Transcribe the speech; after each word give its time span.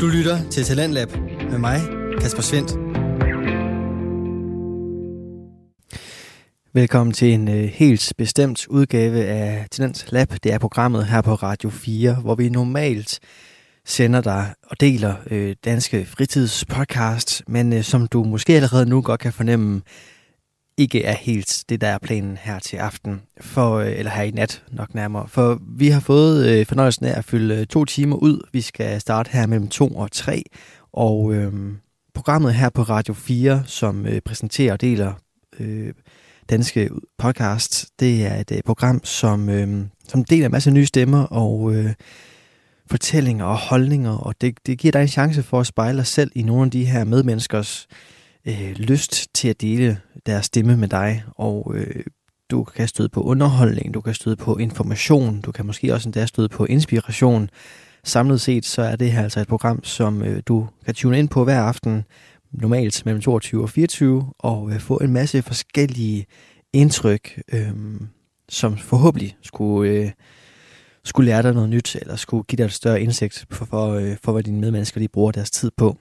Du 0.00 0.06
lytter 0.06 0.50
til 0.50 0.64
Talentlab 0.64 1.08
med 1.50 1.58
mig, 1.58 1.80
Kasper 2.20 2.42
Svendt. 2.42 2.70
Velkommen 6.72 7.12
til 7.12 7.32
en 7.32 7.48
øh, 7.48 7.64
helt 7.64 8.12
bestemt 8.18 8.66
udgave 8.66 9.24
af 9.24 9.66
Talent 9.70 10.06
Lab. 10.12 10.28
Det 10.44 10.52
er 10.52 10.58
programmet 10.58 11.06
her 11.06 11.20
på 11.20 11.34
Radio 11.34 11.70
4, 11.70 12.14
hvor 12.14 12.34
vi 12.34 12.48
normalt 12.48 13.20
sender 13.84 14.20
dig 14.20 14.54
og 14.62 14.80
deler 14.80 15.14
øh, 15.30 15.56
danske 15.64 16.06
fritidspodcast, 16.06 17.42
men 17.48 17.72
øh, 17.72 17.82
som 17.82 18.06
du 18.06 18.24
måske 18.24 18.56
allerede 18.56 18.88
nu 18.88 19.02
godt 19.02 19.20
kan 19.20 19.32
fornemme, 19.32 19.82
ikke 20.76 21.04
er 21.04 21.12
helt 21.12 21.64
det, 21.68 21.80
der 21.80 21.88
er 21.88 21.98
planen 21.98 22.36
her 22.36 22.58
til 22.58 22.76
aften, 22.76 23.22
for, 23.40 23.74
øh, 23.74 23.98
eller 23.98 24.10
her 24.10 24.22
i 24.22 24.30
nat 24.30 24.62
nok 24.72 24.94
nærmere. 24.94 25.28
For 25.28 25.58
vi 25.68 25.88
har 25.88 26.00
fået 26.00 26.46
øh, 26.48 26.66
fornøjelsen 26.66 27.06
af 27.06 27.18
at 27.18 27.24
fylde 27.24 27.54
øh, 27.54 27.66
to 27.66 27.84
timer 27.84 28.16
ud. 28.16 28.48
Vi 28.52 28.60
skal 28.60 29.00
starte 29.00 29.30
her 29.32 29.46
mellem 29.46 29.68
to 29.68 29.88
og 29.88 30.12
tre, 30.12 30.42
og 30.92 31.34
øh, 31.34 31.52
programmet 32.14 32.54
her 32.54 32.70
på 32.70 32.82
Radio 32.82 33.14
4, 33.14 33.62
som 33.66 34.06
øh, 34.06 34.20
præsenterer 34.20 34.72
og 34.72 34.80
deler 34.80 35.12
øh, 35.60 35.92
danske 36.50 36.90
podcast, 37.18 37.86
det 38.00 38.26
er 38.26 38.40
et 38.40 38.52
øh, 38.52 38.58
program, 38.66 39.04
som, 39.04 39.48
øh, 39.48 39.84
som 40.08 40.24
deler 40.24 40.46
en 40.46 40.52
masse 40.52 40.70
nye 40.70 40.86
stemmer 40.86 41.22
og 41.22 41.74
øh, 41.74 41.92
fortællinger 42.90 43.44
og 43.44 43.56
holdninger, 43.56 44.16
og 44.16 44.40
det, 44.40 44.58
det 44.66 44.78
giver 44.78 44.92
dig 44.92 45.02
en 45.02 45.08
chance 45.08 45.42
for 45.42 45.60
at 45.60 45.66
spejle 45.66 45.98
dig 45.98 46.06
selv 46.06 46.30
i 46.34 46.42
nogle 46.42 46.64
af 46.64 46.70
de 46.70 46.84
her 46.84 47.04
medmenneskers 47.04 47.86
øh, 47.90 47.96
Øh, 48.48 48.70
lyst 48.76 49.34
til 49.34 49.48
at 49.48 49.60
dele 49.60 50.00
deres 50.26 50.46
stemme 50.46 50.76
med 50.76 50.88
dig, 50.88 51.24
og 51.36 51.72
øh, 51.74 52.04
du 52.50 52.64
kan 52.64 52.88
støde 52.88 53.08
på 53.08 53.22
underholdning, 53.22 53.94
du 53.94 54.00
kan 54.00 54.14
støde 54.14 54.36
på 54.36 54.56
information, 54.56 55.40
du 55.40 55.52
kan 55.52 55.66
måske 55.66 55.94
også 55.94 56.08
endda 56.08 56.26
støde 56.26 56.48
på 56.48 56.64
inspiration. 56.64 57.50
Samlet 58.04 58.40
set 58.40 58.64
så 58.64 58.82
er 58.82 58.96
det 58.96 59.12
her 59.12 59.22
altså 59.22 59.40
et 59.40 59.48
program, 59.48 59.84
som 59.84 60.22
øh, 60.22 60.42
du 60.46 60.68
kan 60.84 60.94
tune 60.94 61.18
ind 61.18 61.28
på 61.28 61.44
hver 61.44 61.60
aften, 61.60 62.04
normalt 62.52 63.04
mellem 63.04 63.20
22 63.20 63.62
og 63.62 63.70
24, 63.70 64.32
og 64.38 64.70
øh, 64.70 64.80
få 64.80 64.96
en 64.96 65.12
masse 65.12 65.42
forskellige 65.42 66.26
indtryk, 66.72 67.42
øh, 67.52 67.70
som 68.48 68.76
forhåbentlig 68.76 69.36
skulle, 69.42 69.90
øh, 69.90 70.10
skulle 71.04 71.30
lære 71.30 71.42
dig 71.42 71.54
noget 71.54 71.70
nyt, 71.70 71.96
eller 71.96 72.16
skulle 72.16 72.44
give 72.44 72.56
dig 72.56 72.64
et 72.64 72.72
større 72.72 73.02
indsigt 73.02 73.46
for, 73.50 73.64
for, 73.64 73.92
øh, 73.92 74.16
for 74.24 74.32
hvad 74.32 74.42
dine 74.42 74.60
medmennesker 74.60 75.00
de 75.00 75.08
bruger 75.08 75.32
deres 75.32 75.50
tid 75.50 75.70
på. 75.76 75.96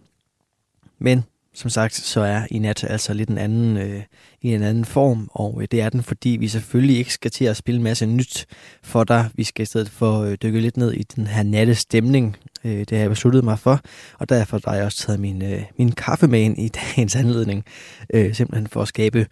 Men 0.99 1.23
som 1.55 1.69
sagt, 1.69 1.93
så 1.93 2.21
er 2.21 2.41
i 2.51 2.59
nat 2.59 2.83
altså 2.83 3.13
lidt 3.13 3.29
en 3.29 3.37
anden, 3.37 3.77
øh, 3.77 4.03
i 4.41 4.53
en 4.53 4.63
anden 4.63 4.85
form, 4.85 5.29
og 5.31 5.61
øh, 5.61 5.67
det 5.71 5.81
er 5.81 5.89
den, 5.89 6.03
fordi 6.03 6.29
vi 6.29 6.47
selvfølgelig 6.47 6.97
ikke 6.97 7.13
skal 7.13 7.31
til 7.31 7.45
at 7.45 7.57
spille 7.57 7.77
en 7.77 7.83
masse 7.83 8.05
nyt 8.05 8.45
for 8.83 9.03
dig. 9.03 9.29
Vi 9.33 9.43
skal 9.43 9.63
i 9.63 9.65
stedet 9.65 9.89
for 9.89 10.21
øh, 10.21 10.37
dykke 10.43 10.59
lidt 10.59 10.77
ned 10.77 10.93
i 10.93 11.03
den 11.03 11.27
her 11.27 11.43
natte 11.43 11.75
stemning. 11.75 12.37
Øh, 12.63 12.79
det 12.79 12.91
har 12.91 12.97
jeg 12.97 13.09
besluttet 13.09 13.43
mig 13.43 13.59
for, 13.59 13.81
og 14.19 14.29
derfor 14.29 14.59
har 14.65 14.75
jeg 14.75 14.85
også 14.85 14.97
taget 14.97 15.19
min, 15.19 15.41
øh, 15.41 15.63
min 15.77 15.91
kaffe 15.91 16.27
med 16.27 16.41
ind 16.41 16.59
i 16.59 16.67
dagens 16.95 17.15
anledning, 17.15 17.65
øh, 18.13 18.35
simpelthen 18.35 18.67
for 18.67 18.81
at 18.81 18.87
skabe 18.87 19.27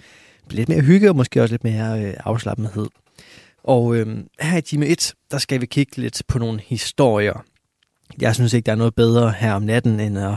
lidt 0.50 0.70
mere 0.70 0.82
hygge 0.82 1.10
og 1.10 1.16
måske 1.16 1.42
også 1.42 1.54
lidt 1.54 1.64
mere 1.64 2.04
øh, 2.04 2.14
afslappethed. 2.20 2.88
Og 3.64 3.96
øh, 3.96 4.18
her 4.40 4.58
i 4.58 4.62
time 4.62 4.86
1, 4.86 5.14
der 5.32 5.38
skal 5.38 5.62
vi 5.62 5.66
kigge 5.66 5.98
lidt 5.98 6.24
på 6.28 6.40
nogle 6.40 6.62
historier. 6.68 7.46
Jeg 8.22 8.36
synes 8.36 8.54
ikke, 8.54 8.66
der 8.66 8.72
er 8.72 8.76
noget 8.76 8.96
bedre 8.96 9.32
her 9.32 9.54
om 9.54 9.62
natten, 9.62 10.00
end 10.00 10.20
at 10.20 10.36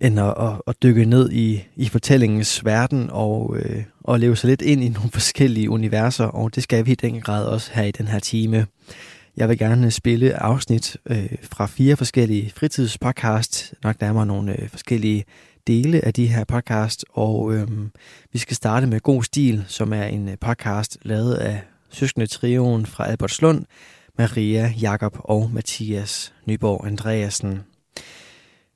end 0.00 0.20
at, 0.20 0.34
at, 0.38 0.52
at 0.66 0.82
dykke 0.82 1.04
ned 1.04 1.32
i, 1.32 1.64
i 1.76 1.88
fortællingens 1.88 2.64
verden 2.64 3.08
og, 3.12 3.56
øh, 3.56 3.82
og 4.04 4.20
leve 4.20 4.36
sig 4.36 4.48
lidt 4.48 4.62
ind 4.62 4.84
i 4.84 4.88
nogle 4.88 5.10
forskellige 5.10 5.70
universer, 5.70 6.24
og 6.24 6.54
det 6.54 6.62
skal 6.62 6.86
vi 6.86 6.92
i 6.92 6.94
den 6.94 7.20
grad 7.20 7.44
også 7.46 7.70
her 7.74 7.82
i 7.82 7.90
den 7.90 8.08
her 8.08 8.18
time. 8.18 8.66
Jeg 9.36 9.48
vil 9.48 9.58
gerne 9.58 9.90
spille 9.90 10.42
afsnit 10.42 10.96
øh, 11.06 11.28
fra 11.42 11.66
fire 11.66 11.96
forskellige 11.96 12.52
fritidspodcast, 12.56 13.74
nok 13.82 14.00
nærmere 14.00 14.26
nogle 14.26 14.62
øh, 14.62 14.68
forskellige 14.68 15.24
dele 15.66 16.04
af 16.04 16.14
de 16.14 16.26
her 16.26 16.44
podcast, 16.44 17.04
og 17.12 17.54
øh, 17.54 17.68
vi 18.32 18.38
skal 18.38 18.56
starte 18.56 18.86
med 18.86 19.00
God 19.00 19.22
Stil, 19.22 19.64
som 19.68 19.92
er 19.92 20.04
en 20.04 20.28
øh, 20.28 20.36
podcast 20.40 20.98
lavet 21.02 21.34
af 21.34 21.62
søskende 21.90 22.26
trioen 22.26 22.86
fra 22.86 23.08
Albertslund, 23.08 23.64
Maria, 24.18 24.74
Jakob 24.80 25.16
og 25.18 25.50
Mathias 25.52 26.34
Nyborg 26.46 26.86
Andreasen. 26.86 27.60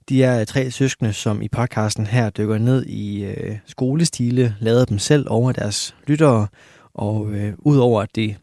De 0.09 0.25
er 0.25 0.45
tre 0.45 0.71
søskende, 0.71 1.13
som 1.13 1.43
i 1.43 1.49
podcasten 1.49 2.07
her 2.07 2.31
dykker 2.31 2.59
ned 2.59 2.87
i 2.87 3.25
øh, 3.25 3.57
skolestile, 3.67 4.57
lader 4.61 4.85
dem 4.85 4.99
selv 4.99 5.27
over 5.31 5.53
deres 5.53 5.95
lyttere, 6.07 6.47
og 6.95 7.33
øh, 7.33 7.53
udover 7.59 8.03
at 8.03 8.17
de 8.17 8.37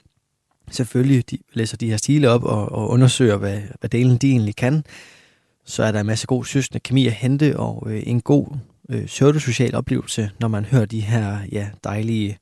selvfølgelig 0.72 1.32
de 1.32 1.38
læser 1.54 1.78
de 1.78 1.90
her 1.90 1.98
stile 1.98 2.30
op 2.30 2.44
og, 2.44 2.72
og 2.72 2.90
undersøger, 2.90 3.38
hvad, 3.38 3.62
hvad 3.80 3.90
delen 3.90 4.18
de 4.18 4.32
egentlig 4.32 4.56
kan, 4.56 4.84
så 5.66 5.84
er 5.84 5.92
der 5.92 6.00
en 6.00 6.06
masse 6.06 6.28
god 6.28 6.46
søskende 6.46 6.80
kemi 6.80 7.08
at 7.08 7.14
hente, 7.14 7.60
og 7.60 7.88
øh, 7.92 8.04
en 8.06 8.22
god 8.22 8.48
øh, 8.90 9.06
pseudosocial 9.06 9.76
oplevelse, 9.76 10.32
når 10.40 10.48
man 10.48 10.66
hører 10.66 10.86
de 10.86 11.00
her 11.00 11.38
ja, 11.52 11.70
dejlige 11.84 12.38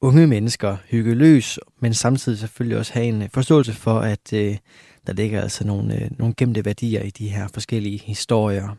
unge 0.00 0.26
mennesker 0.26 0.76
hygge 0.88 1.14
løs, 1.14 1.58
men 1.80 1.94
samtidig 1.94 2.38
selvfølgelig 2.38 2.78
også 2.78 2.92
have 2.92 3.06
en 3.06 3.22
øh, 3.22 3.28
forståelse 3.34 3.72
for, 3.72 3.98
at 3.98 4.32
øh, 4.32 4.56
der 5.06 5.12
ligger 5.12 5.40
altså 5.40 5.66
nogle, 5.66 5.94
øh, 5.94 6.10
nogle 6.18 6.34
gemte 6.36 6.64
værdier 6.64 7.02
i 7.02 7.10
de 7.10 7.28
her 7.28 7.48
forskellige 7.54 7.98
historier. 7.98 8.76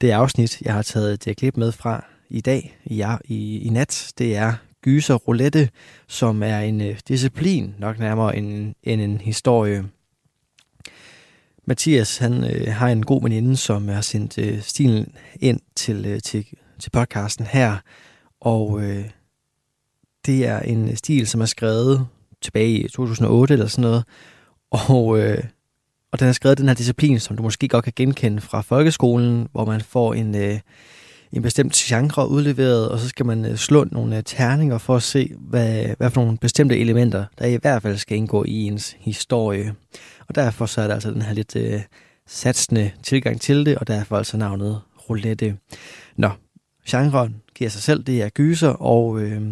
Det 0.00 0.10
afsnit, 0.10 0.60
jeg 0.60 0.74
har 0.74 0.82
taget 0.82 1.14
et 1.14 1.28
øh, 1.28 1.34
klip 1.34 1.56
med 1.56 1.72
fra 1.72 2.04
i 2.30 2.40
dag, 2.40 2.78
i, 2.84 3.04
i, 3.24 3.58
i 3.58 3.68
nat, 3.68 4.12
det 4.18 4.36
er 4.36 4.54
gyser 4.84 5.14
roulette, 5.14 5.70
som 6.08 6.42
er 6.42 6.58
en 6.58 6.80
øh, 6.80 6.98
disciplin, 7.08 7.74
nok 7.78 7.98
nærmere 7.98 8.36
end, 8.36 8.74
end 8.82 9.00
en 9.00 9.20
historie. 9.20 9.84
Mathias, 11.66 12.18
han 12.18 12.44
øh, 12.44 12.72
har 12.72 12.88
en 12.88 13.06
god 13.06 13.22
veninde, 13.22 13.56
som 13.56 13.88
har 13.88 14.00
sendt 14.00 14.38
øh, 14.38 14.62
stilen 14.62 15.14
ind 15.40 15.60
til, 15.76 16.06
øh, 16.06 16.20
til, 16.20 16.46
til 16.78 16.90
podcasten 16.90 17.46
her, 17.46 17.76
og 18.40 18.82
øh, 18.82 19.04
det 20.26 20.46
er 20.46 20.60
en 20.60 20.96
stil, 20.96 21.26
som 21.26 21.40
er 21.40 21.46
skrevet 21.46 22.06
tilbage 22.42 22.78
i 22.78 22.88
2008 22.88 23.54
eller 23.54 23.66
sådan 23.66 23.82
noget, 23.82 24.04
og, 24.88 25.18
øh, 25.18 25.44
og 26.12 26.20
den 26.20 26.28
er 26.28 26.32
skrevet 26.32 26.58
den 26.58 26.68
her 26.68 26.74
disciplin, 26.74 27.20
som 27.20 27.36
du 27.36 27.42
måske 27.42 27.68
godt 27.68 27.84
kan 27.84 27.92
genkende 27.96 28.40
fra 28.40 28.60
folkeskolen, 28.60 29.48
hvor 29.52 29.64
man 29.64 29.80
får 29.80 30.14
en, 30.14 30.34
øh, 30.34 30.60
en 31.32 31.42
bestemt 31.42 31.72
genre 31.72 32.28
udleveret, 32.28 32.88
og 32.88 32.98
så 32.98 33.08
skal 33.08 33.26
man 33.26 33.44
øh, 33.44 33.56
slå 33.56 33.84
nogle 33.84 34.16
øh, 34.16 34.22
terninger 34.22 34.78
for 34.78 34.96
at 34.96 35.02
se, 35.02 35.34
hvad, 35.38 35.86
hvad 35.98 36.10
for 36.10 36.20
nogle 36.20 36.38
bestemte 36.38 36.78
elementer, 36.78 37.24
der 37.38 37.46
i 37.46 37.56
hvert 37.56 37.82
fald 37.82 37.96
skal 37.96 38.16
indgå 38.16 38.44
i 38.44 38.64
ens 38.64 38.96
historie. 39.00 39.74
Og 40.28 40.34
derfor 40.34 40.66
så 40.66 40.80
er 40.80 40.86
der 40.86 40.94
altså 40.94 41.10
den 41.10 41.22
her 41.22 41.32
lidt 41.32 41.56
øh, 41.56 41.80
satsende 42.26 42.90
tilgang 43.02 43.40
til 43.40 43.66
det, 43.66 43.78
og 43.78 43.86
derfor 43.86 44.16
altså 44.16 44.36
navnet 44.36 44.80
roulette. 45.10 45.56
Nå, 46.16 46.30
genren 46.88 47.36
giver 47.54 47.70
sig 47.70 47.82
selv, 47.82 48.02
det 48.02 48.22
er 48.22 48.28
gyser, 48.28 48.68
og 48.68 49.20
øh, 49.20 49.42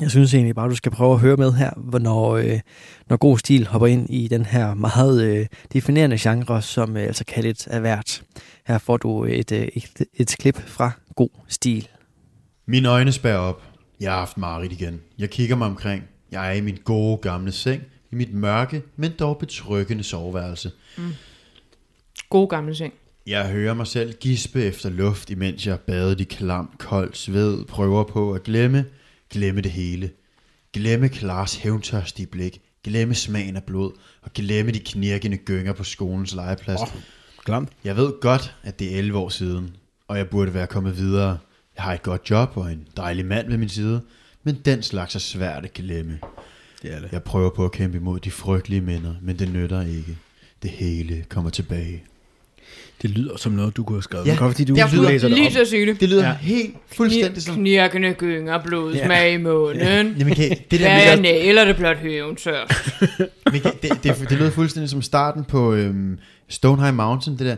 jeg 0.00 0.10
synes 0.10 0.34
egentlig 0.34 0.54
bare, 0.54 0.68
du 0.68 0.74
skal 0.74 0.92
prøve 0.92 1.12
at 1.12 1.20
høre 1.20 1.36
med 1.36 1.52
her, 1.52 1.70
hvornår, 1.76 2.36
øh, 2.36 2.60
når 3.08 3.16
god 3.16 3.38
stil 3.38 3.66
hopper 3.66 3.86
ind 3.86 4.10
i 4.10 4.28
den 4.28 4.46
her 4.46 4.74
meget 4.74 5.22
øh, 5.24 5.46
definerende 5.72 6.18
genre, 6.20 6.62
som 6.62 6.96
øh, 6.96 7.02
altså 7.02 7.24
kaldet 7.24 7.66
er 7.70 7.80
værd. 7.80 8.22
Her 8.66 8.78
får 8.78 8.96
du 8.96 9.24
et, 9.24 9.52
øh, 9.52 9.68
et, 9.74 10.02
et 10.14 10.36
klip 10.38 10.68
fra 10.68 10.90
god 11.16 11.28
stil. 11.48 11.88
Mine 12.66 12.88
øjne 12.88 13.12
spærer 13.12 13.38
op. 13.38 13.62
Jeg 14.00 14.12
har 14.12 14.18
haft 14.18 14.38
mareridt 14.38 14.72
igen. 14.72 15.00
Jeg 15.18 15.30
kigger 15.30 15.56
mig 15.56 15.66
omkring. 15.66 16.02
Jeg 16.32 16.48
er 16.48 16.52
i 16.52 16.60
min 16.60 16.78
gode 16.84 17.16
gamle 17.16 17.52
seng, 17.52 17.82
i 18.12 18.14
mit 18.14 18.34
mørke, 18.34 18.82
men 18.96 19.12
dog 19.18 19.38
betryggende 19.38 20.02
soveværelse. 20.02 20.70
Mm. 20.98 21.12
God 22.30 22.48
gamle 22.48 22.74
seng. 22.74 22.92
Jeg 23.26 23.48
hører 23.48 23.74
mig 23.74 23.86
selv 23.86 24.12
gispe 24.12 24.62
efter 24.62 24.90
luft, 24.90 25.30
imens 25.30 25.66
jeg 25.66 25.80
badet 25.80 26.20
i 26.20 26.24
klam, 26.24 26.70
kold 26.78 27.14
sved, 27.14 27.64
prøver 27.64 28.04
på 28.04 28.32
at 28.32 28.42
glemme, 28.42 28.84
glemme 29.34 29.60
det 29.60 29.70
hele. 29.70 30.10
Glemme 30.72 31.08
Klars 31.08 31.54
hævntørstige 31.54 32.26
blik, 32.26 32.60
glemme 32.84 33.14
smagen 33.14 33.56
af 33.56 33.64
blod, 33.64 33.92
og 34.22 34.32
glemme 34.32 34.72
de 34.72 34.78
knirkende 34.78 35.36
gynger 35.36 35.72
på 35.72 35.84
skolens 35.84 36.34
legeplads. 36.34 36.80
Oh, 36.80 36.88
glemt. 37.44 37.68
Jeg 37.84 37.96
ved 37.96 38.20
godt, 38.20 38.54
at 38.62 38.78
det 38.78 38.94
er 38.94 38.98
11 38.98 39.18
år 39.18 39.28
siden, 39.28 39.76
og 40.08 40.18
jeg 40.18 40.28
burde 40.28 40.54
være 40.54 40.66
kommet 40.66 40.98
videre. 40.98 41.38
Jeg 41.76 41.84
har 41.84 41.92
et 41.92 42.02
godt 42.02 42.30
job 42.30 42.56
og 42.56 42.72
en 42.72 42.88
dejlig 42.96 43.26
mand 43.26 43.48
ved 43.48 43.56
min 43.56 43.68
side, 43.68 44.02
men 44.42 44.54
den 44.64 44.82
slags 44.82 45.14
er 45.14 45.18
svært 45.18 45.64
at 45.64 45.72
glemme. 45.72 46.18
Det 46.82 46.92
er 46.94 47.00
det. 47.00 47.12
Jeg 47.12 47.22
prøver 47.22 47.50
på 47.50 47.64
at 47.64 47.72
kæmpe 47.72 47.96
imod 47.96 48.20
de 48.20 48.30
frygtelige 48.30 48.80
minder, 48.80 49.14
men 49.22 49.38
det 49.38 49.52
nytter 49.52 49.80
ikke. 49.80 50.18
Det 50.62 50.70
hele 50.70 51.24
kommer 51.28 51.50
tilbage. 51.50 52.04
Det 53.02 53.10
lyder 53.10 53.36
som 53.36 53.52
noget, 53.52 53.76
du 53.76 53.84
kunne 53.84 53.96
have 53.96 54.02
skrevet. 54.02 54.26
Ja, 54.26 54.34
Godt, 54.34 54.52
fordi 54.52 54.64
du, 54.64 54.74
Jeg 54.76 54.90
du 54.96 55.02
læser 55.02 55.28
det 55.28 55.52
så 55.52 55.64
sige 55.70 55.86
det. 55.86 56.00
Det 56.00 56.08
lyder 56.08 56.22
Ja. 56.22 56.28
ja. 56.28 56.34
helt 56.34 56.74
fuldstændig 56.92 57.42
som... 57.42 57.54
Knirkende 57.54 58.12
gynger, 58.12 58.62
blod, 58.62 58.94
Ja. 58.94 59.04
smag 59.04 59.32
i 59.32 59.36
munden. 59.36 60.14
Jamen, 60.18 60.34
kan, 60.34 60.50
det, 60.50 60.70
der 60.70 60.78
Hvad 60.78 61.06
er 61.06 61.16
med, 61.16 61.22
næler 61.22 61.64
det 61.64 61.76
blot 61.76 61.96
hævntør? 61.96 62.60
men 63.52 63.60
kan, 63.60 63.72
det, 63.82 64.04
det, 64.04 64.26
det 64.30 64.38
lød 64.38 64.50
fuldstændig 64.50 64.90
som 64.90 65.02
starten 65.02 65.44
på 65.44 65.72
øhm, 65.74 66.18
Stonehenge 66.48 66.92
Mountain, 66.96 67.38
det 67.38 67.46
der. 67.46 67.56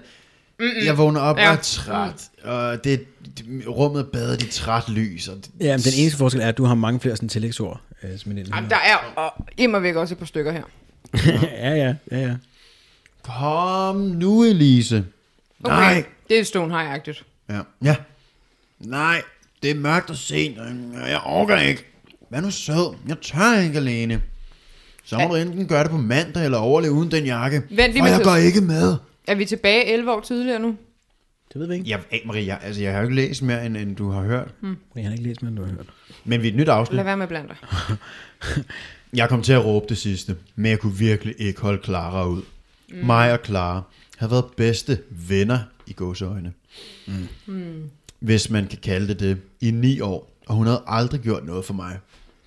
Mm-mm. 0.60 0.86
Jeg 0.86 0.98
vågner 0.98 1.20
op 1.20 1.36
Ja. 1.36 1.42
ja. 1.42 1.50
og 1.50 1.56
er 1.56 1.60
træt, 1.62 2.22
og 2.44 2.84
det, 2.84 3.04
det, 3.38 3.44
rummet 3.68 4.00
er 4.00 4.04
badet 4.12 4.42
i 4.42 4.46
træt 4.50 4.88
lys. 4.88 5.28
Og 5.28 5.36
det, 5.36 5.50
Ja, 5.60 5.76
men 5.76 5.80
den 5.80 5.92
eneste 5.98 6.18
forskel 6.18 6.40
er, 6.40 6.48
at 6.48 6.58
du 6.58 6.64
har 6.64 6.74
mange 6.74 7.00
flere 7.00 7.16
sådan 7.16 7.28
tillægsord. 7.28 7.80
Øh, 8.02 8.18
som 8.18 8.32
en 8.32 8.38
Jamen, 8.38 8.70
der 8.70 8.76
er 8.76 9.12
og, 9.16 9.46
immer 9.56 9.78
væk 9.78 9.94
også 9.96 10.14
et 10.14 10.18
par 10.18 10.26
stykker 10.26 10.52
her. 10.52 10.62
ja, 11.62 11.74
ja, 11.74 11.94
ja, 12.10 12.18
ja. 12.20 12.34
Kom 13.22 13.96
nu, 13.96 14.44
Elise. 14.44 15.04
Okay. 15.66 15.76
Nej. 15.76 16.04
Det 16.28 16.38
er 16.38 16.44
Stonehenge-agtigt. 16.44 17.24
Ja. 17.50 17.60
ja. 17.84 17.96
Nej, 18.80 19.22
det 19.62 19.70
er 19.70 19.74
mørkt 19.74 20.10
og 20.10 20.16
sent, 20.16 20.58
og 20.58 21.10
jeg 21.10 21.20
orker 21.24 21.56
ikke. 21.58 21.84
Hvad 22.28 22.42
nu 22.42 22.50
sød? 22.50 22.96
Jeg 23.08 23.16
tør 23.22 23.60
ikke 23.60 23.76
alene. 23.78 24.22
Så 25.04 25.14
må 25.16 25.22
Ja. 25.22 25.28
du 25.28 25.34
enten 25.34 25.68
gøre 25.68 25.82
det 25.82 25.90
på 25.90 25.96
mandag, 25.96 26.44
eller 26.44 26.58
overleve 26.58 26.92
uden 26.92 27.10
den 27.10 27.24
jakke. 27.24 27.56
Vent 27.70 27.92
lige, 27.92 28.02
for 28.02 28.06
jeg 28.08 28.20
går 28.24 28.36
ikke 28.36 28.60
med. 28.60 28.96
Er 29.28 29.34
vi 29.34 29.44
tilbage 29.44 29.84
11 29.92 30.12
år 30.12 30.20
tidligere 30.20 30.58
nu? 30.58 30.76
Det 31.52 31.60
ved 31.60 31.68
vi 31.68 31.74
ikke. 31.74 31.90
Jeg, 31.90 32.00
hey, 32.10 32.18
Maria, 32.26 32.44
jeg, 32.46 32.58
altså, 32.62 32.82
jeg 32.82 32.92
har 32.92 32.98
jo 32.98 33.04
ikke 33.04 33.14
læst 33.16 33.42
mere, 33.42 33.66
end, 33.66 33.76
end 33.76 33.96
du 33.96 34.10
har 34.10 34.22
hørt. 34.22 34.48
Jeg 34.96 35.04
har 35.04 35.10
ikke 35.12 35.24
læst, 35.24 35.42
men 35.42 35.54
du 35.56 35.62
har 35.64 35.70
hørt. 35.70 35.86
Men 36.24 36.42
vi 36.42 36.48
er 36.48 36.52
et 36.52 36.56
nyt 36.56 36.68
afsnit. 36.68 36.96
Lad 36.96 37.04
være 37.04 37.16
med 37.16 37.22
at 37.22 37.28
blande 37.28 37.48
dig. 37.48 37.96
Jeg 39.12 39.28
kom 39.28 39.42
til 39.42 39.52
at 39.52 39.64
råbe 39.64 39.86
det 39.88 39.98
sidste, 39.98 40.36
men 40.56 40.70
jeg 40.70 40.78
kunne 40.78 40.96
virkelig 40.98 41.34
ikke 41.38 41.60
holde 41.60 41.80
Clara 41.84 42.26
ud. 42.26 42.42
Mm. 42.88 43.06
Mig 43.06 43.32
og 43.32 43.38
Clara 43.44 43.82
har 44.16 44.28
været 44.28 44.44
bedste 44.56 44.98
venner 45.10 45.58
i 45.86 45.92
gåseøjne. 45.92 46.52
Mm. 47.46 47.90
Hvis 48.18 48.50
man 48.50 48.66
kan 48.66 48.78
kalde 48.82 49.08
det 49.08 49.20
det, 49.20 49.38
i 49.60 49.70
ni 49.70 50.00
år, 50.00 50.30
og 50.46 50.54
hun 50.54 50.66
havde 50.66 50.82
aldrig 50.86 51.20
gjort 51.20 51.44
noget 51.44 51.64
for 51.64 51.74
mig. 51.74 51.98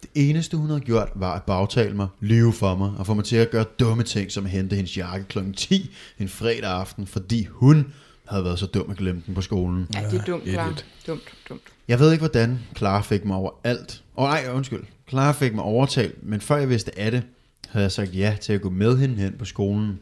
Det 0.01 0.09
eneste, 0.29 0.57
hun 0.57 0.67
havde 0.67 0.79
gjort, 0.81 1.09
var 1.15 1.33
at 1.35 1.43
bagtale 1.43 1.95
mig, 1.95 2.07
lyve 2.19 2.53
for 2.53 2.75
mig, 2.75 2.91
og 2.97 3.05
få 3.05 3.13
mig 3.13 3.25
til 3.25 3.35
at 3.35 3.49
gøre 3.51 3.65
dumme 3.79 4.03
ting, 4.03 4.31
som 4.31 4.45
at 4.45 4.51
hente 4.51 4.75
hendes 4.75 4.97
jakke 4.97 5.25
kl. 5.25 5.39
10 5.55 5.95
en 6.19 6.29
fredag 6.29 6.71
aften, 6.71 7.07
fordi 7.07 7.47
hun 7.51 7.93
havde 8.27 8.43
været 8.43 8.59
så 8.59 8.65
dum 8.65 8.91
at 8.91 8.97
glemme 8.97 9.21
den 9.25 9.35
på 9.35 9.41
skolen. 9.41 9.87
Ja, 9.93 9.99
det 10.11 10.19
er 10.19 10.23
dumt, 10.25 10.45
Ja, 10.45 10.51
klar. 10.51 10.67
lidt. 10.67 10.85
Dumt, 11.07 11.21
dumt. 11.49 11.61
Jeg 11.87 11.99
ved 11.99 12.11
ikke, 12.11 12.21
hvordan 12.21 12.59
Clara 12.77 13.01
fik 13.01 13.25
mig 13.25 13.37
over 13.37 13.51
alt. 13.63 14.03
Åh 14.17 14.23
oh, 14.23 14.29
nej, 14.29 14.45
undskyld. 14.53 14.83
Clara 15.09 15.31
fik 15.31 15.53
mig 15.55 15.63
overtalt, 15.63 16.23
men 16.27 16.41
før 16.41 16.57
jeg 16.57 16.69
vidste 16.69 16.99
af 16.99 17.11
det, 17.11 17.23
havde 17.69 17.83
jeg 17.83 17.91
sagt 17.91 18.15
ja 18.15 18.37
til 18.41 18.53
at 18.53 18.61
gå 18.61 18.69
med 18.69 18.97
hende 18.97 19.15
hen 19.15 19.33
på 19.39 19.45
skolen. 19.45 19.99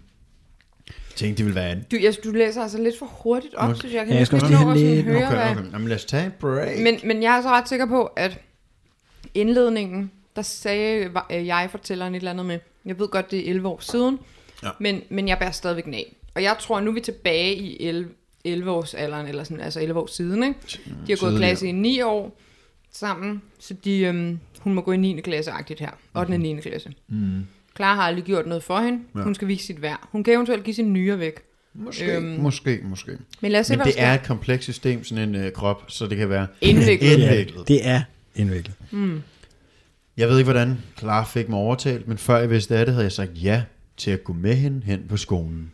Jeg 1.18 1.28
tænkte, 1.28 1.38
det 1.38 1.46
ville 1.46 1.56
være 1.62 1.72
en... 1.72 1.84
Du, 1.92 1.96
jeg, 2.02 2.14
du 2.24 2.32
læser 2.32 2.62
altså 2.62 2.82
lidt 2.82 3.00
for 3.00 3.06
hurtigt 3.06 3.56
op, 3.56 3.70
Okay. 3.70 3.80
synes 3.80 3.94
jeg. 3.96 4.08
Ja, 4.10 4.16
jeg 4.16 4.26
skal 4.28 4.36
næsten 4.36 4.54
også 4.54 4.70
ikke 4.70 4.80
lige 4.80 4.96
have 4.96 4.96
lidt- 4.96 5.06
høre, 5.18 5.28
Okay, 5.28 5.54
hvad- 5.56 5.64
okay. 5.66 5.72
Jamen, 5.74 5.88
lad 5.88 5.96
os 5.96 6.06
tage 6.06 6.26
en 6.26 6.32
break. 6.40 6.80
Men, 6.80 7.00
men 7.04 7.24
jeg 7.24 7.38
er 7.38 7.42
så 7.42 7.48
ret 7.50 7.70
sikker 7.70 7.86
på, 7.86 8.04
at 8.06 8.40
indledningen, 9.34 10.12
der 10.36 10.42
sagde 10.42 11.10
øh, 11.32 11.46
jeg 11.48 11.68
fortælleren 11.72 12.14
et 12.16 12.18
eller 12.18 12.32
andet 12.32 12.46
med, 12.46 12.60
jeg 12.86 13.00
ved 13.00 13.08
godt, 13.08 13.32
det 13.32 13.40
er 13.48 13.50
11 13.50 13.68
år 13.68 13.80
siden, 13.82 14.20
Ja. 14.64 14.70
men, 14.80 15.02
men 15.10 15.28
jeg 15.28 15.38
bærer 15.40 15.52
stadigvæk 15.52 15.86
den 15.86 15.94
af. 15.94 16.16
Og 16.36 16.44
jeg 16.44 16.56
tror, 16.60 16.80
nu 16.80 16.90
er 16.90 16.94
vi 16.94 17.00
tilbage 17.02 17.56
i 17.56 17.84
11, 17.88 18.10
11 18.46 18.72
års 18.72 18.94
alderen, 18.94 19.28
eller 19.28 19.44
sådan, 19.44 19.60
altså 19.64 19.82
11 19.82 20.00
år 20.00 20.08
siden, 20.08 20.44
ikke? 20.44 20.60
De 20.68 20.78
har 20.86 20.96
gået 21.08 21.12
i 21.12 21.16
Tidligere. 21.16 21.40
klasse 21.40 21.68
i 21.68 21.72
9 21.72 22.02
år 22.02 22.38
sammen, 22.92 23.42
så 23.60 23.74
de, 23.74 24.00
øhm, 24.00 24.40
hun 24.60 24.74
må 24.74 24.82
gå 24.82 24.92
i 24.92 24.98
9. 24.98 25.22
klasse-agtigt 25.22 25.80
her. 25.80 25.90
8. 26.16 26.32
og 26.32 26.40
9. 26.40 26.60
klasse. 26.62 26.94
Mm. 27.08 27.46
Clara 27.78 27.96
har 27.96 28.02
aldrig 28.04 28.24
gjort 28.24 28.48
noget 28.48 28.64
for 28.64 28.80
hende. 28.80 29.00
Ja. 29.16 29.22
Hun 29.22 29.36
skal 29.36 29.48
vise 29.48 29.66
sit 29.66 29.82
værd. 29.82 30.00
Hun 30.12 30.24
kan 30.24 30.34
eventuelt 30.34 30.64
give 30.64 30.74
sin 30.74 30.94
nyre 30.94 31.20
væk. 31.20 31.34
Måske, 31.74 32.16
Øhm, 32.18 32.26
måske, 32.26 32.80
måske. 32.84 33.12
Men 33.42 33.52
lad 33.52 33.60
os 33.60 33.68
se, 33.68 33.78
Men 33.78 33.86
det 33.86 33.94
er 33.98 34.14
et 34.14 34.24
komplekst 34.24 34.64
system, 34.64 35.04
sådan 35.04 35.30
en 35.30 35.36
øh, 35.36 35.52
krop, 35.52 35.84
så 35.88 36.08
det 36.08 36.18
kan 36.18 36.30
være 36.30 36.48
Indviklet. 36.62 37.12
indviklet. 37.20 37.68
Det 37.68 37.88
er 37.88 38.02
indviklet. 38.36 38.76
Jeg 40.18 40.30
ved 40.30 40.38
ikke, 40.38 40.52
hvordan 40.52 40.78
Clara 41.00 41.24
fik 41.24 41.50
mig 41.50 41.60
overtalt, 41.60 42.08
men 42.08 42.18
før 42.18 42.38
jeg 42.38 42.50
vidste 42.50 42.78
af 42.78 42.86
det, 42.86 42.94
havde 42.94 43.04
jeg 43.04 43.12
sagt 43.12 43.32
ja 43.44 43.64
til 43.98 44.12
at 44.12 44.24
gå 44.24 44.34
med 44.34 44.56
hende 44.56 44.82
hen 44.86 45.06
på 45.10 45.18
skolen. 45.18 45.72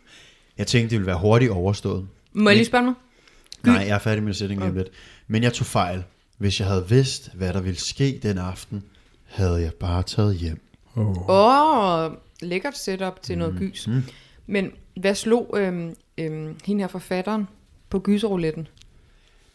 Jeg 0.58 0.68
tænkte, 0.68 0.90
det 0.90 1.00
ville 1.00 1.08
være 1.08 1.20
hurtigt 1.20 1.52
overstået. 1.52 2.08
Må 2.34 2.50
jeg 2.50 2.58
lige 2.58 2.66
spørge 2.66 2.86
mig? 2.86 2.94
Nej, 3.64 3.76
jeg 3.76 3.88
er 3.96 4.00
færdig 4.00 4.24
med 4.24 4.34
sætningen 4.34 4.70
om 4.70 4.76
lidt. 4.76 4.88
Men 5.28 5.44
jeg 5.44 5.54
tog 5.54 5.66
fejl. 5.66 6.04
Hvis 6.38 6.60
jeg 6.60 6.68
havde 6.68 6.86
vidst, 6.90 7.30
hvad 7.34 7.54
der 7.54 7.62
ville 7.62 7.80
ske 7.80 8.20
den 8.24 8.38
aften, 8.38 8.84
havde 9.26 9.62
jeg 9.62 9.74
bare 9.74 10.04
taget 10.04 10.36
hjem. 10.36 10.62
Oh. 10.95 11.30
Åh, 11.30 12.06
oh, 12.06 12.12
lækkert 12.42 12.78
setup 12.78 13.22
til 13.22 13.38
noget 13.38 13.56
gys. 13.60 13.88
Mm. 13.88 14.04
Men 14.48 14.72
hvad 14.95 15.16
slog 15.16 15.56
øhm, 15.57 15.95
øhm, 16.18 16.56
hende 16.66 16.81
her 16.81 16.88
forfatteren 16.88 17.48
på 17.90 18.00
gyserouletten? 18.00 18.68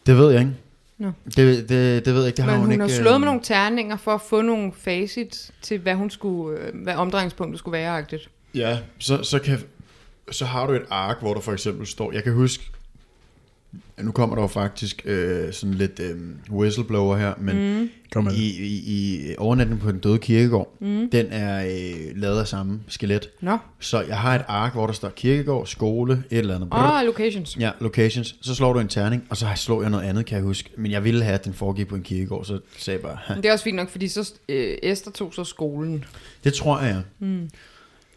Det 0.05 0.17
ved 0.17 0.31
jeg 0.31 0.39
ikke. 0.39 0.53
Nå. 0.97 1.11
Det, 1.25 1.69
det, 1.69 2.05
det 2.05 2.13
ved 2.13 2.21
jeg 2.21 2.27
ikke. 2.27 2.37
Det 2.37 2.45
har 2.45 2.51
Men 2.51 2.59
hun, 2.59 2.65
hun 2.65 2.71
ikke. 2.71 2.81
har 2.81 2.89
øh, 2.89 2.95
slået 2.95 3.21
med 3.21 3.25
nogle 3.25 3.41
terninger 3.43 3.97
for 3.97 4.13
at 4.13 4.21
få 4.21 4.41
nogle 4.41 4.71
facit 4.73 5.51
til, 5.61 5.79
hvad, 5.79 5.95
hun 5.95 6.09
skulle, 6.09 6.59
øh, 6.59 6.83
hvad 6.83 6.95
omdrejningspunktet 6.95 7.59
skulle 7.59 7.73
være. 7.77 8.01
-agtigt. 8.01 8.29
Ja, 8.55 8.79
så, 8.99 9.23
så, 9.23 9.39
kan, 9.39 9.59
så 10.31 10.45
har 10.45 10.67
du 10.67 10.73
et 10.73 10.85
ark, 10.89 11.19
hvor 11.19 11.33
der 11.33 11.41
for 11.41 11.53
eksempel 11.53 11.87
står... 11.87 12.11
Jeg 12.11 12.23
kan 12.23 12.33
huske... 12.33 12.71
ja, 13.99 14.03
Nu 14.03 14.11
kommer 14.11 14.35
der 14.35 14.41
jo 14.43 14.47
faktisk 14.47 15.01
øh, 15.05 15.53
sådan 15.53 15.73
lidt 15.73 15.99
øh, 15.99 16.17
whistleblower 16.51 17.17
her, 17.17 17.33
men 17.37 17.79
mm. 17.79 17.89
Kom 18.13 18.29
i, 18.35 18.43
i, 18.49 18.81
i 19.31 19.35
overnatning 19.37 19.79
på 19.81 19.91
den 19.91 19.99
døde 19.99 20.17
kirkegård, 20.17 20.77
mm. 20.81 21.09
den 21.11 21.25
er 21.29 21.65
øh, 21.65 22.17
lavet 22.21 22.39
af 22.39 22.47
samme 22.47 22.79
skelet. 22.87 23.29
Nå, 23.41 23.57
Så 23.79 24.01
jeg 24.01 24.17
har 24.17 24.35
et 24.35 24.41
ark, 24.47 24.73
hvor 24.73 24.85
der 24.85 24.93
står 24.93 25.09
kirkegård, 25.09 25.67
skole, 25.67 26.23
et 26.31 26.37
eller 26.37 26.55
andet. 26.55 26.69
oh, 26.71 27.05
locations. 27.05 27.57
Ja, 27.59 27.71
locations. 27.79 28.35
Så 28.41 28.55
slår 28.55 28.73
du 28.73 28.79
en 28.79 28.87
terning, 28.87 29.23
og 29.29 29.37
så 29.37 29.47
slår 29.55 29.81
jeg 29.81 29.89
noget 29.91 30.03
andet, 30.05 30.25
kan 30.25 30.35
jeg 30.35 30.43
huske. 30.43 30.69
Men 30.77 30.91
jeg 30.91 31.03
ville 31.03 31.23
have, 31.23 31.33
at 31.33 31.45
den 31.45 31.53
foregik 31.53 31.87
på 31.87 31.95
en 31.95 32.03
kirkegård, 32.03 32.45
så 32.45 32.59
sagde 32.77 32.99
jeg 32.99 33.03
bare, 33.09 33.17
"Ha." 33.23 33.33
Det 33.35 33.45
er 33.45 33.51
også 33.51 33.63
fint 33.63 33.75
nok, 33.75 33.89
fordi 33.89 34.07
så 34.07 34.33
øh, 34.49 34.77
Esther 34.83 35.11
tog 35.11 35.33
så 35.33 35.43
skolen. 35.43 36.05
det 36.43 36.53
tror 36.53 36.79
jeg. 36.81 37.01
Mm. 37.19 37.49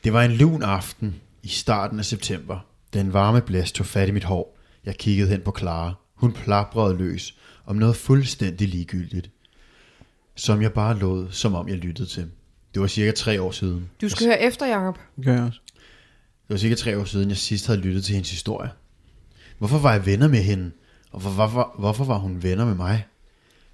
Det 0.05 0.13
var 0.13 0.23
en 0.23 0.33
lun 0.33 0.63
aften 0.63 1.15
i 1.43 1.49
starten 1.49 1.99
af 1.99 2.05
september. 2.05 2.67
Den 2.95 3.13
varme 3.13 3.41
blæst 3.41 3.75
tog 3.75 3.87
fat 3.87 4.09
i 4.09 4.13
mit 4.13 4.25
hår. 4.25 4.59
Jeg 4.85 4.97
kiggede 4.97 5.29
hen 5.29 5.41
på 5.41 5.55
Clara. 5.59 5.95
Hun 6.15 6.33
plaprede 6.33 6.97
løs 6.97 7.37
om 7.67 7.77
noget 7.77 7.97
fuldstændig 7.97 8.69
ligegyldigt. 8.69 9.31
Som 10.37 10.63
jeg 10.63 10.73
bare 10.73 10.99
lod, 10.99 11.31
som 11.31 11.55
om 11.55 11.69
jeg 11.69 11.77
lyttede 11.77 12.09
til. 12.09 12.31
Det 12.75 12.83
var 12.83 12.89
cirka 12.89 13.13
tre 13.13 13.43
år 13.43 13.51
siden. 13.51 13.91
Du 14.01 14.09
skal 14.09 14.27
høre 14.27 14.43
efter, 14.43 14.67
Jacob. 14.67 14.99
Det 15.17 15.25
gør 15.25 15.35
jeg 15.35 15.43
også. 15.43 15.61
Det 16.49 16.49
var 16.49 16.57
cirka 16.57 16.75
tre 16.75 16.99
år 16.99 17.05
siden, 17.05 17.29
jeg 17.29 17.37
sidst 17.37 17.67
havde 17.67 17.81
lyttet 17.81 18.05
til 18.05 18.15
hendes 18.15 18.31
historie. 18.31 18.71
Hvorfor 19.59 19.79
var 19.79 19.93
jeg 19.93 20.07
venner 20.07 20.29
med 20.29 20.43
hende? 20.43 20.71
Og 21.11 21.21
hvor, 21.21 21.31
hvorfor, 21.31 21.75
hvorfor 21.79 22.05
var 22.05 22.19
hun 22.19 22.43
venner 22.43 22.65
med 22.65 22.75
mig? 22.75 23.07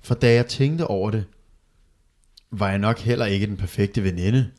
For 0.01 0.15
da 0.15 0.35
jeg 0.35 0.47
tænkte 0.47 0.87
over 0.87 1.11
det, 1.11 1.25
var 2.51 2.69
jeg 2.69 2.79
nok 2.79 2.99
heller 2.99 3.27
ikke 3.27 3.47
den 3.47 3.57
perfekte 3.57 4.05
veninde. 4.05 4.51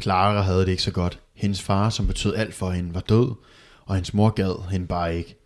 Clara 0.00 0.40
havde 0.40 0.60
det 0.60 0.68
ikke 0.68 0.82
så 0.82 0.90
godt. 0.90 1.20
Hendes 1.34 1.62
far, 1.62 1.90
som 1.90 2.06
betød 2.06 2.34
alt 2.34 2.54
for 2.54 2.70
hende, 2.70 2.94
var 2.94 3.00
død, 3.00 3.34
og 3.84 3.94
hendes 3.94 4.14
mor 4.14 4.30
gad 4.30 4.70
hende 4.70 4.86
bare 4.86 5.16
ikke. 5.16 5.36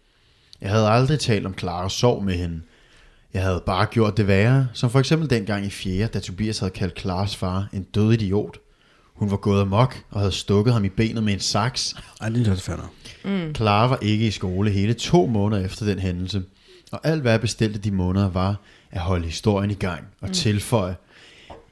Jeg 0.60 0.70
havde 0.70 0.88
aldrig 0.88 1.20
talt 1.20 1.46
om 1.46 1.58
Claras 1.58 1.92
sorg 1.92 2.24
med 2.24 2.34
hende. 2.34 2.60
Jeg 3.34 3.42
havde 3.42 3.62
bare 3.66 3.86
gjort 3.86 4.16
det 4.16 4.26
værre, 4.26 4.68
som 4.72 4.90
for 4.90 4.98
eksempel 4.98 5.30
dengang 5.30 5.66
i 5.66 5.70
4., 5.70 6.06
da 6.06 6.20
Tobias 6.20 6.58
havde 6.58 6.70
kaldt 6.70 7.00
Claras 7.00 7.36
far 7.36 7.68
en 7.72 7.82
død 7.82 8.12
idiot. 8.12 8.58
Hun 9.14 9.30
var 9.30 9.36
gået 9.36 9.60
amok 9.60 9.96
og 10.10 10.20
havde 10.20 10.32
stukket 10.32 10.72
ham 10.72 10.84
i 10.84 10.88
benet 10.88 11.22
med 11.22 11.32
en 11.32 11.40
saks, 11.40 11.94
Ej, 12.20 12.28
det 12.28 12.46
er 12.46 12.76
nok. 12.76 12.92
Mm. 13.24 13.54
Clara 13.54 13.86
var 13.86 13.98
ikke 14.02 14.26
i 14.26 14.30
skole 14.30 14.70
hele 14.70 14.94
to 14.94 15.26
måneder 15.26 15.64
efter 15.64 15.86
den 15.86 15.98
hændelse, 15.98 16.42
og 16.92 17.00
alt 17.04 17.22
hvad 17.22 17.32
jeg 17.32 17.40
bestilte 17.40 17.78
de 17.78 17.90
måneder 17.90 18.30
var 18.30 18.56
at 18.90 19.00
holde 19.00 19.24
historien 19.24 19.70
i 19.70 19.74
gang 19.74 20.04
og 20.20 20.28
mm. 20.28 20.34
tilføje, 20.34 20.96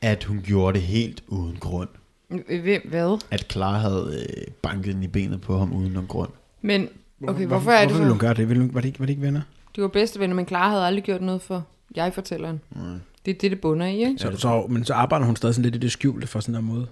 at 0.00 0.24
hun 0.24 0.42
gjorde 0.44 0.78
det 0.78 0.86
helt 0.86 1.22
uden 1.26 1.56
grund. 1.60 1.88
Hvem, 2.28 2.88
hvad? 2.88 3.20
At 3.30 3.46
Clara 3.52 3.78
havde 3.78 4.26
øh, 4.28 4.44
banket 4.62 4.94
den 4.94 5.02
i 5.02 5.06
benet 5.06 5.40
på 5.40 5.58
ham 5.58 5.72
uden 5.72 5.92
nogen 5.92 6.08
grund. 6.08 6.30
Men, 6.62 6.88
okay, 7.22 7.46
hvorfor 7.46 7.70
er 7.70 7.80
det 7.80 7.88
Hvorfor 7.88 7.98
ville 7.98 8.12
hun 8.12 8.20
så? 8.20 8.26
gøre 8.26 8.34
det? 8.34 8.48
Ville 8.48 8.62
hun, 8.62 8.74
var, 8.74 8.80
det 8.80 8.88
ikke, 8.88 9.00
var 9.00 9.06
det 9.06 9.10
ikke 9.10 9.22
venner? 9.22 9.40
De 9.76 9.82
var 9.82 9.88
bedste 9.88 10.20
venner, 10.20 10.36
men 10.36 10.46
Clara 10.46 10.68
havde 10.70 10.86
aldrig 10.86 11.04
gjort 11.04 11.22
noget 11.22 11.42
for 11.42 11.64
jeg-fortælleren. 11.96 12.60
Mm. 12.70 12.80
Det 13.26 13.34
er 13.34 13.38
det, 13.38 13.50
det 13.50 13.60
bunder 13.60 13.86
i, 13.86 13.98
ikke? 13.98 14.18
Så, 14.18 14.36
så, 14.36 14.66
men 14.68 14.84
så 14.84 14.94
arbejder 14.94 15.26
hun 15.26 15.36
stadig 15.36 15.54
sådan 15.54 15.64
lidt 15.64 15.74
i 15.74 15.78
det 15.78 15.92
skjulte 15.92 16.26
for 16.26 16.40
sådan 16.40 16.54
en 16.54 16.64
måde. 16.64 16.86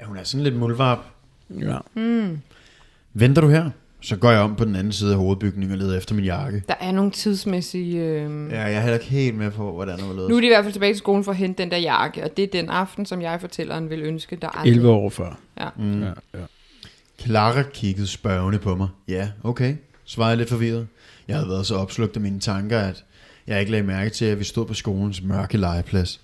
Ja, 0.00 0.04
hun 0.04 0.16
er 0.16 0.24
sådan 0.24 0.44
lidt 0.44 0.56
mulvarp. 0.56 0.98
Ja. 1.60 1.78
Mm. 1.94 2.38
Venter 3.14 3.42
du 3.42 3.48
her? 3.48 3.70
Så 4.00 4.16
går 4.16 4.30
jeg 4.30 4.40
om 4.40 4.56
på 4.56 4.64
den 4.64 4.76
anden 4.76 4.92
side 4.92 5.12
af 5.12 5.18
hovedbygningen 5.18 5.72
og 5.72 5.78
leder 5.78 5.96
efter 5.98 6.14
min 6.14 6.24
jakke. 6.24 6.62
Der 6.68 6.74
er 6.80 6.92
nogle 6.92 7.10
tidsmæssige... 7.10 7.98
Øh... 8.00 8.50
Ja, 8.50 8.60
jeg 8.60 8.74
er 8.74 8.80
heller 8.80 8.98
ikke 8.98 9.10
helt 9.10 9.36
med 9.36 9.50
på, 9.50 9.72
hvordan 9.72 9.98
det 9.98 10.08
var 10.08 10.28
Nu 10.28 10.36
er 10.36 10.40
de 10.40 10.46
i 10.46 10.48
hvert 10.48 10.64
fald 10.64 10.72
tilbage 10.72 10.92
til 10.92 10.98
skolen 10.98 11.24
for 11.24 11.32
at 11.32 11.36
hente 11.38 11.62
den 11.62 11.70
der 11.70 11.76
jakke, 11.76 12.24
og 12.24 12.36
det 12.36 12.42
er 12.42 12.48
den 12.52 12.68
aften, 12.68 13.06
som 13.06 13.22
jeg 13.22 13.40
fortælleren 13.40 13.90
vil 13.90 14.02
ønske, 14.02 14.36
der 14.36 14.48
aldrig... 14.48 14.72
11 14.72 14.90
år 14.90 15.10
før. 15.10 15.38
Ja. 15.60 15.68
Mm. 15.76 16.02
Ja, 16.02 16.08
ja. 16.34 16.38
Clara 17.24 17.62
kiggede 17.62 18.06
spørgende 18.06 18.58
på 18.58 18.76
mig. 18.76 18.88
Ja, 19.08 19.30
okay, 19.42 19.76
svarede 20.04 20.30
jeg 20.30 20.38
lidt 20.38 20.48
forvirret. 20.48 20.86
Jeg 21.28 21.36
havde 21.36 21.48
været 21.48 21.66
så 21.66 21.74
opslugt 21.74 22.16
af 22.16 22.22
mine 22.22 22.40
tanker, 22.40 22.78
at 22.80 23.04
jeg 23.46 23.60
ikke 23.60 23.72
lagde 23.72 23.86
mærke 23.86 24.10
til, 24.10 24.24
at 24.24 24.38
vi 24.38 24.44
stod 24.44 24.66
på 24.66 24.74
skolens 24.74 25.22
mørke 25.22 25.56
legeplads. 25.58 26.20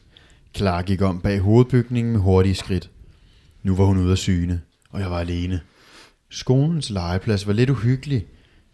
Clara 0.55 0.83
gik 0.83 1.03
om 1.03 1.21
bag 1.21 1.39
hovedbygningen 1.39 2.13
med 2.13 2.21
hurtige 2.21 2.55
skridt. 2.55 2.91
Nu 3.63 3.77
var 3.77 3.85
hun 3.85 3.99
ude 3.99 4.11
af 4.13 4.19
syne, 4.19 4.61
og 4.91 5.01
jeg 5.01 5.11
var 5.11 5.19
alene. 5.19 5.61
Skolens 6.31 6.91
legeplads 6.91 7.47
var 7.47 7.53
lidt 7.53 7.71
uhyggelig. 7.71 8.27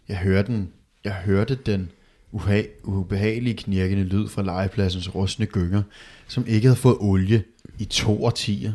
Jeg 0.09 0.17
hørte 0.17 0.51
den, 0.51 0.69
jeg 1.03 1.13
hørte 1.13 1.55
den 1.55 1.91
uha- 2.33 2.81
ubehagelige 2.83 3.57
knirkende 3.57 4.03
lyd 4.03 4.27
fra 4.27 4.41
legepladsens 4.43 5.15
rustne 5.15 5.45
gynger, 5.45 5.81
som 6.27 6.45
ikke 6.47 6.67
havde 6.67 6.79
fået 6.79 6.97
olie 6.99 7.43
i 7.79 7.85
to 7.85 8.25
årtier. 8.25 8.73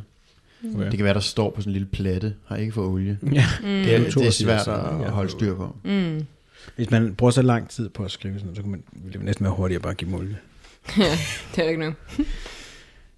Okay. 0.74 0.84
Det 0.84 0.96
kan 0.96 1.04
være, 1.04 1.14
der 1.14 1.20
står 1.20 1.50
på 1.50 1.60
sådan 1.60 1.70
en 1.70 1.72
lille 1.72 1.88
platte, 1.88 2.34
har 2.46 2.56
ikke 2.56 2.72
fået 2.72 2.88
olie. 2.88 3.18
ja. 3.32 3.44
Mm. 3.60 3.66
Det 3.66 3.94
er, 3.94 3.98
det 3.98 4.26
er 4.26 4.30
svært 4.30 4.68
at 4.68 5.10
holde 5.10 5.30
styr 5.30 5.54
på. 5.54 5.76
Mm. 5.84 6.26
Hvis 6.76 6.90
man 6.90 7.14
bruger 7.14 7.30
så 7.30 7.42
lang 7.42 7.68
tid 7.68 7.88
på 7.88 8.04
at 8.04 8.10
skrive 8.10 8.38
sådan 8.38 8.54
så 8.54 8.62
kan 8.62 8.70
man, 8.70 8.82
ville 8.92 9.18
det 9.18 9.24
næsten 9.24 9.44
være 9.44 9.54
hurtigere 9.54 9.82
bare 9.82 9.90
at 9.90 9.96
give 9.96 10.10
mål. 10.10 10.36
Det 11.56 11.64
er 11.64 11.68
ikke 11.68 11.80
noget. 11.80 11.94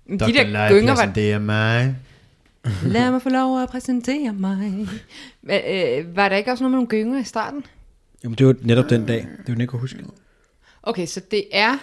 Men 0.06 0.18
Dr. 0.18 0.26
De 0.26 0.32
der 0.32 0.68
gynger 0.70 0.94
var... 0.94 1.12
det 1.12 1.32
er 1.32 1.38
mig. 1.38 1.96
Lad 2.86 3.10
mig 3.10 3.22
få 3.22 3.28
lov 3.28 3.62
at 3.62 3.68
præsentere 3.68 4.32
mig. 4.32 4.88
Hva, 5.40 5.60
øh, 6.00 6.16
var 6.16 6.28
der 6.28 6.36
ikke 6.36 6.50
også 6.50 6.64
noget 6.64 6.70
med 6.70 6.76
nogle 6.76 6.88
gynger 6.88 7.20
i 7.20 7.24
starten? 7.24 7.64
Jamen, 8.24 8.38
det 8.38 8.46
var 8.46 8.54
netop 8.62 8.90
den 8.90 9.06
dag. 9.06 9.26
Det 9.46 9.54
var 9.54 9.54
jeg 9.58 9.68
kunne 9.68 9.80
huske. 9.80 9.98
Okay, 10.82 11.06
så 11.06 11.20
det 11.30 11.44
er 11.52 11.76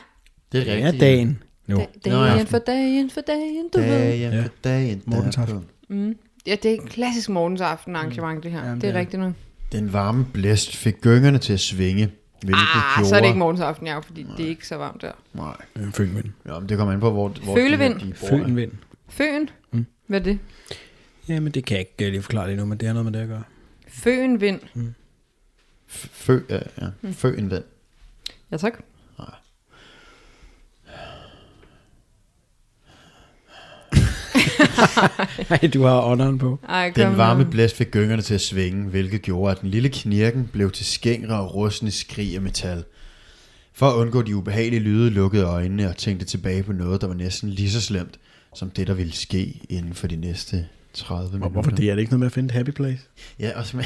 Det 0.51 0.59
er 0.59 0.63
Det 0.63 0.73
er 0.73 0.85
rigtigt. 0.85 1.01
dagen. 1.01 1.43
Jo. 1.71 1.77
da- 2.05 2.09
dagen 2.09 2.47
for 2.47 2.57
dagen 2.59 3.09
for 3.09 3.21
dagen, 3.21 3.69
du 3.73 3.79
ved. 3.79 3.87
Dagen 3.89 4.33
Ja. 4.33 4.41
for 4.43 4.49
dagen. 4.63 5.01
Mortens 5.05 5.35
derpå. 5.35 5.51
aften. 5.51 5.65
Mm. 5.87 6.15
Ja, 6.47 6.55
det 6.63 6.71
er 6.71 6.75
et 6.83 6.89
klassisk 6.89 7.29
morgens 7.29 7.61
aften 7.61 7.95
arrangement, 7.95 8.43
det 8.43 8.51
her. 8.51 8.65
Jamen, 8.65 8.81
det 8.81 8.89
er 8.89 8.93
er 8.93 8.99
rigtigt 8.99 9.21
nu. 9.21 9.33
Den 9.71 9.93
varme 9.93 10.25
blæst 10.33 10.75
fik 10.75 11.01
gyngerne 11.01 11.37
til 11.37 11.53
at 11.53 11.59
svinge, 11.59 12.09
hvilket 12.41 12.61
Ah, 12.75 12.95
gjorde... 12.97 13.09
så 13.09 13.15
er 13.15 13.19
det 13.19 13.27
ikke 13.27 13.39
morgens 13.39 13.59
aften, 13.61 13.87
ja, 13.87 13.99
fordi 13.99 14.25
det 14.37 14.45
er 14.45 14.49
ikke 14.49 14.67
så 14.67 14.75
varmt 14.75 15.01
der. 15.01 15.11
Nej. 15.33 15.55
Øh, 15.75 15.91
Følenvind. 15.91 16.25
Ja, 16.45 16.59
men 16.59 16.69
det 16.69 16.77
kommer 16.77 16.93
an 16.93 16.99
på, 16.99 17.11
hvor... 17.11 17.27
hvor 17.43 17.55
Følevind. 17.55 17.93
De, 17.99 18.05
de 18.05 18.13
bor. 18.21 18.27
Følenvind. 18.27 18.71
Føen? 19.09 19.49
Mm. 19.71 19.85
Hvad 20.07 20.19
er 20.19 20.23
det? 20.23 20.39
Jamen, 21.27 21.51
det 21.51 21.65
kan 21.65 21.77
jeg 21.77 21.79
ikke 21.79 22.05
øh, 22.05 22.11
lige 22.11 22.21
forklare 22.21 22.47
lige 22.47 22.57
nu, 22.57 22.65
men 22.65 22.77
det 22.77 22.87
har 22.87 22.93
noget 22.93 23.05
med 23.11 23.13
det 23.13 23.19
at 23.23 23.27
gøre. 23.27 23.43
Føenvind. 23.87 24.59
F- 25.89 26.07
Fø, 26.11 26.39
ja, 26.49 26.59
ja. 26.81 26.87
Mm. 27.01 27.13
Føenvind. 27.13 27.63
Ja, 28.51 28.57
tak. 28.57 28.79
Nej, 35.49 35.69
du 35.73 35.83
har 35.83 36.01
ånderen 36.01 36.37
på. 36.37 36.59
Ej, 36.69 36.91
Den 36.95 37.17
varme 37.17 37.43
nu. 37.43 37.49
blæst 37.49 37.75
fik 37.77 37.91
gyngerne 37.91 38.21
til 38.21 38.33
at 38.33 38.41
svinge, 38.41 38.83
hvilket 38.89 39.21
gjorde, 39.21 39.51
at 39.51 39.61
den 39.61 39.69
lille 39.69 39.89
knirken 39.89 40.49
blev 40.53 40.71
til 40.71 40.85
skængre 40.85 41.35
og 41.39 41.55
rustne 41.55 41.91
skrig 41.91 42.35
af 42.35 42.41
metal. 42.41 42.83
For 43.73 43.89
at 43.89 43.93
undgå 43.95 44.21
de 44.21 44.35
ubehagelige 44.35 44.79
lyde, 44.79 45.09
lukkede 45.09 45.43
øjnene 45.43 45.89
og 45.89 45.97
tænkte 45.97 46.25
tilbage 46.25 46.63
på 46.63 46.73
noget, 46.73 47.01
der 47.01 47.07
var 47.07 47.15
næsten 47.15 47.49
lige 47.49 47.71
så 47.71 47.81
slemt, 47.81 48.19
som 48.55 48.69
det, 48.69 48.87
der 48.87 48.93
ville 48.93 49.13
ske 49.13 49.61
inden 49.69 49.93
for 49.93 50.07
de 50.07 50.15
næste 50.15 50.65
30 50.93 51.23
minutter. 51.27 51.45
Og 51.45 51.51
hvorfor 51.51 51.71
det? 51.71 51.89
Er 51.89 51.95
det 51.95 51.99
ikke 52.01 52.11
noget 52.11 52.19
med 52.19 52.27
at 52.27 52.33
finde 52.33 52.45
et 52.47 52.51
happy 52.51 52.69
place? 52.69 52.99
Ja, 53.39 53.59
og 53.59 53.65
som, 53.65 53.79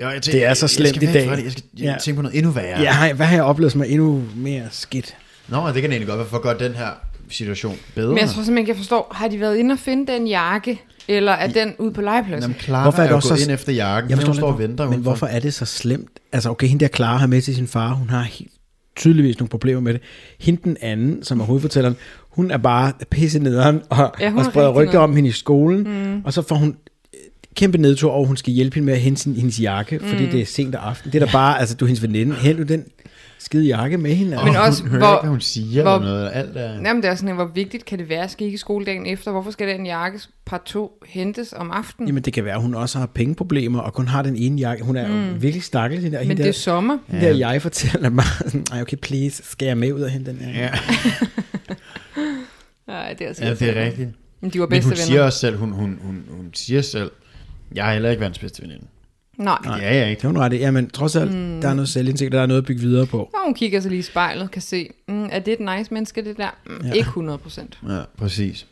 ja, 0.00 0.08
jeg 0.08 0.22
tænker, 0.22 0.38
Det 0.40 0.46
er 0.48 0.54
så 0.54 0.68
slemt 0.68 0.96
i 1.02 1.06
dag. 1.06 1.30
Det. 1.30 1.44
Jeg 1.44 1.52
skal 1.52 1.62
Ja. 1.78 1.96
tænke 2.02 2.16
på 2.16 2.22
noget 2.22 2.36
endnu 2.38 2.50
værre. 2.52 2.80
Ja, 2.80 2.92
hej, 2.94 3.12
hvad 3.12 3.26
har 3.26 3.34
jeg 3.34 3.44
oplevet, 3.44 3.72
som 3.72 3.80
er 3.80 3.84
endnu 3.84 4.24
mere 4.36 4.62
skidt? 4.70 5.16
Nå, 5.48 5.66
det 5.72 5.82
kan 5.82 5.90
egentlig 5.90 6.08
godt 6.08 6.18
være 6.18 6.28
for 6.28 6.42
gøre 6.42 6.58
den 6.58 6.72
her 6.74 6.90
situation 7.30 7.76
bedre. 7.94 8.08
Men 8.08 8.18
jeg 8.18 8.26
tror 8.28 8.32
simpelthen 8.34 8.58
ikke, 8.58 8.70
jeg 8.70 8.76
forstår. 8.76 9.12
Har 9.14 9.28
de 9.28 9.40
været 9.40 9.56
inde 9.56 9.72
og 9.72 9.78
finde 9.78 10.12
den 10.12 10.26
jakke? 10.26 10.80
Eller 11.08 11.32
er 11.32 11.48
den 11.48 11.72
ude 11.78 11.92
på 11.92 12.00
legepladsen? 12.00 12.50
Jamen, 12.50 12.60
Clara 12.62 12.82
Hvorfor 12.82 12.98
er 12.98 13.02
er 13.02 13.06
det 13.06 13.10
jo 13.10 13.16
også 13.16 13.28
gået 13.28 13.40
så- 13.40 13.44
ind 13.46 13.54
efter 13.54 13.72
jakken, 13.72 14.10
Jeg 14.10 14.18
fordi 14.18 14.26
hun 14.26 14.34
forstår 14.34 14.46
står 14.48 14.52
og 14.52 14.58
venter 14.58 14.84
Men 14.84 14.92
udenfor. 14.92 15.10
hvorfor 15.10 15.26
er 15.26 15.40
det 15.40 15.54
så 15.54 15.64
slemt? 15.64 16.10
Altså, 16.32 16.50
okay, 16.50 16.66
hende 16.66 16.84
der 16.84 16.88
Clara 16.96 17.16
har 17.16 17.26
med 17.26 17.42
til 17.42 17.54
sin 17.54 17.66
far, 17.66 17.92
hun 17.92 18.10
har 18.10 18.22
helt 18.22 18.50
tydeligvis 18.96 19.38
nogle 19.38 19.48
problemer 19.48 19.80
med 19.80 19.92
det. 19.92 20.00
Hende 20.40 20.60
den 20.64 20.76
anden, 20.80 21.22
som 21.22 21.40
er 21.40 21.44
hovedfortælleren, 21.44 21.96
hun 22.30 22.50
er 22.50 22.56
bare 22.58 22.92
pisse 23.10 23.38
nederen 23.38 23.80
og, 23.88 24.12
Ja, 24.20 24.30
hun 24.30 24.38
og 24.38 24.44
er 24.46 24.50
spreder 24.50 24.70
rygter 24.70 24.98
om 24.98 25.16
hende 25.16 25.28
i 25.28 25.32
skolen. 25.32 25.78
Mm. 26.12 26.22
Og 26.24 26.32
så 26.32 26.42
får 26.42 26.56
hun 26.56 26.68
øh, 27.14 27.20
kæmpe 27.54 27.78
nedtur, 27.78 28.10
og 28.12 28.26
hun 28.26 28.36
skal 28.36 28.52
hjælpe 28.52 28.74
hende 28.74 28.86
med 28.86 28.94
at 28.94 29.00
hente 29.00 29.20
sin, 29.22 29.34
hendes 29.34 29.60
jakke, 29.60 29.98
mm. 29.98 30.04
fordi 30.04 30.26
det 30.30 30.40
er 30.40 30.46
sent 30.46 30.74
om 30.74 30.80
aftenen. 30.84 31.12
Det 31.12 31.22
er 31.22 31.26
da 31.26 31.32
bare, 31.32 31.60
altså 31.60 31.74
du 31.74 31.84
er 31.84 31.86
hendes 31.86 32.02
veninde, 32.02 32.34
hent 32.34 32.58
du 32.58 32.62
den 32.62 32.84
skide 33.42 33.66
jakke 33.66 33.98
med 33.98 34.14
hende. 34.14 34.30
Men 34.36 34.38
Altså. 34.46 34.60
også, 34.62 34.82
hun 34.82 34.90
hører 34.90 35.00
hvor- 35.00 35.10
ikke, 35.16 35.20
hvad 35.22 35.30
hun 35.30 35.40
siger 35.40 35.82
hvor- 35.82 35.94
eller 35.94 36.08
noget. 36.08 36.30
Alt 36.34 36.56
er... 36.56 36.72
Jamen, 36.72 37.02
det 37.02 37.10
er 37.10 37.14
sådan, 37.14 37.34
hvor 37.34 37.44
vigtigt 37.54 37.84
kan 37.84 37.98
det 37.98 38.08
være? 38.08 38.28
Skal 38.28 38.44
ikke 38.46 38.54
i 38.54 38.58
skoledagen 38.58 39.06
efter? 39.06 39.30
Hvorfor 39.30 39.50
skal 39.50 39.68
den 39.68 39.86
jakke 39.86 40.20
par 40.46 40.62
to 40.66 41.02
hentes 41.06 41.52
om 41.56 41.70
aftenen? 41.70 42.08
Jamen 42.08 42.22
det 42.22 42.32
kan 42.32 42.44
være, 42.44 42.54
at 42.54 42.60
hun 42.62 42.74
også 42.74 42.98
har 42.98 43.06
pengeproblemer, 43.06 43.80
og 43.80 43.94
kun 43.94 44.08
har 44.08 44.22
den 44.22 44.36
ene 44.36 44.60
jakke. 44.60 44.84
Hun 44.84 44.96
er 44.96 45.08
mm. 45.08 45.28
jo 45.28 45.34
virkelig 45.38 45.62
stakkels. 45.62 46.02
Hende 46.02 46.16
der, 46.16 46.22
Men 46.22 46.28
hende 46.28 46.42
det 46.42 46.48
er 46.48 46.52
der, 46.52 46.58
sommer. 46.58 46.98
hende 47.08 47.26
der 47.26 47.34
jeg 47.34 47.62
fortæller 47.62 48.10
mig, 48.10 48.24
sådan, 48.46 48.64
ej 48.72 48.80
okay, 48.82 48.96
please, 48.96 49.42
skal 49.44 49.66
jeg 49.66 49.78
med 49.78 49.92
ud 49.92 50.00
og 50.00 50.10
hente 50.10 50.30
den 50.30 50.38
her? 50.40 50.62
Ja, 50.62 50.70
Nej, 52.86 53.12
det 53.12 53.24
er 53.24 53.28
altså 53.28 53.44
ja, 53.44 53.54
det 53.54 53.76
er 53.78 53.84
rigtigt. 53.84 54.08
Men 54.40 54.50
de 54.50 54.60
var 54.60 54.66
Men 54.66 54.70
bedste 54.70 54.84
hun 54.84 54.90
venner. 54.90 55.02
siger 55.04 55.22
også 55.22 55.38
selv, 55.38 55.56
hun, 55.56 55.70
hun, 55.72 55.98
hun, 56.02 56.24
hun 56.30 56.50
siger 56.54 56.82
selv, 56.82 57.10
jeg 57.74 57.84
har 57.84 57.92
heller 57.92 58.10
ikke 58.10 58.20
verdens 58.20 58.38
bedste 58.38 58.62
veninde. 58.62 58.84
Nej. 59.44 59.58
Det 59.76 59.86
er 59.86 59.90
jeg 59.94 60.10
ikke. 60.10 60.20
Det 60.20 60.24
er 60.24 60.28
hun 60.28 60.38
ret. 60.38 60.52
Jamen, 60.60 60.90
trods 60.90 61.16
alt, 61.16 61.32
mm. 61.34 61.60
der 61.60 61.68
er 61.68 61.74
noget 61.74 61.88
selvindsigt, 61.88 62.32
der 62.32 62.40
er 62.40 62.46
noget 62.46 62.60
at 62.60 62.66
bygge 62.66 62.80
videre 62.80 63.06
på. 63.06 63.18
Og 63.18 63.40
hun 63.44 63.54
kigger 63.54 63.80
sig 63.80 63.90
lige 63.90 63.98
i 63.98 64.02
spejlet 64.02 64.50
kan 64.50 64.62
se, 64.62 64.88
mm, 65.08 65.28
er 65.32 65.38
det 65.38 65.52
et 65.60 65.78
nice 65.78 65.94
menneske, 65.94 66.24
det 66.24 66.36
der? 66.36 66.50
Mm, 66.66 66.72
Ja. 66.82 66.88
ja. 66.88 66.92
Ikke 66.94 67.06
100 67.08 67.38
procent. 67.38 67.78
Ja, 67.88 68.00
præcis. 68.18 68.66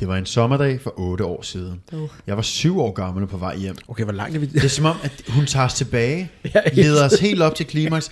Det 0.00 0.08
var 0.08 0.16
en 0.16 0.26
sommerdag 0.26 0.80
for 0.80 0.94
otte 0.96 1.24
år 1.24 1.42
siden. 1.42 1.80
Uh. 1.92 2.08
Jeg 2.26 2.36
var 2.36 2.42
syv 2.42 2.80
år 2.80 2.92
gammel 2.92 3.26
på 3.26 3.36
vej 3.36 3.56
hjem. 3.56 3.76
Okay, 3.88 4.04
hvor 4.04 4.12
langt 4.12 4.36
er 4.36 4.40
vi? 4.40 4.46
Det 4.46 4.64
er 4.64 4.68
som 4.68 4.84
om, 4.84 4.96
at 5.02 5.22
hun 5.28 5.46
tager 5.46 5.66
os 5.66 5.74
tilbage, 5.74 6.30
Ja, 6.54 6.60
leder 6.72 7.04
os 7.04 7.20
helt 7.20 7.42
op 7.42 7.54
til 7.54 7.66
klimaks, 7.66 8.10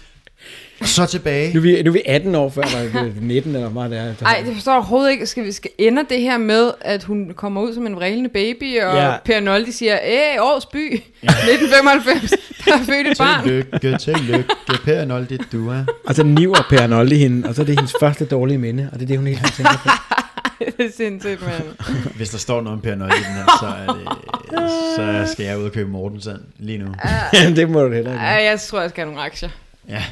så 0.82 1.06
tilbage. 1.06 1.54
Nu 1.54 1.58
er, 1.60 1.62
vi, 1.62 1.82
nu 1.82 1.88
er 1.90 1.92
vi 1.92 2.02
18 2.06 2.34
år 2.34 2.48
før, 2.50 2.62
var 2.62 3.02
det 3.02 3.12
19 3.22 3.54
eller 3.54 3.68
hvad 3.68 3.74
meget 3.74 3.90
det 3.90 3.98
er. 3.98 4.26
Ej, 4.26 4.42
det 4.46 4.54
forstår 4.54 4.72
jeg 4.72 4.76
overhovedet 4.78 5.10
ikke. 5.10 5.26
Skal 5.26 5.44
vi 5.44 5.52
skal 5.52 5.70
ender 5.78 6.02
det 6.02 6.20
her 6.20 6.38
med, 6.38 6.70
at 6.80 7.04
hun 7.04 7.32
kommer 7.36 7.60
ud 7.60 7.74
som 7.74 7.86
en 7.86 7.96
vrælende 7.96 8.28
baby, 8.30 8.80
og 8.82 8.96
Ja. 8.96 9.12
Per 9.24 9.40
Noldi 9.40 9.72
siger, 9.72 9.98
æh, 10.04 10.36
årets 10.38 10.66
by, 10.66 11.02
ja. 11.22 11.28
1995, 11.52 12.30
der 12.64 12.72
er 12.74 12.78
født 12.78 13.06
et 13.06 13.18
barn. 13.18 13.42
Tillykke, 13.44 13.98
tillykke, 13.98 14.44
Per 14.84 15.04
Noldi, 15.04 15.36
du 15.52 15.70
er. 15.70 15.84
Og 16.06 16.14
så 16.14 16.22
niver 16.22 16.66
Per 16.70 16.86
Nolde 16.86 17.16
hende, 17.16 17.48
og 17.48 17.54
så 17.54 17.62
er 17.62 17.66
det 17.66 17.74
hendes 17.78 17.94
første 18.00 18.24
dårlige 18.24 18.58
minde, 18.58 18.88
og 18.92 18.98
det 18.98 19.04
er 19.04 19.06
det, 19.06 19.16
hun 19.18 19.26
helt 19.26 19.40
tiden 19.40 19.54
tænker 19.56 19.78
på. 19.84 19.88
det 20.78 20.86
er 20.86 20.90
sindssygt, 20.96 21.40
mand. 21.42 21.62
Hvis 22.16 22.28
der 22.30 22.38
står 22.38 22.60
noget 22.60 22.76
om 22.76 22.82
Per 22.82 22.94
Noldi 22.94 23.14
i 23.16 23.18
den 23.18 23.24
her, 23.34 23.44
så, 23.60 23.66
er 23.66 23.94
det, 23.94 25.26
så 25.26 25.32
skal 25.32 25.44
jeg 25.46 25.58
ud 25.58 25.64
og 25.64 25.72
købe 25.72 25.90
Mortensand 25.90 26.40
lige 26.58 26.78
nu. 26.78 26.86
Jamen, 27.34 27.56
det 27.56 27.70
må 27.70 27.82
du 27.84 27.92
heller 27.92 28.12
ikke. 28.12 28.24
Ej, 28.24 28.44
jeg 28.44 28.60
tror, 28.60 28.80
jeg 28.80 28.90
skal 28.90 29.02
have 29.04 29.12
nogle 29.12 29.26
aktier. 29.26 29.48
Ja, 29.88 30.02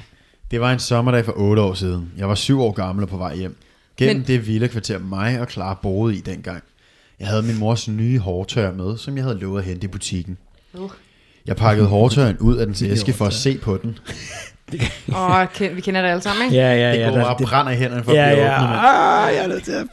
det 0.51 0.61
var 0.61 0.73
en 0.73 0.79
sommerdag 0.79 1.25
for 1.25 1.33
8 1.37 1.63
år 1.63 1.75
siden. 1.75 2.13
Jeg 2.19 2.29
var 2.29 2.35
syv 2.35 2.61
år 2.63 2.73
gammel 2.73 3.03
og 3.03 3.09
på 3.09 3.17
vej 3.17 3.37
hjem. 3.37 3.57
Gennem 3.97 4.17
Men- 4.17 4.27
det 4.27 4.47
vilde 4.47 4.69
kvarter, 4.69 4.99
mig 4.99 5.41
og 5.41 5.47
Clara 5.51 5.79
boede 5.83 6.17
i 6.17 6.21
dengang. 6.21 6.63
Jeg 7.21 7.29
havde 7.29 7.43
min 7.43 7.59
mors 7.59 7.89
nye 7.89 8.19
hårtør 8.19 8.73
med, 8.73 8.99
som 8.99 9.17
jeg 9.17 9.25
havde 9.25 9.39
lovet 9.39 9.59
at 9.61 9.65
hente 9.67 9.85
i 9.85 9.89
butikken. 9.89 10.39
Uh. 10.75 10.91
Jeg 11.47 11.57
pakkede 11.57 11.87
hårtøren 11.89 12.37
ud 12.39 12.57
af 12.57 12.67
dens 12.67 12.81
Lille 12.81 12.93
æske 12.95 13.13
for 13.13 13.27
at 13.27 13.33
se 13.33 13.59
på 13.59 13.77
den. 13.77 13.99
Åh, 15.15 15.45
ken- 15.55 15.77
vi 15.77 15.81
kender 15.81 16.03
det 16.03 16.09
alle 16.09 16.23
sammen, 16.23 16.45
ikke? 16.45 16.57
Ja, 16.57 16.75
ja, 16.75 16.93
Det 16.93 16.99
ja. 17.01 17.05
går 17.09 17.15
der- 17.17 17.23
bare 17.25 17.35
og 17.35 17.39
det- 17.39 17.47
brænder 17.49 17.73
i 17.73 17.77
hænderne 17.77 18.05
for 18.05 18.11
at 18.13 18.17
Ja, 18.17 18.35
blive 18.35 18.45
ja. 18.47 18.63
åbnet. 18.65 18.77
Ah, 18.79 19.35
jeg 19.35 19.45
er 19.45 19.49
nødt 19.49 19.65
til 19.65 19.73
at 19.73 19.87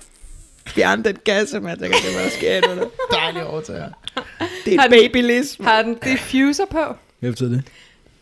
fjerne 0.68 1.04
den 1.04 1.16
kasse, 1.26 1.60
man. 1.60 1.70
Jeg 1.70 1.90
kan 1.90 1.90
det 1.90 2.18
være 2.20 2.30
sket 2.30 2.64
med 2.76 2.84
det. 2.84 2.90
Dejlig 3.12 3.42
hårtør. 3.42 3.74
Det 4.66 4.74
er 4.74 4.80
Har 4.80 4.86
et 4.86 4.92
den- 4.92 5.00
babylism. 5.12 5.64
Har 5.64 5.82
den 5.82 5.98
diffuser 6.06 6.64
på? 6.72 6.96
Hvad 7.20 7.30
betyder 7.32 7.50
det? 7.50 7.64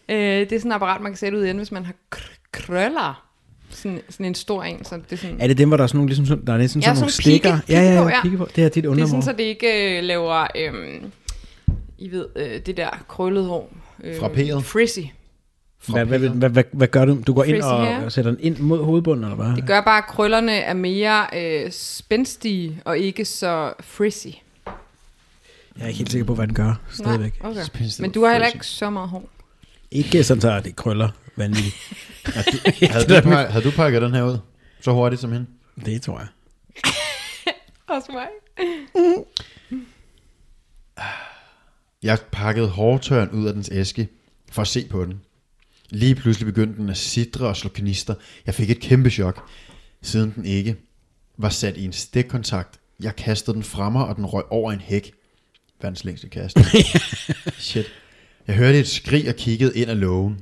Øh, 0.09 0.17
det 0.17 0.51
er 0.51 0.59
sådan 0.59 0.71
et 0.71 0.75
apparat, 0.75 1.01
man 1.01 1.11
kan 1.11 1.17
sætte 1.17 1.37
ud 1.37 1.43
igen, 1.43 1.57
hvis 1.57 1.71
man 1.71 1.85
har 1.85 1.93
kr- 2.15 2.49
krøller. 2.51 3.23
Sådan, 3.69 4.01
sådan 4.09 4.25
en 4.25 4.35
stor 4.35 4.63
en, 4.63 4.85
så 4.85 4.95
det 4.95 5.03
er 5.11 5.15
sådan... 5.17 5.41
Er 5.41 5.47
det 5.47 5.57
dem, 5.57 5.67
hvor 5.67 5.77
der 5.77 5.83
er 5.83 5.87
sådan 5.87 5.97
nogle, 5.97 6.09
ligesom, 6.09 6.25
sådan- 6.25 6.45
der 6.47 6.53
er 6.53 6.57
næsten 6.57 6.81
Ja, 6.81 6.85
sådan 6.85 6.99
nogle 6.99 7.11
sådan 7.11 7.23
pigge- 7.31 7.39
stikker? 7.39 7.59
Ja, 7.69 7.81
ja, 7.81 7.93
ja, 8.01 8.07
ja. 8.09 8.21
pigge 8.21 8.37
på. 8.37 8.47
Det 8.55 8.63
er 8.63 8.69
dit 8.69 8.75
Det 8.75 8.85
er 8.85 8.89
undermor. 8.89 9.07
sådan, 9.09 9.21
så 9.23 9.31
det 9.31 9.43
ikke 9.43 9.97
øh, 9.97 10.03
laver, 10.03 10.47
øhm, 10.55 11.11
I 11.97 12.11
ved, 12.11 12.27
øh, 12.35 12.59
det 12.65 12.77
der 12.77 12.89
krøllede 13.07 13.45
hår. 13.47 13.73
Øh, 14.03 14.19
Frapperet. 14.19 14.65
Frizzy. 14.65 14.99
Hvad, 15.87 16.05
hvad, 16.05 16.19
hvad, 16.19 16.49
hvad, 16.49 16.63
hvad 16.71 16.87
gør 16.87 17.05
du? 17.05 17.17
Du 17.27 17.33
går 17.33 17.43
ind 17.43 17.61
og, 17.61 17.77
og 17.77 18.11
sætter 18.11 18.31
den 18.31 18.39
ind 18.43 18.57
mod 18.57 18.83
hovedbunden, 18.83 19.23
eller 19.23 19.35
hvad? 19.35 19.55
Det 19.55 19.67
gør 19.67 19.81
bare, 19.81 19.97
at 19.97 20.05
krøllerne 20.07 20.51
er 20.51 20.73
mere 20.73 21.25
øh, 21.35 21.71
spændstige 21.71 22.81
og 22.85 22.97
ikke 22.97 23.25
så 23.25 23.73
frizzy. 23.79 24.27
Jeg 25.77 25.83
er 25.83 25.87
ikke 25.87 25.97
helt 25.97 26.11
sikker 26.11 26.25
på, 26.25 26.35
hvad 26.35 26.47
den 26.47 26.55
gør, 26.55 26.73
stadigvæk. 26.91 27.43
Nej, 27.43 27.51
okay. 27.51 27.81
Men 27.99 28.11
du 28.11 28.23
har 28.23 28.31
heller 28.31 28.47
ikke 28.47 28.65
så 28.67 28.89
meget 28.89 29.09
hår. 29.09 29.23
Ikke 29.93 30.23
sådan, 30.23 30.41
så 30.41 30.59
det 30.59 30.75
krøller 30.75 31.09
vanvittigt. 31.37 31.75
Havde 32.91 33.05
du, 33.07 33.29
pak- 33.29 33.49
havde 33.49 33.65
du 33.65 33.71
pakket 33.71 34.01
den 34.01 34.13
her 34.13 34.23
ud? 34.23 34.37
Så 34.81 34.91
hurtigt 34.91 35.21
som 35.21 35.31
hende? 35.31 35.47
det 35.85 36.01
tror 36.01 36.19
jeg. 36.19 36.27
Også 37.95 38.11
mig. 38.11 38.27
Jeg 42.03 42.17
pakkede 42.31 42.67
hårtøren 42.69 43.29
ud 43.29 43.47
af 43.47 43.53
dens 43.53 43.69
æske 43.71 44.07
for 44.51 44.61
at 44.61 44.67
se 44.67 44.87
på 44.87 45.05
den. 45.05 45.21
Lige 45.89 46.15
pludselig 46.15 46.45
begyndte 46.45 46.81
den 46.81 46.89
at 46.89 46.97
sidre 46.97 47.47
og 47.47 47.57
slå 47.57 47.69
knister. 47.69 48.15
Jeg 48.45 48.55
fik 48.55 48.69
et 48.69 48.79
kæmpe 48.79 49.09
chok, 49.09 49.49
siden 50.01 50.33
den 50.35 50.45
ikke 50.45 50.75
var 51.37 51.49
sat 51.49 51.77
i 51.77 51.85
en 51.85 51.93
stikkontakt. 51.93 52.79
Jeg 52.99 53.15
kastede 53.15 53.55
den 53.55 53.63
fra 53.63 53.89
mig, 53.89 54.05
og 54.05 54.15
den 54.15 54.25
røg 54.25 54.43
over 54.49 54.71
en 54.71 54.79
hæk. 54.79 55.11
Verdens 55.81 56.03
længste 56.03 56.29
kast. 56.29 56.57
Shit. 57.59 57.85
Jeg 58.47 58.55
hørte 58.55 58.79
et 58.79 58.87
skrig 58.87 59.29
og 59.29 59.35
kiggede 59.35 59.77
ind 59.77 59.89
ad 59.91 59.95
lågen. 59.95 60.37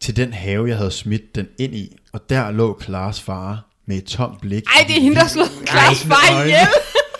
Til 0.00 0.16
den 0.16 0.32
have, 0.32 0.68
jeg 0.68 0.76
havde 0.76 0.90
smidt 0.90 1.34
den 1.34 1.48
ind 1.58 1.74
i. 1.74 1.96
Og 2.12 2.30
der 2.30 2.50
lå 2.50 2.72
Klares 2.72 3.20
far 3.20 3.66
med 3.86 3.96
et 3.96 4.04
tomt 4.04 4.40
blik. 4.40 4.64
Ej, 4.66 4.84
det 4.88 4.96
er 4.96 5.00
hende, 5.00 5.16
der 5.16 5.26
slog 5.26 5.46
Klaas 5.66 6.04
med 6.06 6.16
far 6.16 6.42
ihjel. 6.42 6.56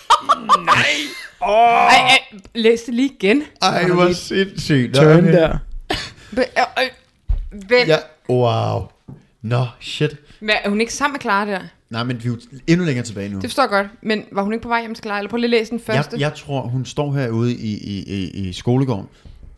Nej. 0.67 0.87
Ej, 1.43 1.97
ej, 1.97 2.19
læs 2.55 2.83
det 2.83 2.95
lige 2.95 3.11
igen. 3.21 3.43
Ej, 3.63 3.89
hvor 3.89 4.13
sindssygt. 4.13 4.95
Turn 4.95 5.25
der. 5.25 5.59
Øh, 6.33 6.39
øh, 6.39 6.89
Vent. 7.71 7.89
Ja, 7.89 7.97
wow. 8.29 8.87
Nå, 9.43 9.67
shit. 9.81 10.17
Men 10.41 10.51
er 10.65 10.69
hun 10.69 10.81
ikke 10.81 10.95
sammen 10.95 11.13
med 11.13 11.21
Clara 11.21 11.47
der? 11.47 11.61
Nej, 11.91 12.05
men 12.05 12.25
vi 12.25 12.29
er 12.29 12.33
jo 12.33 12.39
endnu 12.67 12.87
længere 12.87 13.07
tilbage 13.07 13.29
nu. 13.29 13.35
Det 13.41 13.51
forstår 13.51 13.63
jeg 13.63 13.71
godt. 13.71 13.87
Men 14.03 14.25
var 14.33 14.43
hun 14.43 14.53
ikke 14.53 14.63
på 14.63 14.69
vej 14.69 14.81
hjem 14.81 14.95
til 14.95 15.03
Clara? 15.03 15.19
Eller 15.19 15.31
prøv 15.31 15.37
lige 15.37 15.47
at 15.47 15.51
læse 15.51 15.71
den 15.71 15.81
Jeg, 15.87 15.95
første. 15.97 16.17
jeg 16.21 16.35
tror, 16.35 16.61
hun 16.61 16.85
står 16.85 17.13
herude 17.13 17.55
i, 17.55 17.79
i, 17.79 18.03
i, 18.07 18.49
i 18.49 18.53
skolegården, 18.53 19.07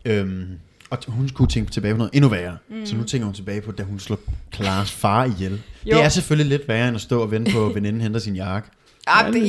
øhm, 0.07 0.59
og 0.89 0.97
hun 1.07 1.29
skulle 1.29 1.49
tænke 1.49 1.71
tilbage 1.71 1.93
på 1.93 1.97
noget 1.97 2.11
endnu 2.13 2.29
værre. 2.29 2.57
Mm. 2.69 2.85
Så 2.85 2.95
nu 2.95 3.03
tænker 3.03 3.25
hun 3.25 3.33
tilbage 3.33 3.61
på, 3.61 3.71
da 3.71 3.83
hun 3.83 3.99
slog 3.99 4.19
Klares 4.51 4.91
far 4.91 5.25
ihjel. 5.25 5.61
Jo. 5.85 5.95
Det 5.95 6.03
er 6.03 6.09
selvfølgelig 6.09 6.57
lidt 6.57 6.67
værre, 6.67 6.87
end 6.87 6.95
at 6.95 7.01
stå 7.01 7.21
og 7.21 7.31
vente 7.31 7.51
på, 7.51 7.65
at 7.65 7.75
veninden 7.75 8.01
henter 8.01 8.19
sin 8.19 8.35
jakke. 8.35 8.69
Ah, 9.07 9.33
det, 9.33 9.43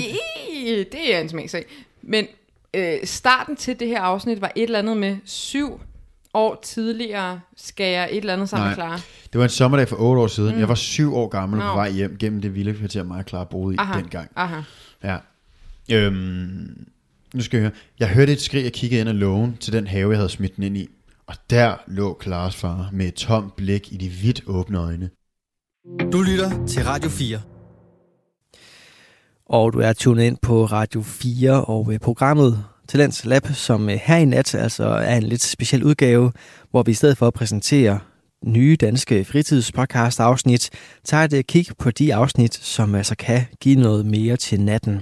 det 0.93 1.15
er 1.15 1.21
en 1.21 1.29
smagsag. 1.29 1.65
Men 2.03 2.27
øh, 2.75 2.97
starten 3.05 3.57
til 3.57 3.81
det 3.81 3.89
her 3.89 4.01
afsnit 4.01 4.41
var 4.41 4.53
et 4.57 4.63
eller 4.63 4.79
andet 4.79 4.97
med 4.97 5.17
syv 5.25 5.81
år 6.35 6.61
tidligere 6.63 7.41
skal 7.57 7.93
jeg 7.93 8.09
et 8.11 8.17
eller 8.17 8.33
andet 8.33 8.49
sammen 8.49 8.67
Nej. 8.67 8.75
klare. 8.75 9.01
Det 9.33 9.39
var 9.39 9.45
en 9.45 9.51
sommerdag 9.51 9.89
for 9.89 9.97
otte 9.97 10.23
år 10.23 10.27
siden. 10.27 10.55
Mm. 10.55 10.61
Jeg 10.61 10.69
var 10.69 10.75
syv 10.75 11.15
år 11.15 11.29
gammel 11.29 11.61
og 11.61 11.67
Nå. 11.67 11.73
på 11.73 11.77
vej 11.77 11.91
hjem 11.91 12.17
gennem 12.19 12.41
det 12.41 12.55
vilde 12.55 12.75
kvarter, 12.75 13.03
mig 13.03 13.19
og 13.19 13.25
Clara 13.29 13.45
boede 13.45 13.75
i 13.75 13.79
Aha. 13.79 14.01
dengang. 14.01 14.31
Aha. 14.37 14.61
Ja. 15.05 15.17
Øhm, 15.93 16.87
nu 17.35 17.43
skal 17.43 17.57
jeg 17.57 17.63
høre. 17.63 17.77
Jeg 17.99 18.09
hørte 18.09 18.33
et 18.33 18.41
skrig 18.41 18.67
og 18.67 18.73
kiggede 18.73 19.01
ind 19.01 19.09
ad 19.09 19.15
lågen 19.15 19.57
til 19.57 19.73
den 19.73 19.87
have, 19.87 20.11
jeg 20.11 20.19
havde 20.19 20.29
smidt 20.29 20.57
den 20.57 20.65
ind 20.65 20.77
i. 20.77 20.89
Og 21.27 21.35
der 21.51 21.77
lå 21.87 22.15
Klares 22.15 22.57
far 22.57 22.91
med 22.93 23.07
et 23.07 23.15
tomt 23.15 23.57
blik 23.57 23.93
i 23.93 23.97
de 23.97 24.09
vidt 24.09 24.43
åbne 24.47 24.79
øjne. 24.79 25.11
Du 26.13 26.23
lytter 26.23 26.67
til 26.67 26.85
Radio 26.85 27.11
4. 27.11 27.41
Og 29.47 29.73
du 29.73 29.79
er 29.79 29.93
tunet 29.93 30.25
ind 30.25 30.37
på 30.43 30.65
Radio 30.65 31.03
4 31.03 31.65
og 31.65 31.93
øh, 31.93 31.99
programmet 31.99 32.65
Talents 32.89 33.25
Lab, 33.25 33.47
som 33.47 33.89
øh, 33.89 33.99
her 34.03 34.17
i 34.17 34.25
nat 34.25 34.55
altså 34.55 34.85
er 34.85 35.17
en 35.17 35.23
lidt 35.23 35.43
speciel 35.43 35.85
udgave, 35.85 36.33
hvor 36.71 36.83
vi 36.83 36.91
i 36.91 36.95
stedet 36.95 37.19
for 37.19 37.27
at 37.27 37.35
præsentere 37.35 38.01
nye 38.47 38.77
danske 38.77 39.25
fritidspodcast 39.25 40.21
afsnit, 40.21 40.71
tager 41.05 41.25
et 41.25 41.33
øh, 41.33 41.45
kig 41.45 41.67
på 41.79 41.91
de 41.91 42.15
afsnit, 42.15 42.55
som 42.55 42.95
altså 42.95 43.17
kan 43.17 43.43
give 43.61 43.81
noget 43.81 44.07
mere 44.07 44.37
til 44.37 44.61
natten. 44.61 45.01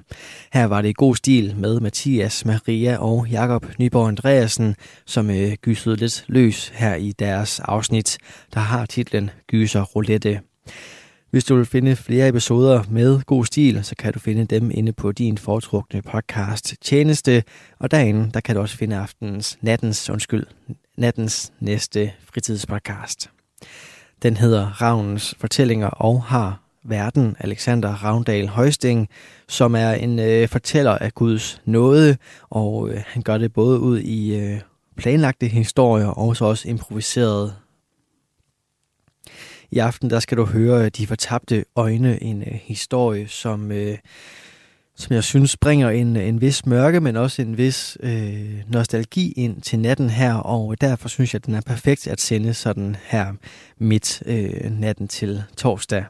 Her 0.53 0.65
var 0.65 0.83
det 0.83 0.89
i 0.89 0.95
god 0.97 1.17
stil 1.17 1.55
med 1.57 1.81
Mathias, 1.81 2.45
Maria 2.45 2.97
og 2.97 3.27
Jakob 3.29 3.67
Nyborg 3.79 4.09
Andreasen, 4.09 4.75
som 5.07 5.31
øh, 5.31 5.53
gysede 5.53 5.97
lidt 5.97 6.25
løs 6.29 6.69
her 6.75 6.95
i 6.95 7.13
deres 7.13 7.61
afsnit, 7.61 8.19
der 8.55 8.61
har 8.61 8.87
titlen 8.87 9.31
Gyser 9.51 9.83
Roulette. 9.83 10.41
Hvis 11.31 11.45
du 11.45 11.57
vil 11.57 11.67
finde 11.67 11.97
flere 11.97 12.29
episoder 12.29 12.83
med 12.91 13.21
god 13.27 13.45
stil, 13.45 13.85
så 13.85 13.95
kan 13.99 14.13
du 14.13 14.19
finde 14.19 14.45
dem 14.45 14.71
inde 14.75 14.93
på 14.93 15.13
din 15.13 15.39
foretrukne 15.39 16.03
podcast 16.03 16.75
tjeneste, 16.83 17.45
og 17.79 17.91
derinde, 17.91 18.31
der 18.35 18.41
kan 18.41 18.55
du 18.57 18.61
også 18.61 18.77
finde 18.77 18.97
aftens, 18.97 19.59
nattens, 19.61 20.11
undskyld, 20.11 20.47
nattens 20.97 21.53
næste 21.61 22.13
fritidspodcast. 22.25 23.31
Den 24.23 24.37
hedder 24.37 24.83
Ravnens 24.83 25.35
Fortællinger 25.39 25.89
og 25.89 26.23
har 26.23 26.63
verden 26.83 27.37
Alexander 27.39 28.05
Ravndal 28.05 28.49
Højsting, 28.49 29.09
som 29.49 29.75
er 29.75 29.91
en 29.91 30.19
øh, 30.19 30.49
fortæller 30.49 30.99
af 30.99 31.15
Guds 31.15 31.63
nåde, 31.65 32.17
og 32.51 32.91
øh, 32.91 33.03
han 33.07 33.23
gør 33.23 33.39
det 33.39 33.53
både 33.53 33.81
ud 33.81 34.01
i 34.01 34.37
øh, 34.37 34.61
planlagte 34.97 35.47
historier 35.47 36.07
og 36.07 36.37
så 36.37 36.45
også 36.45 36.69
improviserede 36.69 37.55
i 39.71 39.79
aften 39.79 40.11
der 40.11 40.21
skal 40.21 40.39
du 40.39 40.45
høre 40.45 40.89
De 40.89 41.07
Fortabte 41.07 41.65
Øjne, 41.77 42.23
en 42.23 42.43
øh, 42.43 42.61
historie, 42.63 43.29
som, 43.29 43.73
øh, 43.73 43.99
som 44.97 45.15
jeg 45.15 45.25
synes 45.25 45.57
bringer 45.57 45.91
en, 45.91 46.17
en 46.17 46.41
vis 46.41 46.67
mørke, 46.67 47.01
men 47.01 47.17
også 47.17 47.43
en 47.43 47.59
vis 47.59 47.99
øh, 48.01 48.63
nostalgi 48.69 49.33
ind 49.33 49.63
til 49.63 49.79
natten 49.79 50.11
her, 50.11 50.35
og 50.35 50.81
derfor 50.81 51.09
synes 51.09 51.35
jeg, 51.35 51.39
at 51.39 51.47
den 51.47 51.55
er 51.55 51.61
perfekt 51.61 52.07
at 52.07 52.21
sende 52.21 52.55
sådan 52.55 52.97
her 53.05 53.33
midt 53.79 54.23
øh, 54.27 54.81
natten 54.81 55.09
til 55.09 55.43
torsdag. 55.57 56.05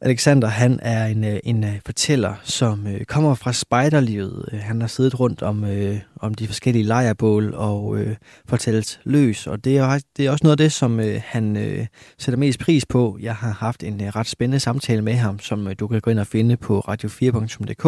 Alexander, 0.00 0.48
han 0.48 0.80
er 0.82 1.06
en, 1.06 1.24
øh, 1.24 1.40
en 1.44 1.64
øh, 1.64 1.80
fortæller, 1.86 2.34
som 2.42 2.86
øh, 2.86 3.04
kommer 3.04 3.34
fra 3.34 3.52
spejderlivet. 3.52 4.48
Øh, 4.52 4.60
han 4.60 4.80
har 4.80 4.88
siddet 4.88 5.20
rundt 5.20 5.42
om, 5.42 5.64
øh, 5.64 6.00
om 6.16 6.34
de 6.34 6.46
forskellige 6.46 6.82
lejrbål 6.82 7.54
og 7.54 7.98
øh, 7.98 8.16
fortalt 8.48 9.00
løs, 9.04 9.46
og 9.46 9.64
det 9.64 9.78
er, 9.78 9.98
det 10.16 10.26
er 10.26 10.30
også 10.30 10.44
noget 10.44 10.52
af 10.52 10.64
det, 10.64 10.72
som 10.72 11.00
øh, 11.00 11.20
han 11.24 11.56
øh, 11.56 11.86
sætter 12.18 12.38
mest 12.38 12.58
pris 12.58 12.86
på. 12.86 13.18
Jeg 13.20 13.36
har 13.36 13.52
haft 13.52 13.82
en 13.82 14.02
øh, 14.02 14.08
ret 14.08 14.26
spændende 14.26 14.60
samtale 14.60 15.02
med 15.02 15.14
ham, 15.14 15.38
som 15.38 15.66
øh, 15.66 15.74
du 15.78 15.86
kan 15.86 16.00
gå 16.00 16.10
ind 16.10 16.18
og 16.18 16.26
finde 16.26 16.56
på 16.56 16.80
radio4.dk, 16.88 17.86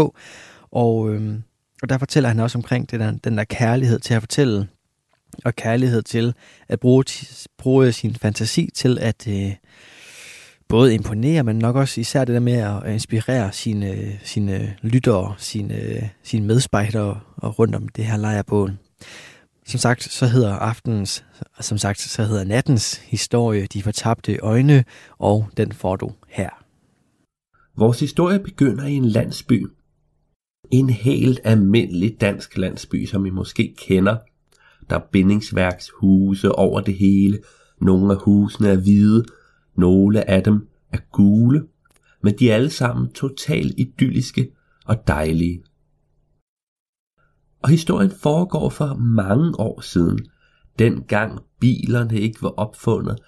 og, 0.73 1.15
øh, 1.15 1.35
og 1.83 1.89
der 1.89 1.99
fortæller 1.99 2.29
han 2.29 2.41
også 2.41 2.59
omkring 2.59 2.91
det 2.91 3.01
der, 3.01 3.13
den 3.25 3.39
der 3.39 3.45
kærlighed 3.45 3.99
til 3.99 4.15
at 4.15 4.23
fortælle, 4.23 4.69
og 5.45 5.57
kærlighed 5.57 6.03
til 6.03 6.35
at 6.69 6.81
bruge, 6.81 7.05
bruge 7.59 7.93
sin 7.93 8.15
fantasi 8.15 8.71
til 8.75 8.99
at... 9.01 9.29
Øh, 9.29 9.53
både 10.69 10.95
imponere, 10.95 11.43
men 11.43 11.59
nok 11.59 11.77
også 11.77 12.01
især 12.01 12.25
det 12.25 12.35
der 12.35 12.41
med 12.41 12.53
at 12.53 12.93
inspirere 12.93 13.53
sine, 13.53 14.19
sine 14.23 14.77
lyttere, 14.83 15.35
sine, 15.39 16.11
sine 16.23 16.47
medspejdere 16.47 17.21
og 17.37 17.59
rundt 17.59 17.75
om 17.75 17.89
det 17.89 18.05
her 18.05 18.17
lejrbål. 18.17 18.73
Som 19.67 19.79
sagt, 19.79 20.03
så 20.03 20.27
hedder 20.27 20.53
aftens, 20.53 21.25
som 21.61 21.79
sagt, 21.79 22.01
så 22.01 22.23
hedder 22.23 22.45
nattens 22.45 22.97
historie 22.97 23.67
De 23.67 23.83
Fortabte 23.83 24.39
Øjne, 24.39 24.85
og 25.19 25.49
den 25.57 25.73
får 25.73 25.97
du 25.97 26.13
her. 26.29 26.51
Vores 27.77 28.01
historie 28.01 28.39
begynder 28.39 28.87
i 28.87 28.93
en 28.93 29.05
landsby. 29.05 29.67
En 30.71 30.91
helt 30.91 31.41
almindelig 31.45 32.21
dansk 32.21 32.57
landsby, 32.57 33.07
som 33.07 33.27
I 33.27 33.31
måske 33.31 33.75
kender. 33.79 34.17
Der 34.91 34.97
er 34.97 35.07
bindingsværkshuse 35.13 36.53
over 36.53 36.81
det 36.81 36.95
hele. 36.95 37.39
Nogle 37.81 38.13
af 38.13 38.19
husene 38.21 38.69
er 38.69 38.77
hvide, 38.77 39.25
nogle 39.77 40.31
af 40.31 40.43
dem 40.43 40.69
er 40.93 40.99
gule, 41.13 41.67
men 42.23 42.39
de 42.39 42.51
er 42.51 42.55
alle 42.55 42.71
sammen 42.71 43.13
totalt 43.13 43.75
idylliske 43.79 44.51
og 44.85 45.07
dejlige. 45.07 45.63
Og 47.63 47.69
historien 47.69 48.11
foregår 48.11 48.71
for 48.71 48.95
mange 48.95 49.61
år 49.61 49.81
siden, 49.81 50.27
dengang 50.79 51.41
bilerne 51.61 52.21
ikke 52.21 52.43
var 52.43 52.49
opfundet, 52.49 53.19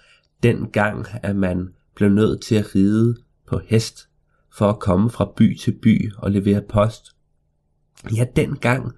dengang 0.43 1.05
at 1.23 1.35
man 1.35 1.73
blev 1.95 2.09
nødt 2.09 2.41
til 2.41 2.55
at 2.55 2.75
ride 2.75 3.17
på 3.47 3.61
hest 3.65 4.09
for 4.57 4.69
at 4.69 4.79
komme 4.79 5.09
fra 5.09 5.31
by 5.37 5.57
til 5.57 5.71
by 5.71 6.11
og 6.17 6.31
levere 6.31 6.61
post. 6.61 7.15
Ja, 8.15 8.25
dengang, 8.35 8.91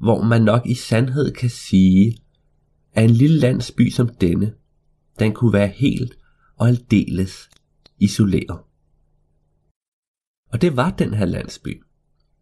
hvor 0.00 0.22
man 0.22 0.42
nok 0.42 0.66
i 0.66 0.74
sandhed 0.74 1.32
kan 1.32 1.50
sige, 1.50 2.18
at 2.92 3.04
en 3.04 3.10
lille 3.10 3.38
landsby 3.38 3.90
som 3.90 4.08
denne, 4.08 4.54
den 5.18 5.32
kunne 5.32 5.52
være 5.52 5.68
helt 5.68 6.18
og 6.58 6.68
aldeles 6.68 7.50
isoleret. 7.98 8.58
Og 10.52 10.60
det 10.60 10.76
var 10.76 10.90
den 10.90 11.14
her 11.14 11.24
landsby. 11.24 11.82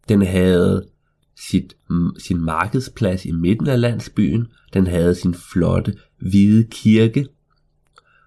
Den 0.09 0.21
havde 0.21 0.89
sit, 1.35 1.77
sin 2.17 2.41
markedsplads 2.41 3.25
i 3.25 3.31
midten 3.31 3.67
af 3.67 3.81
landsbyen, 3.81 4.47
den 4.73 4.87
havde 4.87 5.15
sin 5.15 5.33
flotte 5.33 5.97
hvide 6.17 6.67
kirke, 6.71 7.27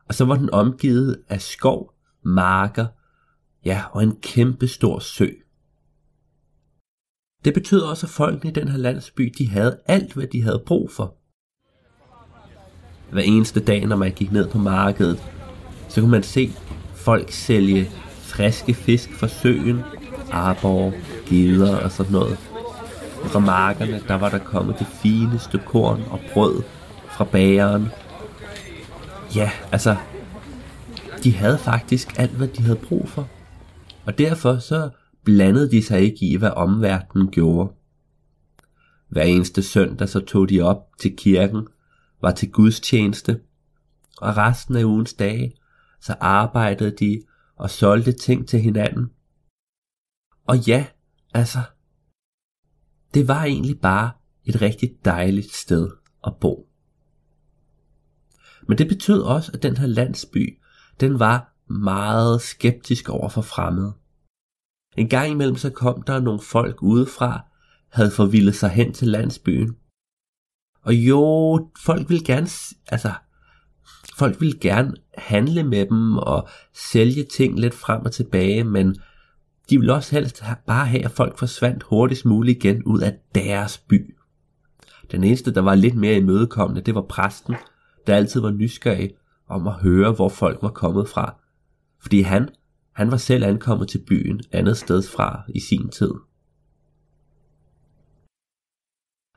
og 0.08 0.14
så 0.14 0.24
var 0.24 0.36
den 0.36 0.50
omgivet 0.50 1.22
af 1.28 1.40
skov, 1.40 1.94
marker, 2.22 2.86
ja, 3.64 3.82
og 3.92 4.02
en 4.02 4.16
kæmpe 4.20 4.68
stor 4.68 4.98
sø. 4.98 5.28
Det 7.44 7.54
betød 7.54 7.80
også, 7.80 8.06
at 8.06 8.10
folkene 8.10 8.50
i 8.50 8.54
den 8.54 8.68
her 8.68 8.78
landsby, 8.78 9.34
de 9.38 9.48
havde 9.48 9.80
alt, 9.86 10.12
hvad 10.14 10.26
de 10.26 10.42
havde 10.42 10.62
brug 10.66 10.90
for. 10.90 11.16
Hver 13.12 13.22
eneste 13.22 13.60
dag, 13.60 13.86
når 13.86 13.96
man 13.96 14.12
gik 14.12 14.32
ned 14.32 14.48
på 14.48 14.58
markedet, 14.58 15.39
så 15.90 16.00
kunne 16.00 16.10
man 16.10 16.22
se 16.22 16.52
folk 16.94 17.32
sælge 17.32 17.90
friske 18.18 18.74
fisk 18.74 19.14
fra 19.14 19.28
søen, 19.28 19.80
arbor, 20.30 20.92
geder 21.28 21.76
og 21.76 21.92
sådan 21.92 22.12
noget. 22.12 22.38
Fra 23.24 23.38
markerne, 23.38 24.02
der 24.08 24.14
var 24.14 24.28
der 24.28 24.38
kommet 24.38 24.78
det 24.78 24.86
fineste 24.86 25.60
korn 25.66 26.02
og 26.10 26.20
brød 26.32 26.62
fra 27.08 27.24
bageren. 27.24 27.88
Ja, 29.36 29.50
altså, 29.72 29.96
de 31.24 31.32
havde 31.32 31.58
faktisk 31.58 32.18
alt, 32.18 32.30
hvad 32.30 32.48
de 32.48 32.62
havde 32.62 32.78
brug 32.88 33.08
for. 33.08 33.28
Og 34.06 34.18
derfor 34.18 34.58
så 34.58 34.90
blandede 35.24 35.70
de 35.70 35.82
sig 35.82 36.00
ikke 36.00 36.26
i, 36.26 36.36
hvad 36.36 36.50
omverdenen 36.50 37.28
gjorde. 37.28 37.72
Hver 39.08 39.22
eneste 39.22 39.62
søndag 39.62 40.08
så 40.08 40.20
tog 40.20 40.48
de 40.48 40.60
op 40.60 40.86
til 41.00 41.16
kirken, 41.16 41.66
var 42.22 42.30
til 42.30 42.50
gudstjeneste, 42.50 43.40
og 44.18 44.36
resten 44.36 44.76
af 44.76 44.84
ugens 44.84 45.12
dage, 45.12 45.52
så 46.00 46.16
arbejdede 46.20 46.96
de 46.96 47.22
og 47.56 47.70
solgte 47.70 48.12
ting 48.12 48.48
til 48.48 48.60
hinanden. 48.60 49.10
Og 50.46 50.58
ja, 50.66 50.86
altså, 51.34 51.58
det 53.14 53.28
var 53.28 53.44
egentlig 53.44 53.80
bare 53.80 54.10
et 54.44 54.62
rigtig 54.62 54.98
dejligt 55.04 55.52
sted 55.52 55.90
at 56.26 56.36
bo. 56.40 56.68
Men 58.68 58.78
det 58.78 58.88
betød 58.88 59.22
også, 59.22 59.52
at 59.54 59.62
den 59.62 59.76
her 59.76 59.86
landsby, 59.86 60.60
den 61.00 61.18
var 61.18 61.54
meget 61.66 62.40
skeptisk 62.40 63.08
over 63.08 63.28
for 63.28 63.42
fremmede. 63.42 63.92
En 64.96 65.08
gang 65.08 65.30
imellem 65.30 65.56
så 65.56 65.70
kom 65.70 66.02
der 66.02 66.20
nogle 66.20 66.40
folk 66.40 66.82
udefra, 66.82 67.44
havde 67.88 68.10
forvildet 68.10 68.54
sig 68.54 68.70
hen 68.70 68.92
til 68.92 69.08
landsbyen. 69.08 69.76
Og 70.82 70.94
jo, 70.94 71.70
folk 71.84 72.08
ville 72.08 72.24
gerne, 72.24 72.48
altså, 72.86 73.12
folk 74.18 74.40
ville 74.40 74.58
gerne 74.60 74.94
handle 75.20 75.62
med 75.64 75.86
dem 75.86 76.18
og 76.18 76.48
sælge 76.74 77.24
ting 77.24 77.60
lidt 77.60 77.74
frem 77.74 78.04
og 78.04 78.12
tilbage, 78.12 78.64
men 78.64 78.96
de 79.70 79.78
vil 79.78 79.90
også 79.90 80.14
helst 80.14 80.42
bare 80.66 80.86
have, 80.86 81.04
at 81.04 81.10
folk 81.10 81.38
forsvandt 81.38 81.82
hurtigst 81.82 82.24
muligt 82.24 82.64
igen 82.64 82.82
ud 82.82 83.00
af 83.00 83.18
deres 83.34 83.78
by. 83.78 84.16
Den 85.10 85.24
eneste, 85.24 85.54
der 85.54 85.60
var 85.60 85.74
lidt 85.74 85.94
mere 85.94 86.16
imødekommende, 86.16 86.80
det 86.80 86.94
var 86.94 87.06
præsten, 87.08 87.54
der 88.06 88.16
altid 88.16 88.40
var 88.40 88.50
nysgerrig 88.50 89.10
om 89.48 89.66
at 89.66 89.74
høre, 89.74 90.12
hvor 90.12 90.28
folk 90.28 90.62
var 90.62 90.70
kommet 90.70 91.08
fra. 91.08 91.34
Fordi 92.00 92.20
han, 92.20 92.48
han 92.92 93.10
var 93.10 93.16
selv 93.16 93.44
ankommet 93.44 93.88
til 93.88 94.04
byen 94.08 94.40
andet 94.52 94.76
sted 94.76 95.02
fra 95.02 95.42
i 95.48 95.60
sin 95.60 95.88
tid. 95.88 96.12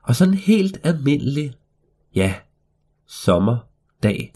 Og 0.04 0.16
sådan 0.16 0.34
en 0.34 0.40
helt 0.40 0.80
almindelig, 0.84 1.54
ja, 2.16 2.36
sommerdag, 3.08 4.34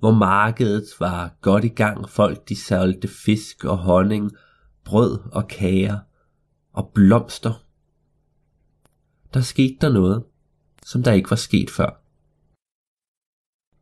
hvor 0.00 0.10
markedet 0.10 0.84
var 1.00 1.34
godt 1.40 1.64
i 1.64 1.68
gang. 1.68 2.08
Folk 2.08 2.48
de 2.48 2.56
solgte 2.56 3.08
fisk 3.08 3.64
og 3.64 3.78
honning, 3.78 4.32
brød 4.84 5.18
og 5.32 5.48
kager 5.48 5.98
og 6.72 6.90
blomster. 6.94 7.64
Der 9.34 9.40
skete 9.40 9.76
der 9.80 9.92
noget, 9.92 10.24
som 10.86 11.02
der 11.02 11.12
ikke 11.12 11.30
var 11.30 11.36
sket 11.36 11.70
før. 11.70 12.00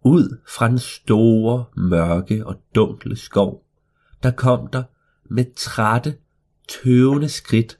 Ud 0.04 0.40
fra 0.48 0.68
den 0.68 0.78
store, 0.78 1.64
mørke 1.76 2.46
og 2.46 2.62
dunkle 2.74 3.16
skov, 3.16 3.64
der 4.22 4.30
kom 4.30 4.66
der 4.66 4.82
med 5.30 5.54
trætte, 5.56 6.18
tøvende 6.68 7.28
skridt 7.28 7.78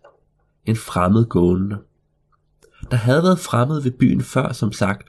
en 0.65 0.77
fremmed 0.77 1.25
gående. 1.25 1.79
Der 2.91 2.97
havde 2.97 3.23
været 3.23 3.39
fremmed 3.39 3.83
ved 3.83 3.91
byen 3.91 4.23
før, 4.23 4.53
som 4.53 4.73
sagt, 4.73 5.09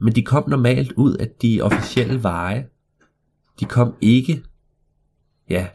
men 0.00 0.14
de 0.14 0.22
kom 0.22 0.48
normalt 0.48 0.92
ud 0.92 1.16
af 1.16 1.28
de 1.42 1.60
officielle 1.62 2.22
veje. 2.22 2.68
De 3.60 3.64
kom 3.64 3.94
ikke, 4.00 4.44
ja, 5.50 5.68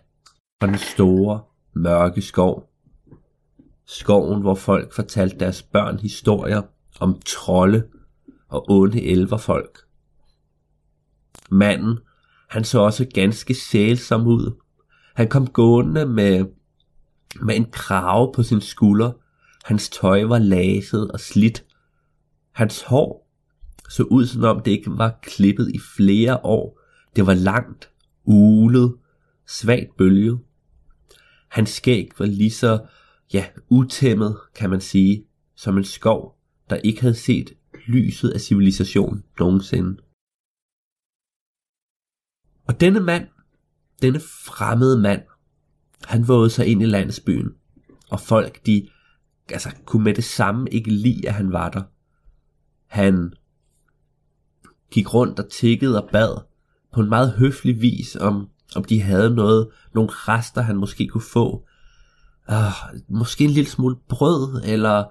fra 0.62 0.68
den 0.68 0.78
store, 0.78 1.42
mørke 1.74 2.22
skov. 2.22 2.70
Skoven, 3.88 4.42
hvor 4.42 4.56
folk 4.56 4.94
fortalte 4.94 5.40
deres 5.40 5.64
børn 5.64 6.00
historier 6.00 6.62
om 7.00 7.20
trolde 7.26 7.88
og 8.50 8.72
onde 8.72 9.04
elverfolk. 9.04 9.80
Manden, 11.52 12.00
han 12.50 12.64
så 12.64 12.80
også 12.80 13.08
ganske 13.14 13.54
sælsom 13.54 14.28
ud. 14.28 14.62
Han 15.16 15.28
kom 15.28 15.48
gående 15.48 16.06
med, 16.06 16.46
med 17.42 17.56
en 17.56 17.72
krave 17.72 18.32
på 18.36 18.44
sin 18.44 18.62
skulder. 18.62 19.12
Hans 19.64 19.90
tøj 19.90 20.24
var 20.24 20.40
laset 20.40 21.12
og 21.12 21.20
slidt. 21.20 21.66
Hans 22.52 22.82
hår 22.82 23.29
så 23.90 24.04
ud 24.04 24.26
som 24.26 24.44
om 24.44 24.62
det 24.64 24.72
ikke 24.72 24.98
var 24.98 25.20
klippet 25.22 25.72
i 25.74 25.80
flere 25.98 26.46
år. 26.46 26.80
Det 27.16 27.28
var 27.28 27.34
langt, 27.34 27.92
ulet, 28.24 28.96
svagt 29.48 29.98
bølget. 29.98 30.40
Hans 31.48 31.70
skæg 31.70 32.10
var 32.20 32.26
lige 32.26 32.52
så, 32.52 32.86
ja, 33.34 33.46
utæmmet, 33.70 34.38
kan 34.56 34.70
man 34.70 34.82
sige, 34.82 35.26
som 35.56 35.78
en 35.78 35.84
skov, 35.84 36.40
der 36.70 36.76
ikke 36.76 37.02
havde 37.02 37.16
set 37.16 37.54
lyset 37.88 38.30
af 38.30 38.42
civilisation 38.42 39.24
nogensinde. 39.40 40.02
Og 42.68 42.82
denne 42.82 43.00
mand, 43.00 43.28
denne 44.02 44.20
fremmede 44.20 45.00
mand, 45.00 45.22
han 46.06 46.28
vågede 46.28 46.50
sig 46.50 46.68
ind 46.68 46.82
i 46.82 46.86
landsbyen, 46.86 47.56
og 48.10 48.20
folk 48.20 48.66
de 48.66 48.90
altså, 49.50 49.76
kunne 49.86 50.04
med 50.04 50.14
det 50.14 50.24
samme 50.24 50.70
ikke 50.70 50.92
lide, 50.92 51.28
at 51.28 51.34
han 51.34 51.52
var 51.52 51.70
der. 51.70 51.84
Han 52.86 53.34
gik 54.92 55.14
rundt 55.14 55.40
og 55.40 55.50
tikkede 55.50 56.04
og 56.04 56.10
bad 56.12 56.42
på 56.94 57.02
en 57.02 57.10
meget 57.10 57.32
høflig 57.32 57.82
vis, 57.82 58.16
om, 58.16 58.48
om 58.76 58.84
de 58.84 59.02
havde 59.02 59.36
noget, 59.36 59.68
nogle 59.96 60.10
rester, 60.12 60.62
han 60.62 60.76
måske 60.76 61.08
kunne 61.08 61.22
få. 61.34 61.66
Uh, 62.50 63.00
måske 63.10 63.44
en 63.44 63.50
lille 63.50 63.70
smule 63.70 63.96
brød, 64.10 64.62
eller, 64.66 65.04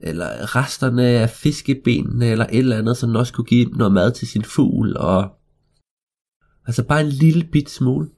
eller 0.00 0.56
resterne 0.56 1.06
af 1.06 1.30
fiskebenene, 1.30 2.26
eller 2.26 2.46
et 2.46 2.58
eller 2.58 2.78
andet, 2.78 2.96
som 2.96 3.16
også 3.16 3.32
kunne 3.32 3.44
give 3.44 3.64
noget 3.64 3.92
mad 3.92 4.12
til 4.12 4.28
sin 4.28 4.44
fugl, 4.44 4.96
og 4.96 5.30
altså 6.66 6.82
bare 6.82 7.00
en 7.00 7.08
lille 7.08 7.44
bit 7.44 7.70
smule. 7.70 8.08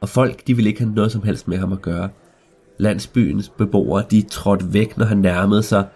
Og 0.00 0.08
folk, 0.08 0.46
de 0.46 0.54
ville 0.54 0.68
ikke 0.68 0.80
have 0.80 0.94
noget 0.94 1.12
som 1.12 1.22
helst 1.22 1.48
med 1.48 1.58
ham 1.58 1.72
at 1.72 1.82
gøre. 1.82 2.08
Landsbyens 2.78 3.48
beboere, 3.48 4.04
de 4.10 4.22
trådte 4.22 4.72
væk, 4.72 4.96
når 4.98 5.04
han 5.04 5.18
nærmede 5.18 5.62
sig, 5.62 5.88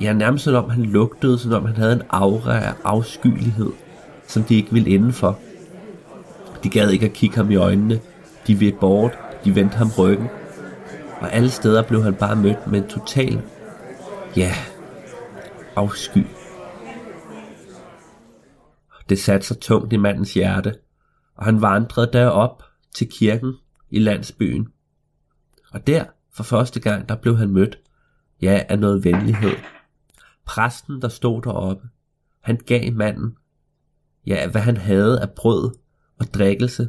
Ja, 0.00 0.12
nærmest 0.12 0.44
som 0.44 0.64
om 0.64 0.70
han 0.70 0.82
lugtede, 0.82 1.38
som 1.38 1.52
om 1.52 1.64
han 1.66 1.76
havde 1.76 1.92
en 1.92 2.02
aura 2.10 2.58
af 2.58 2.74
afskyelighed, 2.84 3.72
som 4.26 4.42
de 4.42 4.54
ikke 4.54 4.72
ville 4.72 4.90
indenfor. 4.90 5.38
De 6.64 6.68
gad 6.68 6.90
ikke 6.90 7.06
at 7.06 7.12
kigge 7.12 7.36
ham 7.36 7.50
i 7.50 7.56
øjnene. 7.56 8.00
De 8.46 8.60
ved 8.60 8.72
bort, 8.72 9.18
de 9.44 9.54
vendte 9.54 9.76
ham 9.76 9.90
ryggen. 9.98 10.28
Og 11.20 11.32
alle 11.32 11.50
steder 11.50 11.82
blev 11.82 12.02
han 12.02 12.14
bare 12.14 12.36
mødt 12.36 12.66
med 12.66 12.82
en 12.82 12.88
total, 12.88 13.42
ja, 14.36 14.52
afsky. 15.76 16.26
Det 19.08 19.18
satte 19.18 19.46
sig 19.46 19.60
tungt 19.60 19.92
i 19.92 19.96
mandens 19.96 20.34
hjerte, 20.34 20.74
og 21.36 21.44
han 21.44 21.62
vandrede 21.62 22.10
derop 22.12 22.62
til 22.94 23.08
kirken 23.08 23.54
i 23.90 23.98
landsbyen. 23.98 24.68
Og 25.72 25.86
der, 25.86 26.04
for 26.32 26.42
første 26.42 26.80
gang, 26.80 27.08
der 27.08 27.14
blev 27.14 27.36
han 27.36 27.50
mødt, 27.50 27.78
ja, 28.42 28.62
af 28.68 28.78
noget 28.78 29.04
venlighed. 29.04 29.52
Præsten, 30.46 31.02
der 31.02 31.08
stod 31.08 31.42
deroppe, 31.42 31.88
han 32.40 32.56
gav 32.56 32.92
manden, 32.92 33.36
ja, 34.26 34.50
hvad 34.50 34.60
han 34.60 34.76
havde 34.76 35.20
af 35.20 35.30
brød 35.30 35.74
og 36.18 36.26
drikkelse, 36.34 36.88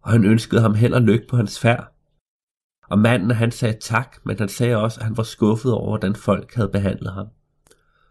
og 0.00 0.12
han 0.12 0.24
ønskede 0.24 0.60
ham 0.60 0.74
held 0.74 0.94
og 0.94 1.02
lykke 1.02 1.26
på 1.28 1.36
hans 1.36 1.60
færd. 1.60 1.94
Og 2.88 2.98
manden, 2.98 3.30
han 3.30 3.50
sagde 3.50 3.78
tak, 3.80 4.16
men 4.24 4.38
han 4.38 4.48
sagde 4.48 4.76
også, 4.76 5.00
at 5.00 5.06
han 5.06 5.16
var 5.16 5.22
skuffet 5.22 5.72
over, 5.72 5.88
hvordan 5.88 6.16
folk 6.16 6.54
havde 6.54 6.68
behandlet 6.68 7.12
ham. 7.12 7.26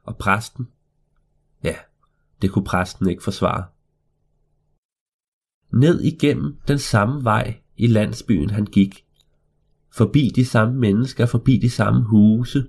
Og 0.03 0.17
præsten, 0.17 0.67
ja, 1.63 1.75
det 2.41 2.51
kunne 2.51 2.65
præsten 2.65 3.09
ikke 3.09 3.23
forsvare. 3.23 3.65
Ned 5.73 6.01
igennem 6.01 6.57
den 6.67 6.79
samme 6.79 7.23
vej 7.23 7.59
i 7.75 7.87
landsbyen 7.87 8.49
han 8.49 8.65
gik, 8.65 9.05
forbi 9.91 10.31
de 10.35 10.45
samme 10.45 10.79
mennesker, 10.79 11.25
forbi 11.25 11.57
de 11.57 11.69
samme 11.69 12.03
huse, 12.03 12.67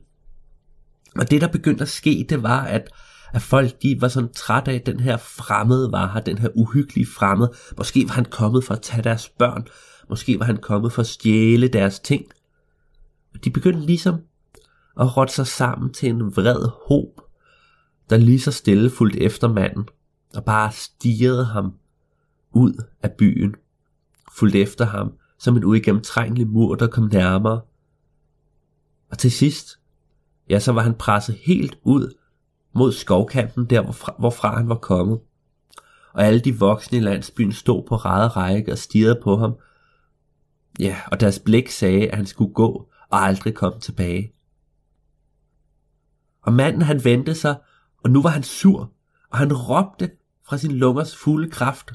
og 1.19 1.31
det, 1.31 1.41
der 1.41 1.49
begyndte 1.49 1.83
at 1.83 1.89
ske, 1.89 2.27
det 2.29 2.43
var, 2.43 2.65
at, 2.65 2.89
at 3.33 3.43
folk 3.43 3.83
de 3.83 3.97
var 4.01 4.09
sådan 4.09 4.33
trætte 4.33 4.71
af, 4.71 4.75
at 4.75 4.87
den 4.87 5.01
her 5.01 5.17
fremmede 5.17 5.93
var 5.93 6.13
her, 6.13 6.21
den 6.21 6.39
her 6.39 6.49
uhyggelige 6.55 7.07
fremmede. 7.07 7.53
Måske 7.79 8.09
var 8.09 8.15
han 8.15 8.25
kommet 8.25 8.65
for 8.65 8.75
at 8.75 8.83
tage 8.83 9.03
deres 9.03 9.29
børn. 9.29 9.67
Måske 10.09 10.39
var 10.39 10.45
han 10.45 10.57
kommet 10.57 10.93
for 10.93 11.03
at 11.03 11.07
stjæle 11.07 11.69
deres 11.69 12.01
ting. 12.01 12.25
Og 13.35 13.45
de 13.45 13.51
begyndte 13.51 13.87
ligesom 13.87 14.15
at 15.01 15.17
rotte 15.17 15.35
sig 15.35 15.47
sammen 15.47 15.93
til 15.93 16.09
en 16.09 16.37
vred 16.37 16.69
håb, 16.89 17.21
der 18.11 18.17
lige 18.17 18.41
så 18.41 18.53
stille 18.53 18.91
fulgte 18.91 19.21
efter 19.21 19.49
manden, 19.49 19.89
og 20.35 20.45
bare 20.45 20.73
stirrede 20.73 21.45
ham 21.45 21.73
ud 22.53 22.85
af 23.03 23.13
byen, 23.13 23.55
fulgte 24.33 24.61
efter 24.61 24.85
ham 24.85 25.13
som 25.39 25.57
en 25.57 25.65
uigennemtrængelig 25.65 26.49
mur, 26.49 26.75
der 26.75 26.87
kom 26.87 27.09
nærmere. 27.13 27.61
Og 29.11 29.19
til 29.19 29.33
sidst, 29.33 29.79
ja, 30.51 30.59
så 30.59 30.73
var 30.73 30.83
han 30.83 30.95
presset 30.95 31.39
helt 31.45 31.79
ud 31.83 32.15
mod 32.75 32.93
skovkanten, 32.93 33.65
der 33.65 33.83
hvorfra, 33.83 34.15
hvorfra 34.19 34.57
han 34.57 34.69
var 34.69 34.79
kommet. 34.79 35.21
Og 36.13 36.25
alle 36.25 36.41
de 36.41 36.59
voksne 36.59 36.99
i 36.99 37.01
landsbyen 37.01 37.53
stod 37.53 37.83
på 37.89 37.97
rade 37.97 38.29
række 38.29 38.73
og 38.73 38.79
stirrede 38.79 39.21
på 39.23 39.37
ham. 39.37 39.57
Ja, 40.81 40.97
og 41.07 41.21
deres 41.21 41.39
blik 41.39 41.71
sagde, 41.71 42.09
at 42.09 42.17
han 42.17 42.27
skulle 42.27 42.55
gå 42.55 42.89
og 43.11 43.23
aldrig 43.23 43.55
komme 43.55 43.81
tilbage. 43.81 44.33
Og 46.43 46.53
manden 46.53 46.83
han 46.83 47.05
vendte 47.05 47.35
sig, 47.35 47.57
og 48.05 48.11
nu 48.11 48.23
var 48.23 48.31
han 48.31 48.43
sur, 48.43 48.93
og 49.31 49.39
han 49.39 49.53
råbte 49.53 50.11
fra 50.49 50.59
sin 50.59 50.73
lungers 50.73 51.17
fulde 51.17 51.51
kraft. 51.51 51.93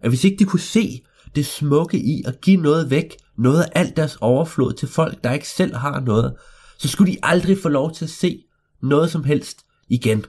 At 0.00 0.10
hvis 0.10 0.24
ikke 0.24 0.38
de 0.38 0.44
kunne 0.44 0.60
se 0.60 1.04
det 1.34 1.46
smukke 1.46 1.98
i 1.98 2.22
at 2.26 2.40
give 2.40 2.60
noget 2.60 2.90
væk, 2.90 3.16
noget 3.36 3.62
af 3.62 3.68
alt 3.74 3.96
deres 3.96 4.16
overflod 4.16 4.72
til 4.72 4.88
folk, 4.88 5.24
der 5.24 5.32
ikke 5.32 5.48
selv 5.48 5.74
har 5.74 6.00
noget, 6.00 6.36
så 6.82 6.88
skulle 6.88 7.12
de 7.12 7.18
aldrig 7.22 7.58
få 7.62 7.68
lov 7.68 7.92
til 7.92 8.04
at 8.04 8.10
se 8.10 8.44
noget 8.80 9.10
som 9.10 9.24
helst 9.24 9.66
igen. 9.88 10.24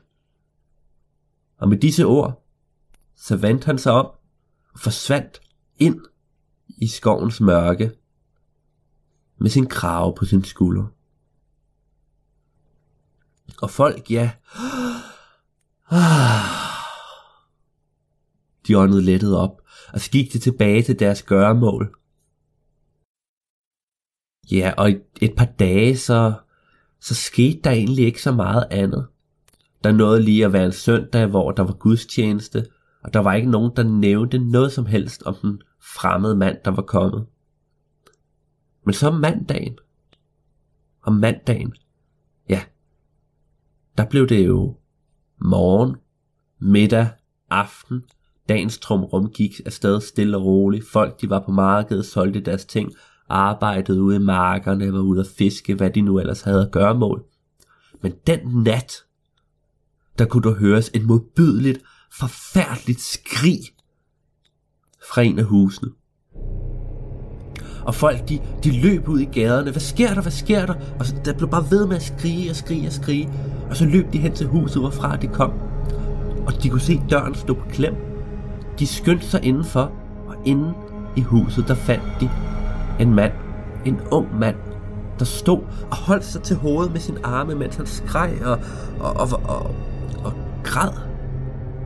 Og 1.58 1.70
med 1.70 1.78
disse 1.78 2.06
ord, 2.06 2.46
så 3.16 3.38
vendte 3.38 3.66
han 3.66 3.78
sig 3.78 3.92
om 3.92 4.06
og 4.74 4.80
forsvandt 4.80 5.42
ind 5.76 6.02
i 6.78 6.88
skovens 6.88 7.42
mørke 7.42 7.92
med 9.38 9.50
sin 9.50 9.68
krave 9.68 10.16
på 10.16 10.26
sin 10.26 10.44
skulder. 10.44 10.86
Og 13.62 13.70
folk, 13.70 14.12
ja, 14.12 14.32
de 18.68 18.78
åndede 18.78 19.04
lettet 19.04 19.38
op, 19.38 19.62
og 19.94 20.00
så 20.00 20.12
gik 20.12 20.34
de 20.34 20.40
tilbage 20.40 20.84
til 20.84 21.00
deres 21.00 21.24
gøremål. 21.24 21.96
Ja, 24.52 24.74
og 24.78 24.90
et 25.22 25.36
par 25.38 25.46
dage, 25.46 25.98
så 25.98 26.43
så 27.04 27.16
skete 27.16 27.60
der 27.64 27.72
egentlig 27.72 28.06
ikke 28.06 28.22
så 28.22 28.32
meget 28.32 28.68
andet. 28.72 29.08
Der 29.84 29.92
nåede 29.92 30.22
lige 30.22 30.46
at 30.46 30.54
være 30.54 30.66
en 30.66 30.72
søndag, 30.72 31.28
hvor 31.28 31.52
der 31.52 31.64
var 31.64 31.74
gudstjeneste, 31.74 32.66
og 33.04 33.14
der 33.14 33.20
var 33.20 33.34
ikke 33.34 33.50
nogen, 33.50 33.72
der 33.76 33.84
nævnte 33.84 34.38
noget 34.40 34.72
som 34.72 34.86
helst 34.86 35.24
om 35.24 35.36
den 35.42 35.62
fremmede 35.82 36.36
mand, 36.36 36.58
der 36.66 36.72
var 36.72 36.82
kommet. 36.82 37.26
Men 38.86 38.94
så 38.94 39.12
mandagen, 39.12 39.78
om 41.02 41.14
mandagen, 41.14 41.74
ja, 42.50 42.62
der 43.98 44.06
blev 44.06 44.28
det 44.28 44.48
jo 44.48 44.78
morgen, 45.42 45.96
middag, 46.60 47.10
aften, 47.50 48.04
dagens 48.50 48.78
trumrum 48.78 49.30
gik 49.32 49.52
afsted 49.66 50.02
stille 50.02 50.38
og 50.38 50.46
roligt. 50.46 50.86
Folk 50.88 51.22
de 51.22 51.30
var 51.30 51.40
på 51.40 51.52
markedet, 51.52 52.06
solgte 52.06 52.40
deres 52.40 52.66
ting, 52.66 52.92
arbejdede 53.34 54.02
ude 54.02 54.16
i 54.16 54.20
markerne, 54.20 54.94
var 54.94 55.00
ude 55.00 55.20
at 55.20 55.28
fiske, 55.38 55.76
hvad 55.76 55.90
de 55.90 56.02
nu 56.02 56.20
ellers 56.20 56.42
havde 56.42 56.62
at 56.62 56.72
gøre 56.72 56.96
mål. 56.96 57.24
Men 58.02 58.14
den 58.28 58.40
nat, 58.64 58.94
der 60.20 60.26
kunne 60.26 60.44
du 60.44 60.54
høres 60.54 60.92
et 60.94 61.06
modbydeligt, 61.06 61.80
forfærdeligt 62.20 63.02
skrig 63.02 63.60
fra 65.14 65.22
en 65.22 65.40
af 65.40 65.46
husene. 65.46 65.92
Og 67.86 67.96
folk, 67.96 68.30
de, 68.30 68.40
de 68.64 68.82
løb 68.82 69.08
ud 69.08 69.20
i 69.20 69.26
gaderne. 69.26 69.72
Hvad 69.72 69.82
sker 69.82 70.14
der? 70.14 70.22
Hvad 70.22 70.32
sker 70.32 70.66
der? 70.66 70.74
Og 71.00 71.06
så, 71.06 71.16
der 71.26 71.34
blev 71.34 71.50
bare 71.50 71.66
ved 71.72 71.88
med 71.88 71.96
at 71.96 72.04
skrige 72.04 72.50
og 72.50 72.56
skrige 72.56 72.88
og 72.88 72.94
skrige. 72.94 73.34
Og 73.70 73.78
så 73.78 73.86
løb 73.86 74.14
de 74.14 74.18
hen 74.18 74.34
til 74.34 74.48
huset, 74.48 74.82
hvorfra 74.82 75.16
de 75.16 75.28
kom. 75.28 75.52
Og 76.48 76.64
de 76.64 76.70
kunne 76.70 76.82
se 76.82 77.02
døren 77.10 77.36
stå 77.36 77.54
på 77.54 77.66
klem. 77.70 77.96
De 78.80 78.88
skyndte 78.88 79.26
sig 79.26 79.44
indenfor, 79.44 79.92
og 80.28 80.36
inden 80.46 80.72
i 81.18 81.22
huset, 81.22 81.68
der 81.68 81.76
fandt 81.76 82.04
de 82.22 82.30
en 83.00 83.14
mand. 83.14 83.32
En 83.86 84.00
ung 84.12 84.40
mand, 84.40 84.56
der 85.20 85.26
stod 85.26 85.60
og 85.92 85.98
holdt 85.98 86.26
sig 86.26 86.42
til 86.42 86.56
hovedet 86.56 86.92
med 86.92 87.00
sin 87.00 87.18
arme, 87.24 87.56
mens 87.56 87.76
han 87.76 87.86
skreg 87.86 88.32
og, 88.46 88.60
og, 89.00 89.14
og, 89.14 89.42
og, 89.46 89.76
og 90.24 90.34
græd. 90.64 90.92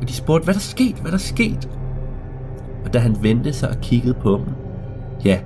Og 0.01 0.07
de 0.07 0.13
spurgte, 0.13 0.43
hvad 0.43 0.53
der 0.53 0.59
skete, 0.59 1.01
hvad 1.01 1.11
der 1.11 1.17
skete. 1.17 1.69
Og 2.85 2.93
da 2.93 2.99
han 2.99 3.17
vendte 3.21 3.53
sig 3.53 3.69
og 3.69 3.75
kiggede 3.81 4.13
på 4.13 4.31
dem, 4.31 4.53
ja, 5.25 5.39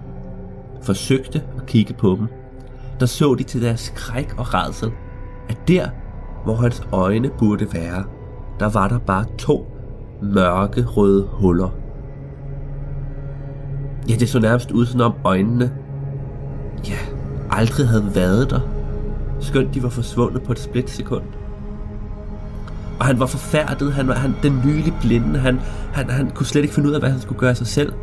forsøgte 0.82 1.44
at 1.58 1.66
kigge 1.66 1.94
på 1.94 2.16
dem, 2.20 2.28
der 3.00 3.06
så 3.06 3.36
de 3.36 3.44
til 3.44 3.62
deres 3.62 3.80
skræk 3.80 4.36
og 4.38 4.54
redsel, 4.54 4.92
at 5.50 5.58
der, 5.68 5.90
hvor 6.44 6.56
hans 6.56 6.84
øjne 6.92 7.30
burde 7.40 7.74
være, 7.74 8.04
der 8.60 8.70
var 8.70 8.88
der 8.88 9.00
bare 9.00 9.26
to 9.38 9.68
mørke 10.22 10.86
røde 10.86 11.28
huller. 11.32 11.70
Ja, 14.10 14.16
det 14.16 14.30
så 14.30 14.40
nærmest 14.40 14.72
ud 14.72 14.86
som 14.86 15.02
om 15.02 15.14
øjnene, 15.24 15.72
ja, 16.88 16.98
aldrig 17.50 17.88
havde 17.88 18.16
været 18.16 18.50
der, 18.50 18.60
skønt 19.40 19.74
de 19.74 19.84
var 19.84 19.90
forsvundet 19.90 20.44
på 20.44 20.52
et 20.52 20.60
splitsekund. 20.60 21.24
Og 23.00 23.06
han 23.06 23.20
var 23.20 23.26
forfærdet, 23.26 23.94
han 23.94 24.08
var 24.08 24.14
han, 24.14 24.36
den 24.44 24.62
nylig 24.66 24.94
blinde, 25.02 25.40
han, 25.40 25.60
han, 25.94 26.10
han 26.10 26.30
kunne 26.30 26.46
slet 26.46 26.62
ikke 26.62 26.74
finde 26.74 26.90
ud 26.90 26.94
af, 26.94 27.02
hvad 27.02 27.10
han 27.10 27.22
skulle 27.22 27.40
gøre 27.40 27.56
sig 27.56 27.68
selv. 27.68 27.94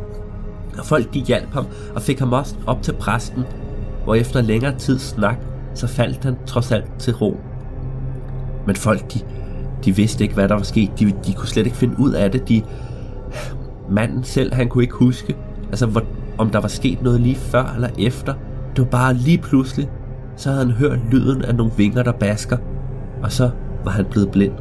Og 0.77 0.85
folk 0.85 1.13
de 1.13 1.19
hjalp 1.19 1.53
ham 1.53 1.65
og 1.95 2.01
fik 2.01 2.19
ham 2.19 2.33
også 2.33 2.55
op 2.67 2.81
til 2.81 2.93
præsten, 2.93 3.43
hvor 4.03 4.15
efter 4.15 4.41
længere 4.41 4.77
tid 4.77 4.99
snak, 4.99 5.37
så 5.73 5.87
faldt 5.87 6.23
han 6.23 6.35
trods 6.45 6.71
alt 6.71 6.91
til 6.99 7.15
ro. 7.15 7.37
Men 8.67 8.75
folk, 8.75 9.13
de, 9.13 9.19
de 9.85 9.95
vidste 9.95 10.23
ikke, 10.23 10.33
hvad 10.33 10.49
der 10.49 10.55
var 10.55 10.63
sket. 10.63 10.99
De, 10.99 11.13
de 11.25 11.33
kunne 11.33 11.47
slet 11.47 11.65
ikke 11.65 11.77
finde 11.77 11.99
ud 11.99 12.11
af 12.11 12.31
det. 12.31 12.49
De, 12.49 12.63
manden 13.89 14.23
selv, 14.23 14.53
han 14.53 14.69
kunne 14.69 14.83
ikke 14.83 14.95
huske, 14.95 15.35
altså, 15.69 15.85
hvor, 15.85 16.03
om 16.37 16.49
der 16.49 16.59
var 16.59 16.67
sket 16.67 17.01
noget 17.01 17.21
lige 17.21 17.35
før 17.35 17.65
eller 17.65 17.89
efter. 17.99 18.33
Det 18.75 18.83
var 18.83 18.89
bare 18.89 19.13
lige 19.13 19.37
pludselig, 19.37 19.89
så 20.37 20.49
havde 20.49 20.65
han 20.65 20.75
hørt 20.75 20.99
lyden 21.11 21.41
af 21.45 21.55
nogle 21.55 21.71
vinger, 21.77 22.03
der 22.03 22.11
basker, 22.11 22.57
og 23.23 23.31
så 23.31 23.51
var 23.83 23.91
han 23.91 24.05
blevet 24.05 24.31
blind. 24.31 24.53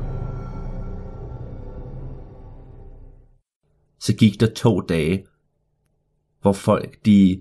Så 4.01 4.15
gik 4.15 4.41
der 4.41 4.47
to 4.57 4.81
dage, 4.81 5.27
hvor 6.43 6.53
folk 6.53 6.97
de 7.05 7.41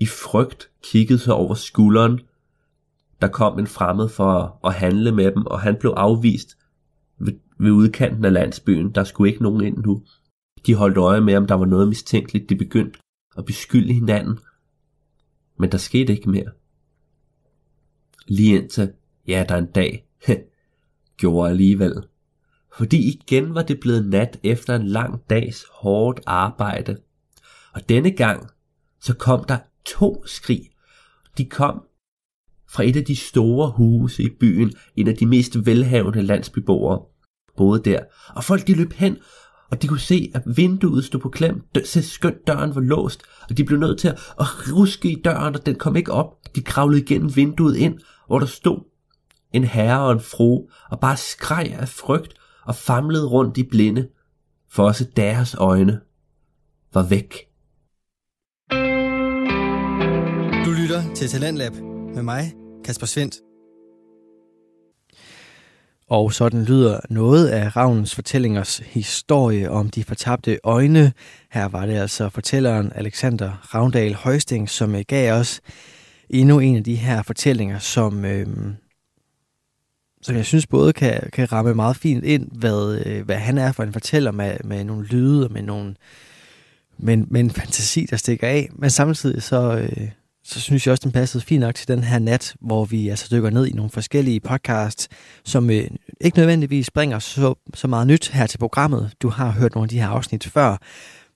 i 0.00 0.06
frygt 0.06 0.70
kiggede 0.82 1.18
sig 1.18 1.34
over 1.34 1.54
skulderen. 1.54 2.20
Der 3.20 3.28
kom 3.28 3.58
en 3.58 3.66
fremmed 3.66 4.08
for 4.08 4.60
at 4.64 4.74
handle 4.74 5.12
med 5.12 5.32
dem, 5.32 5.46
og 5.46 5.60
han 5.60 5.76
blev 5.80 5.94
afvist 5.96 6.58
ved, 7.18 7.32
ved 7.58 7.70
udkanten 7.70 8.24
af 8.24 8.32
landsbyen. 8.32 8.90
Der 8.90 9.04
skulle 9.04 9.30
ikke 9.30 9.42
nogen 9.42 9.64
ind 9.64 9.78
nu. 9.78 10.02
De 10.66 10.74
holdt 10.74 10.96
øje 10.96 11.20
med, 11.20 11.34
om 11.36 11.46
der 11.46 11.54
var 11.54 11.66
noget 11.66 11.88
mistænkeligt. 11.88 12.48
De 12.48 12.56
begyndte 12.56 12.98
at 13.36 13.44
beskylde 13.44 13.92
hinanden. 13.92 14.38
Men 15.58 15.72
der 15.72 15.78
skete 15.78 16.12
ikke 16.12 16.30
mere. 16.30 16.50
Lige 18.26 18.62
indtil, 18.62 18.92
ja, 19.26 19.44
der 19.48 19.56
en 19.56 19.66
dag, 19.66 20.06
gjorde 21.20 21.50
alligevel. 21.50 21.94
Fordi 22.76 23.08
igen 23.08 23.54
var 23.54 23.62
det 23.62 23.80
blevet 23.80 24.08
nat 24.08 24.40
efter 24.42 24.76
en 24.76 24.86
lang 24.86 25.30
dags 25.30 25.66
hårdt 25.70 26.20
arbejde. 26.26 26.96
Og 27.72 27.88
denne 27.88 28.10
gang, 28.10 28.50
så 29.00 29.14
kom 29.14 29.44
der 29.44 29.58
to 29.84 30.26
skrig. 30.26 30.70
De 31.38 31.44
kom 31.44 31.82
fra 32.68 32.84
et 32.84 32.96
af 32.96 33.04
de 33.04 33.16
store 33.16 33.70
huse 33.70 34.22
i 34.22 34.28
byen, 34.40 34.72
en 34.96 35.08
af 35.08 35.16
de 35.16 35.26
mest 35.26 35.66
velhavende 35.66 36.22
landsbyboere 36.22 37.04
boede 37.56 37.82
der. 37.90 38.00
Og 38.34 38.44
folk 38.44 38.66
de 38.66 38.74
løb 38.74 38.92
hen, 38.92 39.18
og 39.70 39.82
de 39.82 39.88
kunne 39.88 40.00
se, 40.00 40.30
at 40.34 40.42
vinduet 40.46 41.04
stod 41.04 41.20
på 41.20 41.28
klem, 41.28 41.62
så 41.84 42.02
skønt 42.02 42.46
døren 42.46 42.74
var 42.74 42.80
låst, 42.80 43.22
og 43.50 43.56
de 43.56 43.64
blev 43.64 43.78
nødt 43.78 43.98
til 43.98 44.08
at 44.08 44.46
ruske 44.72 45.10
i 45.10 45.22
døren, 45.22 45.54
og 45.54 45.66
den 45.66 45.74
kom 45.74 45.96
ikke 45.96 46.12
op. 46.12 46.56
De 46.56 46.62
kravlede 46.62 47.02
igennem 47.02 47.36
vinduet 47.36 47.76
ind, 47.76 47.98
hvor 48.26 48.38
der 48.38 48.46
stod 48.46 48.80
en 49.52 49.64
herre 49.64 50.00
og 50.00 50.12
en 50.12 50.20
fru, 50.20 50.68
og 50.90 51.00
bare 51.00 51.16
skreg 51.16 51.76
af 51.78 51.88
frygt 51.88 52.34
og 52.64 52.76
famlede 52.76 53.26
rundt 53.26 53.58
i 53.58 53.62
blinde, 53.62 54.08
for 54.70 54.84
også 54.84 55.06
deres 55.16 55.54
øjne 55.54 56.00
var 56.94 57.02
væk. 57.02 57.34
Du 60.64 60.70
lytter 60.70 61.14
til 61.14 61.28
Talentlab 61.28 61.72
med 62.14 62.22
mig, 62.22 62.54
Kasper 62.84 63.06
Svendt. 63.06 63.49
Og 66.10 66.32
sådan 66.32 66.64
lyder 66.64 67.00
noget 67.10 67.48
af 67.48 67.76
Ravnens 67.76 68.14
fortællingers 68.14 68.78
historie 68.78 69.70
om 69.70 69.90
de 69.90 70.04
fortabte 70.04 70.58
øjne. 70.64 71.12
Her 71.50 71.64
var 71.64 71.86
det 71.86 71.94
altså 71.94 72.28
fortælleren 72.28 72.92
Alexander 72.94 73.68
Ravndal 73.74 74.14
Højsting, 74.14 74.70
som 74.70 74.94
øh, 74.94 75.04
gav 75.08 75.32
os 75.32 75.60
endnu 76.30 76.58
en 76.58 76.76
af 76.76 76.84
de 76.84 76.94
her 76.94 77.22
fortællinger, 77.22 77.78
som, 77.78 78.24
øh, 78.24 78.46
som 80.22 80.36
jeg 80.36 80.44
synes 80.44 80.66
både 80.66 80.92
kan, 80.92 81.30
kan 81.32 81.52
ramme 81.52 81.74
meget 81.74 81.96
fint 81.96 82.24
ind, 82.24 82.48
hvad, 82.52 83.02
øh, 83.06 83.24
hvad 83.24 83.36
han 83.36 83.58
er 83.58 83.72
for 83.72 83.82
en 83.82 83.92
fortæller 83.92 84.30
med, 84.30 84.56
med 84.64 84.84
nogle 84.84 85.06
lyde 85.06 85.46
og 85.46 85.52
med, 85.52 85.62
nogle, 85.62 85.94
med, 86.98 87.16
med 87.16 87.40
en 87.40 87.50
fantasi, 87.50 88.06
der 88.10 88.16
stikker 88.16 88.48
af. 88.48 88.68
Men 88.72 88.90
samtidig 88.90 89.42
så, 89.42 89.78
øh, 89.78 90.08
så 90.50 90.60
synes 90.60 90.86
jeg 90.86 90.92
også, 90.92 91.04
den 91.04 91.12
passede 91.12 91.44
fint 91.44 91.60
nok 91.60 91.74
til 91.74 91.88
den 91.88 92.04
her 92.04 92.18
nat, 92.18 92.54
hvor 92.60 92.84
vi 92.84 93.08
altså 93.08 93.28
dykker 93.30 93.50
ned 93.50 93.66
i 93.66 93.72
nogle 93.72 93.90
forskellige 93.90 94.40
podcasts, 94.40 95.08
som 95.44 95.70
øh, 95.70 95.84
ikke 96.20 96.38
nødvendigvis 96.38 96.90
bringer 96.90 97.18
så, 97.18 97.54
så 97.74 97.88
meget 97.88 98.06
nyt 98.06 98.28
her 98.28 98.46
til 98.46 98.58
programmet. 98.58 99.12
Du 99.22 99.28
har 99.28 99.50
hørt 99.50 99.74
nogle 99.74 99.84
af 99.84 99.88
de 99.88 100.00
her 100.00 100.08
afsnit 100.08 100.46
før, 100.46 100.76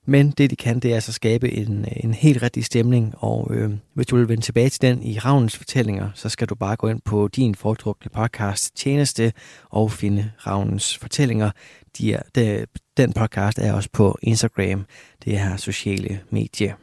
men 0.07 0.31
det 0.31 0.51
de 0.51 0.57
kan, 0.57 0.79
det 0.79 0.91
er 0.91 0.95
altså 0.95 1.11
at 1.11 1.15
skabe 1.15 1.53
en, 1.53 1.87
en 1.97 2.15
helt 2.15 2.43
rigtig 2.43 2.65
stemning, 2.65 3.15
og 3.17 3.51
øh, 3.55 3.71
hvis 3.95 4.07
du 4.07 4.17
vil 4.17 4.29
vende 4.29 4.43
tilbage 4.43 4.71
til 4.71 4.83
den 4.83 5.03
i 5.03 5.19
Ravnens 5.19 5.57
fortællinger, 5.57 6.11
så 6.15 6.29
skal 6.29 6.49
du 6.49 6.55
bare 6.55 6.77
gå 6.77 6.89
ind 6.89 7.01
på 7.05 7.29
din 7.29 7.55
foretrukne 7.55 8.11
podcast 8.15 8.77
tjeneste 8.77 9.33
og 9.71 9.93
finde 9.93 10.31
Ravnens 10.47 10.99
fortællinger. 10.99 11.51
De 11.99 12.15
er, 12.15 12.23
de, 12.35 12.67
den 12.97 13.13
podcast 13.13 13.59
er 13.59 13.73
også 13.73 13.89
på 13.93 14.19
Instagram, 14.23 14.87
det 15.25 15.39
her 15.39 15.57
sociale 15.57 16.21
medie. 16.31 16.75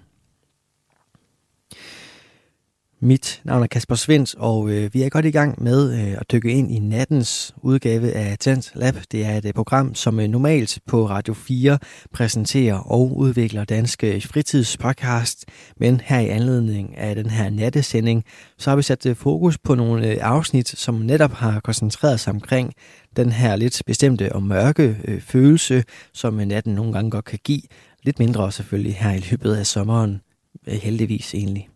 Mit 3.03 3.41
navn 3.43 3.63
er 3.63 3.67
Kasper 3.67 3.95
Svens, 3.95 4.35
og 4.37 4.69
øh, 4.69 4.93
vi 4.93 5.03
er 5.03 5.09
godt 5.09 5.25
i 5.25 5.31
gang 5.31 5.63
med 5.63 5.93
øh, 5.93 6.17
at 6.19 6.31
dykke 6.31 6.51
ind 6.51 6.71
i 6.71 6.79
nattens 6.79 7.53
udgave 7.61 8.11
af 8.11 8.37
Tens 8.39 8.71
Lab. 8.75 8.95
Det 9.11 9.25
er 9.25 9.37
et 9.37 9.45
øh, 9.45 9.53
program, 9.53 9.95
som 9.95 10.19
øh, 10.19 10.27
normalt 10.27 10.79
på 10.87 11.05
Radio 11.09 11.33
4 11.33 11.77
præsenterer 12.13 12.75
og 12.75 13.17
udvikler 13.17 13.65
danske 13.65 14.21
fritidspodcast. 14.21 15.45
Men 15.77 16.01
her 16.03 16.19
i 16.19 16.27
anledning 16.27 16.97
af 16.97 17.15
den 17.15 17.29
her 17.29 17.49
nattesending, 17.49 18.23
så 18.57 18.69
har 18.69 18.77
vi 18.77 18.81
sat 18.81 19.05
øh, 19.05 19.15
fokus 19.15 19.57
på 19.57 19.75
nogle 19.75 20.07
øh, 20.07 20.17
afsnit, 20.21 20.67
som 20.69 20.95
netop 20.95 21.31
har 21.31 21.59
koncentreret 21.59 22.19
sig 22.19 22.33
omkring 22.33 22.73
den 23.15 23.31
her 23.31 23.55
lidt 23.55 23.81
bestemte 23.85 24.33
og 24.35 24.43
mørke 24.43 24.97
øh, 25.05 25.21
følelse, 25.21 25.83
som 26.13 26.39
øh, 26.39 26.45
natten 26.45 26.75
nogle 26.75 26.93
gange 26.93 27.11
godt 27.11 27.25
kan 27.25 27.39
give. 27.43 27.61
Lidt 28.03 28.19
mindre 28.19 28.51
selvfølgelig 28.51 28.95
her 28.95 29.11
i 29.11 29.23
løbet 29.31 29.55
af 29.55 29.65
sommeren, 29.65 30.21
øh, 30.67 30.73
heldigvis 30.73 31.33
egentlig. 31.33 31.67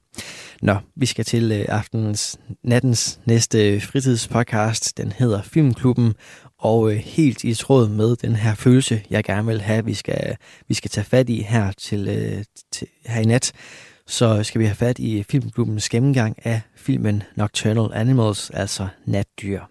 Nå, 0.66 0.76
vi 0.96 1.06
skal 1.06 1.26
til 1.26 1.52
øh, 1.52 1.66
aftenens, 1.68 2.40
nattens 2.64 3.20
næste 3.26 3.82
fritidspodcast. 3.82 4.98
Den 4.98 5.12
hedder 5.12 5.42
Filmklubben, 5.42 6.14
og 6.60 6.92
øh, 6.92 6.98
helt 6.98 7.44
i 7.44 7.54
tråd 7.54 7.90
med 7.90 8.16
den 8.16 8.36
her 8.36 8.56
følelse, 8.56 9.04
jeg 9.10 9.24
gerne 9.24 9.48
vil 9.48 9.62
have, 9.62 9.86
vi 9.86 9.94
skal, 9.94 10.38
vi 10.68 10.74
skal 10.74 10.92
tage 10.92 11.06
fat 11.06 11.30
i 11.30 11.42
her, 11.42 11.72
til, 11.72 12.08
øh, 12.08 12.44
til, 12.72 12.88
her 13.06 13.22
i 13.22 13.26
nat, 13.26 13.52
så 14.08 14.44
skal 14.44 14.60
vi 14.60 14.66
have 14.66 14.76
fat 14.76 15.00
i 15.00 15.24
Filmklubbens 15.24 15.90
gennemgang 15.90 16.46
af 16.46 16.62
filmen 16.76 17.24
Nocturnal 17.36 17.94
Animals, 17.94 18.50
altså 18.50 18.88
natdyr. 19.06 19.62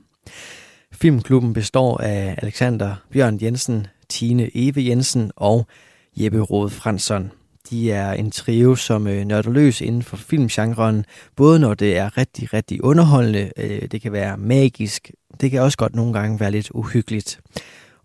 Filmklubben 0.92 1.52
består 1.52 1.98
af 1.98 2.38
Alexander 2.42 2.94
Bjørn 3.12 3.38
Jensen, 3.42 3.86
Tine 4.08 4.50
Eve 4.54 4.88
Jensen 4.88 5.30
og 5.36 5.66
Jeppe 6.16 6.40
Rode 6.40 6.70
Fransson. 6.70 7.30
De 7.70 7.92
er 7.92 8.12
en 8.12 8.30
trio, 8.30 8.74
som 8.74 9.06
øh, 9.06 9.24
nørder 9.24 9.50
løs 9.50 9.80
inden 9.80 10.02
for 10.02 10.16
filmgenren, 10.16 11.04
både 11.36 11.58
når 11.58 11.74
det 11.74 11.96
er 11.96 12.18
rigtig, 12.18 12.52
rigtig 12.52 12.84
underholdende, 12.84 13.50
øh, 13.56 13.82
det 13.82 14.02
kan 14.02 14.12
være 14.12 14.36
magisk, 14.36 15.10
det 15.40 15.50
kan 15.50 15.60
også 15.60 15.78
godt 15.78 15.94
nogle 15.94 16.12
gange 16.12 16.40
være 16.40 16.50
lidt 16.50 16.70
uhyggeligt. 16.70 17.40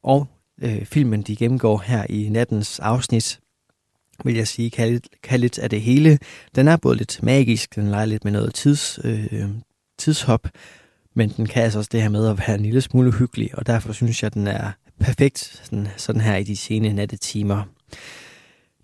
Og 0.04 0.28
øh, 0.62 0.86
filmen, 0.86 1.22
de 1.22 1.36
gennemgår 1.36 1.84
her 1.86 2.06
i 2.10 2.30
nattens 2.30 2.80
afsnit, 2.80 3.40
vil 4.24 4.36
jeg 4.36 4.48
sige, 4.48 4.70
kan 4.70 4.90
lidt, 4.90 5.08
kan 5.24 5.40
lidt 5.40 5.60
af 5.60 5.70
det 5.70 5.82
hele. 5.82 6.20
Den 6.56 6.68
er 6.68 6.78
både 6.78 6.98
lidt 6.98 7.24
magisk, 7.24 7.76
den 7.76 7.90
leger 7.90 8.06
lidt 8.06 8.24
med 8.24 8.32
noget 8.32 8.54
tids, 8.54 9.00
øh, 9.04 9.50
tidshop, 9.98 10.48
Men 11.14 11.30
den 11.30 11.46
kan 11.46 11.64
altså 11.64 11.80
også 11.80 11.90
det 11.92 12.02
her 12.02 12.10
med 12.10 12.28
at 12.28 12.38
være 12.38 12.56
en 12.56 12.64
lille 12.64 12.82
smule 12.82 13.12
hyggelig, 13.12 13.58
og 13.58 13.68
derfor 13.68 13.94
synes 13.94 14.24
jeg, 14.24 14.34
den 14.34 14.48
er 14.48 14.72
perfekt 15.00 15.62
sådan, 15.64 15.88
sådan 15.98 16.22
her 16.22 16.36
i 16.36 16.44
de 16.44 16.58
sene 16.58 16.94
nattetimer. 16.94 17.64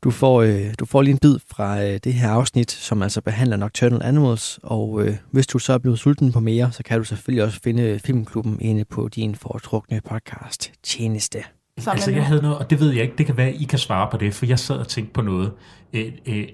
Du 0.05 0.11
får, 0.11 0.41
øh, 0.41 0.73
du 0.79 0.85
får 0.85 1.01
lige 1.01 1.11
en 1.11 1.17
bid 1.17 1.37
fra 1.51 1.83
øh, 1.83 1.99
det 2.03 2.13
her 2.13 2.29
afsnit, 2.29 2.71
som 2.71 3.01
altså 3.01 3.21
behandler 3.21 3.57
Nocturnal 3.57 4.03
Animals, 4.03 4.59
og 4.63 5.01
øh, 5.01 5.15
hvis 5.31 5.47
du 5.47 5.59
så 5.59 5.73
er 5.73 5.77
blevet 5.77 5.99
sulten 5.99 6.31
på 6.31 6.39
mere, 6.39 6.71
så 6.71 6.83
kan 6.83 6.97
du 6.97 7.03
selvfølgelig 7.03 7.43
også 7.43 7.59
finde 7.63 7.99
Filmklubben 7.99 8.57
inde 8.61 8.85
på 8.85 9.07
din 9.07 9.35
foretrukne 9.35 10.01
podcast 10.09 10.71
tjeneste. 10.83 11.39
Altså, 11.87 12.11
jeg 12.11 12.25
havde 12.25 12.41
noget, 12.41 12.57
og 12.57 12.69
det 12.69 12.79
ved 12.79 12.91
jeg 12.91 13.03
ikke, 13.03 13.15
det 13.17 13.25
kan 13.25 13.37
være, 13.37 13.47
at 13.47 13.55
I 13.61 13.63
kan 13.63 13.79
svare 13.79 14.07
på 14.11 14.17
det, 14.17 14.33
for 14.33 14.45
jeg 14.45 14.59
sad 14.59 14.77
og 14.77 14.87
tænkte 14.87 15.13
på 15.13 15.21
noget. 15.21 15.51
Øh, 15.93 16.11
øh, 16.25 16.47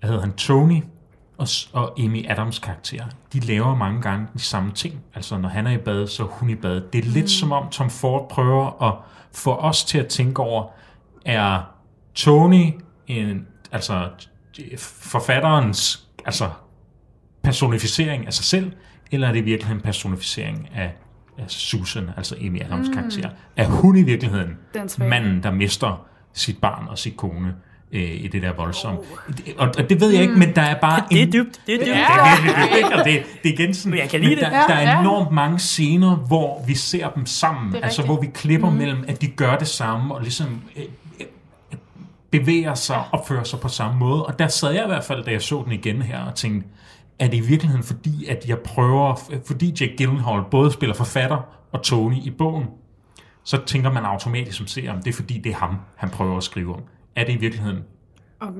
hvad 0.00 0.08
hedder 0.08 0.20
han? 0.20 0.32
Tony 0.32 0.82
og, 1.38 1.48
og 1.72 2.00
Amy 2.00 2.30
Adams 2.30 2.58
karakter, 2.58 3.04
de 3.32 3.40
laver 3.40 3.76
mange 3.76 4.02
gange 4.02 4.26
de 4.34 4.42
samme 4.42 4.72
ting. 4.72 5.00
Altså, 5.14 5.38
når 5.38 5.48
han 5.48 5.66
er 5.66 5.70
i 5.70 5.78
bad, 5.78 6.06
så 6.06 6.22
er 6.22 6.26
hun 6.26 6.50
i 6.50 6.54
bad. 6.54 6.82
Det 6.92 7.04
er 7.04 7.08
lidt 7.08 7.24
mm. 7.24 7.28
som 7.28 7.52
om 7.52 7.68
Tom 7.68 7.90
Ford 7.90 8.28
prøver 8.28 8.82
at 8.82 8.94
få 9.32 9.54
os 9.54 9.84
til 9.84 9.98
at 9.98 10.06
tænke 10.06 10.42
over, 10.42 10.66
er 11.24 11.70
Tony 12.14 12.72
en, 13.06 13.46
altså 13.72 14.08
forfatterens 14.78 16.08
altså 16.24 16.50
personificering 17.42 18.26
af 18.26 18.32
sig 18.32 18.44
selv, 18.44 18.72
eller 19.10 19.28
er 19.28 19.32
det 19.32 19.44
virkelig 19.44 19.72
en 19.72 19.80
personificering 19.80 20.68
af, 20.74 20.92
af 21.38 21.50
Susan, 21.50 22.10
altså 22.16 22.36
Amy 22.40 22.62
Adams 22.62 22.88
mm. 22.88 22.94
karakter? 22.94 23.30
Er 23.56 23.66
hun 23.66 23.96
i 23.96 24.02
virkeligheden 24.02 24.56
manden, 24.98 25.42
der 25.42 25.50
mister 25.50 26.06
sit 26.32 26.58
barn 26.58 26.88
og 26.88 26.98
sit 26.98 27.16
kone 27.16 27.54
øh, 27.92 28.24
i 28.24 28.28
det 28.28 28.42
der 28.42 28.52
voldsomme? 28.52 28.98
Oh. 28.98 29.06
Og, 29.56 29.74
og 29.78 29.90
det 29.90 30.00
ved 30.00 30.10
jeg 30.10 30.22
ikke, 30.22 30.34
men 30.34 30.54
der 30.54 30.62
er 30.62 30.80
bare... 30.80 31.02
Det 31.10 31.22
er 31.22 31.26
dybt, 31.26 31.60
det 31.66 31.74
er 31.74 31.78
dybt. 31.78 31.88
Ja, 31.88 31.94
det, 32.74 32.82
er, 32.82 32.96
det, 32.96 33.04
det, 33.04 33.42
det 33.42 33.48
er 33.48 33.52
igen 33.52 33.74
sådan... 33.74 33.98
Jeg 33.98 34.08
kan 34.08 34.20
lide 34.20 34.36
der, 34.36 34.50
det. 34.50 34.68
der 34.68 34.74
er 34.74 35.00
enormt 35.00 35.32
mange 35.32 35.58
scener, 35.58 36.16
hvor 36.16 36.64
vi 36.66 36.74
ser 36.74 37.10
dem 37.10 37.26
sammen, 37.26 37.84
altså 37.84 38.02
hvor 38.02 38.20
vi 38.20 38.26
klipper 38.34 38.70
mm. 38.70 38.76
mellem, 38.76 39.04
at 39.08 39.20
de 39.22 39.26
gør 39.26 39.56
det 39.56 39.68
samme, 39.68 40.14
og 40.14 40.22
ligesom... 40.22 40.62
Øh, 40.76 40.84
bevæger 42.38 42.74
sig 42.74 42.96
og 42.96 43.04
opfører 43.12 43.44
sig 43.44 43.60
på 43.60 43.68
samme 43.68 43.98
måde. 43.98 44.26
Og 44.26 44.38
der 44.38 44.48
sad 44.48 44.72
jeg 44.72 44.84
i 44.84 44.86
hvert 44.86 45.04
fald, 45.04 45.24
da 45.24 45.30
jeg 45.30 45.42
så 45.42 45.62
den 45.64 45.72
igen 45.72 46.02
her, 46.02 46.24
og 46.24 46.34
tænkte, 46.34 46.68
er 47.18 47.28
det 47.28 47.36
i 47.36 47.40
virkeligheden 47.40 47.84
fordi, 47.84 48.26
at 48.26 48.48
jeg 48.48 48.58
prøver, 48.58 49.14
fordi 49.46 49.74
Jake 49.80 49.94
Gyllenhaal 49.98 50.42
både 50.50 50.72
spiller 50.72 50.94
forfatter 50.94 51.38
og 51.72 51.82
Tony 51.82 52.16
i 52.16 52.30
bogen, 52.30 52.66
så 53.44 53.64
tænker 53.66 53.92
man 53.92 54.04
automatisk 54.04 54.56
som 54.56 54.66
ser, 54.66 54.92
om 54.92 55.02
det 55.02 55.10
er 55.10 55.12
fordi, 55.12 55.38
det 55.38 55.52
er 55.52 55.56
ham, 55.56 55.76
han 55.96 56.10
prøver 56.10 56.36
at 56.36 56.42
skrive 56.42 56.74
om. 56.74 56.82
Er 57.16 57.24
det 57.24 57.32
i 57.32 57.36
virkeligheden 57.36 57.78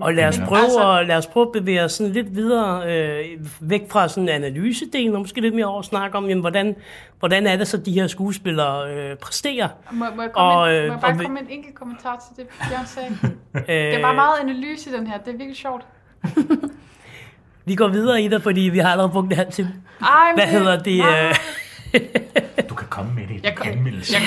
og 0.01 0.15
lad 0.15 0.25
os 0.25 0.39
prøve, 0.47 0.65
altså, 0.65 0.99
at, 0.99 1.07
lad 1.07 1.17
os 1.17 1.27
prøve 1.27 1.47
at 1.47 1.53
bevæge 1.53 1.85
os 1.85 1.93
sådan 1.93 2.13
lidt 2.13 2.35
videre 2.35 2.93
øh, 2.93 3.25
væk 3.61 3.91
fra 3.91 4.09
sådan 4.09 4.29
analysedelen, 4.29 5.15
og 5.15 5.21
måske 5.21 5.41
lidt 5.41 5.55
mere 5.55 5.67
over 5.67 5.79
at 5.79 5.85
snakke 5.85 6.17
om, 6.19 6.29
jamen, 6.29 6.41
hvordan, 6.41 6.77
hvordan 7.19 7.47
er 7.47 7.57
det 7.57 7.69
så, 7.69 7.77
de 7.77 7.93
her 7.93 8.07
skuespillere 8.07 8.95
øh, 8.95 9.17
præsterer. 9.17 9.69
Må, 9.93 10.05
må, 10.17 10.23
jeg, 10.23 10.33
komme 10.33 10.53
og, 10.53 10.75
ind, 10.75 10.87
må 10.87 10.93
jeg 10.93 11.01
bare 11.01 11.13
og, 11.13 11.19
komme 11.19 11.41
en 11.41 11.47
enkelt 11.51 11.75
kommentar 11.75 12.25
til 12.29 12.45
det, 12.45 12.53
Bjørn 12.69 12.87
sagde? 12.87 13.09
det 13.67 13.95
er 13.95 14.03
bare 14.03 14.15
meget 14.15 14.35
analyse 14.43 14.93
den 14.93 15.07
her, 15.07 15.19
det 15.19 15.29
er 15.29 15.33
virkelig 15.33 15.57
sjovt. 15.57 15.87
vi 17.65 17.75
går 17.75 17.89
videre 17.89 18.23
i 18.23 18.29
det, 18.29 18.43
fordi 18.43 18.61
vi 18.61 18.79
har 18.79 18.91
allerede 18.91 19.13
brugt 19.13 19.29
det 19.29 19.37
her 19.37 19.51
til. 19.51 19.69
Hvad 20.35 20.47
hedder 20.47 20.83
det? 20.83 21.03
Øh, 21.95 22.69
du 22.69 22.75
kan 22.75 22.89
komme 22.89 23.15
med 23.15 23.27
det 23.27 23.34
jeg, 23.45 23.55
kom, 23.57 23.67
jeg, 23.67 23.77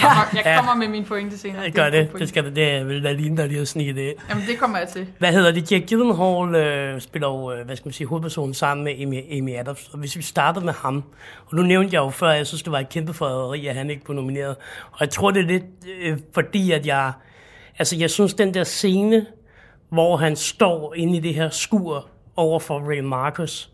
kommer, 0.01 0.23
jeg 0.33 0.55
kommer 0.57 0.75
med 0.75 0.87
min 0.87 1.05
pointe 1.05 1.37
senere. 1.37 1.65
Det 1.65 1.73
gør 1.73 1.89
det. 1.89 2.09
Det 2.19 2.29
skal 2.29 2.45
det. 2.45 2.55
Det 2.55 2.87
vil 2.87 3.03
da 3.03 3.11
ligne, 3.11 3.37
der 3.37 3.45
lige 3.45 3.61
at 3.61 3.67
snige 3.67 3.93
det. 3.93 4.13
Jamen, 4.29 4.43
det 4.47 4.59
kommer 4.59 4.77
jeg 4.77 4.87
til. 4.87 5.07
Hvad 5.17 5.31
hedder 5.31 5.51
det? 5.51 5.71
Jack 5.71 5.89
Gyllenhaal 5.89 6.55
øh, 6.55 7.01
spiller 7.01 7.27
jo, 7.27 7.51
øh, 7.51 7.65
hvad 7.65 7.75
skal 7.75 7.87
man 7.87 7.93
sige, 7.93 8.07
hovedpersonen 8.07 8.53
sammen 8.53 8.83
med 8.83 8.93
Amy, 9.01 9.37
Amy 9.37 9.55
Adams. 9.55 9.89
Og 9.93 9.99
hvis 9.99 10.17
vi 10.17 10.21
starter 10.21 10.61
med 10.61 10.73
ham, 10.73 11.03
og 11.45 11.55
nu 11.55 11.61
nævnte 11.61 11.95
jeg 11.95 11.99
jo 11.99 12.09
før, 12.09 12.29
at 12.29 12.37
jeg 12.37 12.47
synes, 12.47 12.63
det 12.63 12.71
var 12.71 12.79
et 12.79 12.89
kæmpe 12.89 13.13
forræderi, 13.13 13.67
at 13.67 13.75
han 13.75 13.89
ikke 13.89 14.03
blev 14.03 14.15
nomineret. 14.15 14.55
Og 14.91 14.97
jeg 14.99 15.09
tror, 15.09 15.31
det 15.31 15.43
er 15.43 15.47
lidt 15.47 15.63
øh, 16.01 16.17
fordi, 16.33 16.71
at 16.71 16.85
jeg, 16.85 17.11
altså 17.79 17.95
jeg 17.95 18.09
synes, 18.09 18.33
den 18.33 18.53
der 18.53 18.63
scene, 18.63 19.25
hvor 19.89 20.17
han 20.17 20.35
står 20.35 20.93
inde 20.93 21.17
i 21.17 21.19
det 21.19 21.33
her 21.33 21.49
skur 21.49 22.09
over 22.35 22.59
for 22.59 22.79
Ray 22.79 22.99
Marcus, 22.99 23.69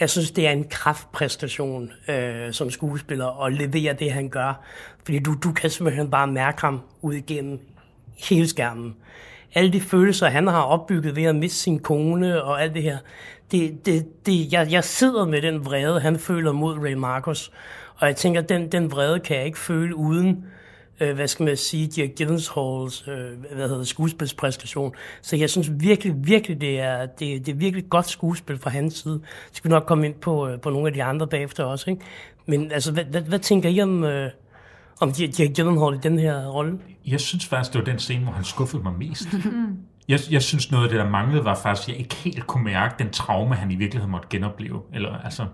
jeg 0.00 0.10
synes, 0.10 0.30
det 0.30 0.46
er 0.46 0.50
en 0.50 0.68
kraftpræstation 0.68 1.90
øh, 2.08 2.52
som 2.52 2.70
skuespiller 2.70 3.44
at 3.44 3.52
levere 3.52 3.92
det, 3.92 4.12
han 4.12 4.28
gør. 4.28 4.64
Fordi 5.04 5.18
du, 5.18 5.34
du 5.42 5.52
kan 5.52 5.70
simpelthen 5.70 6.10
bare 6.10 6.26
mærke 6.26 6.60
ham 6.60 6.80
ud 7.02 7.14
igennem 7.14 7.60
hele 8.28 8.48
skærmen. 8.48 8.96
Alle 9.54 9.72
de 9.72 9.80
følelser, 9.80 10.28
han 10.28 10.46
har 10.46 10.62
opbygget 10.62 11.16
ved 11.16 11.24
at 11.24 11.36
miste 11.36 11.58
sin 11.58 11.78
kone 11.78 12.42
og 12.42 12.62
alt 12.62 12.74
det 12.74 12.82
her, 12.82 12.98
det, 13.50 13.86
det, 13.86 14.26
det, 14.26 14.52
jeg, 14.52 14.68
jeg 14.70 14.84
sidder 14.84 15.26
med 15.26 15.42
den 15.42 15.64
vrede, 15.64 16.00
han 16.00 16.18
føler 16.18 16.52
mod 16.52 16.78
Ray 16.78 16.92
Marcus. 16.92 17.50
Og 17.96 18.06
jeg 18.06 18.16
tænker, 18.16 18.40
den, 18.40 18.72
den 18.72 18.90
vrede 18.90 19.20
kan 19.20 19.36
jeg 19.36 19.46
ikke 19.46 19.58
føle 19.58 19.96
uden 19.96 20.44
øh, 21.00 21.14
hvad 21.14 21.28
skal 21.28 21.44
man 21.44 21.56
sige, 21.56 21.90
Jack 21.96 22.18
Gyllenhaals 22.18 23.08
øh, 23.08 23.54
hvad 23.54 23.68
hedder, 23.68 23.84
skuespilspræstation. 23.84 24.94
Så 25.22 25.36
jeg 25.36 25.50
synes 25.50 25.70
virkelig, 25.80 26.14
virkelig, 26.16 26.60
det 26.60 26.80
er, 26.80 27.06
det, 27.06 27.46
det 27.46 27.52
er 27.52 27.56
virkelig 27.56 27.90
godt 27.90 28.08
skuespil 28.08 28.58
fra 28.58 28.70
hans 28.70 28.94
side. 28.94 29.20
Så 29.24 29.50
skal 29.52 29.70
vi 29.70 29.72
nok 29.72 29.84
komme 29.86 30.06
ind 30.06 30.14
på, 30.14 30.48
øh, 30.48 30.60
på 30.60 30.70
nogle 30.70 30.86
af 30.86 30.92
de 30.92 31.02
andre 31.02 31.26
bagefter 31.26 31.64
også. 31.64 31.90
Ikke? 31.90 32.02
Men 32.46 32.72
altså, 32.72 32.92
hvad, 32.92 33.04
hvad, 33.04 33.20
hvad 33.20 33.38
tænker 33.38 33.68
I 33.68 33.80
om, 33.80 34.04
øh, 34.04 34.30
om 35.00 35.10
Jack 35.38 35.56
Gyllenhaal 35.56 35.94
i 35.94 35.98
den 36.02 36.18
her 36.18 36.46
rolle? 36.46 36.78
Jeg 37.06 37.20
synes 37.20 37.46
faktisk, 37.46 37.72
det 37.72 37.78
var 37.78 37.84
den 37.84 37.98
scene, 37.98 38.24
hvor 38.24 38.32
han 38.32 38.44
skuffede 38.44 38.82
mig 38.82 38.92
mest. 38.98 39.28
jeg, 40.08 40.20
jeg 40.30 40.42
synes 40.42 40.70
noget 40.70 40.84
af 40.84 40.90
det, 40.90 40.98
der 40.98 41.10
manglede, 41.10 41.44
var 41.44 41.54
faktisk, 41.54 41.88
at 41.88 41.92
jeg 41.92 42.00
ikke 42.00 42.14
helt 42.14 42.46
kunne 42.46 42.64
mærke 42.64 42.94
den 42.98 43.10
traume, 43.10 43.54
han 43.54 43.70
i 43.70 43.76
virkeligheden 43.76 44.10
måtte 44.10 44.28
genopleve. 44.30 44.80
Eller, 44.94 45.18
altså, 45.24 45.46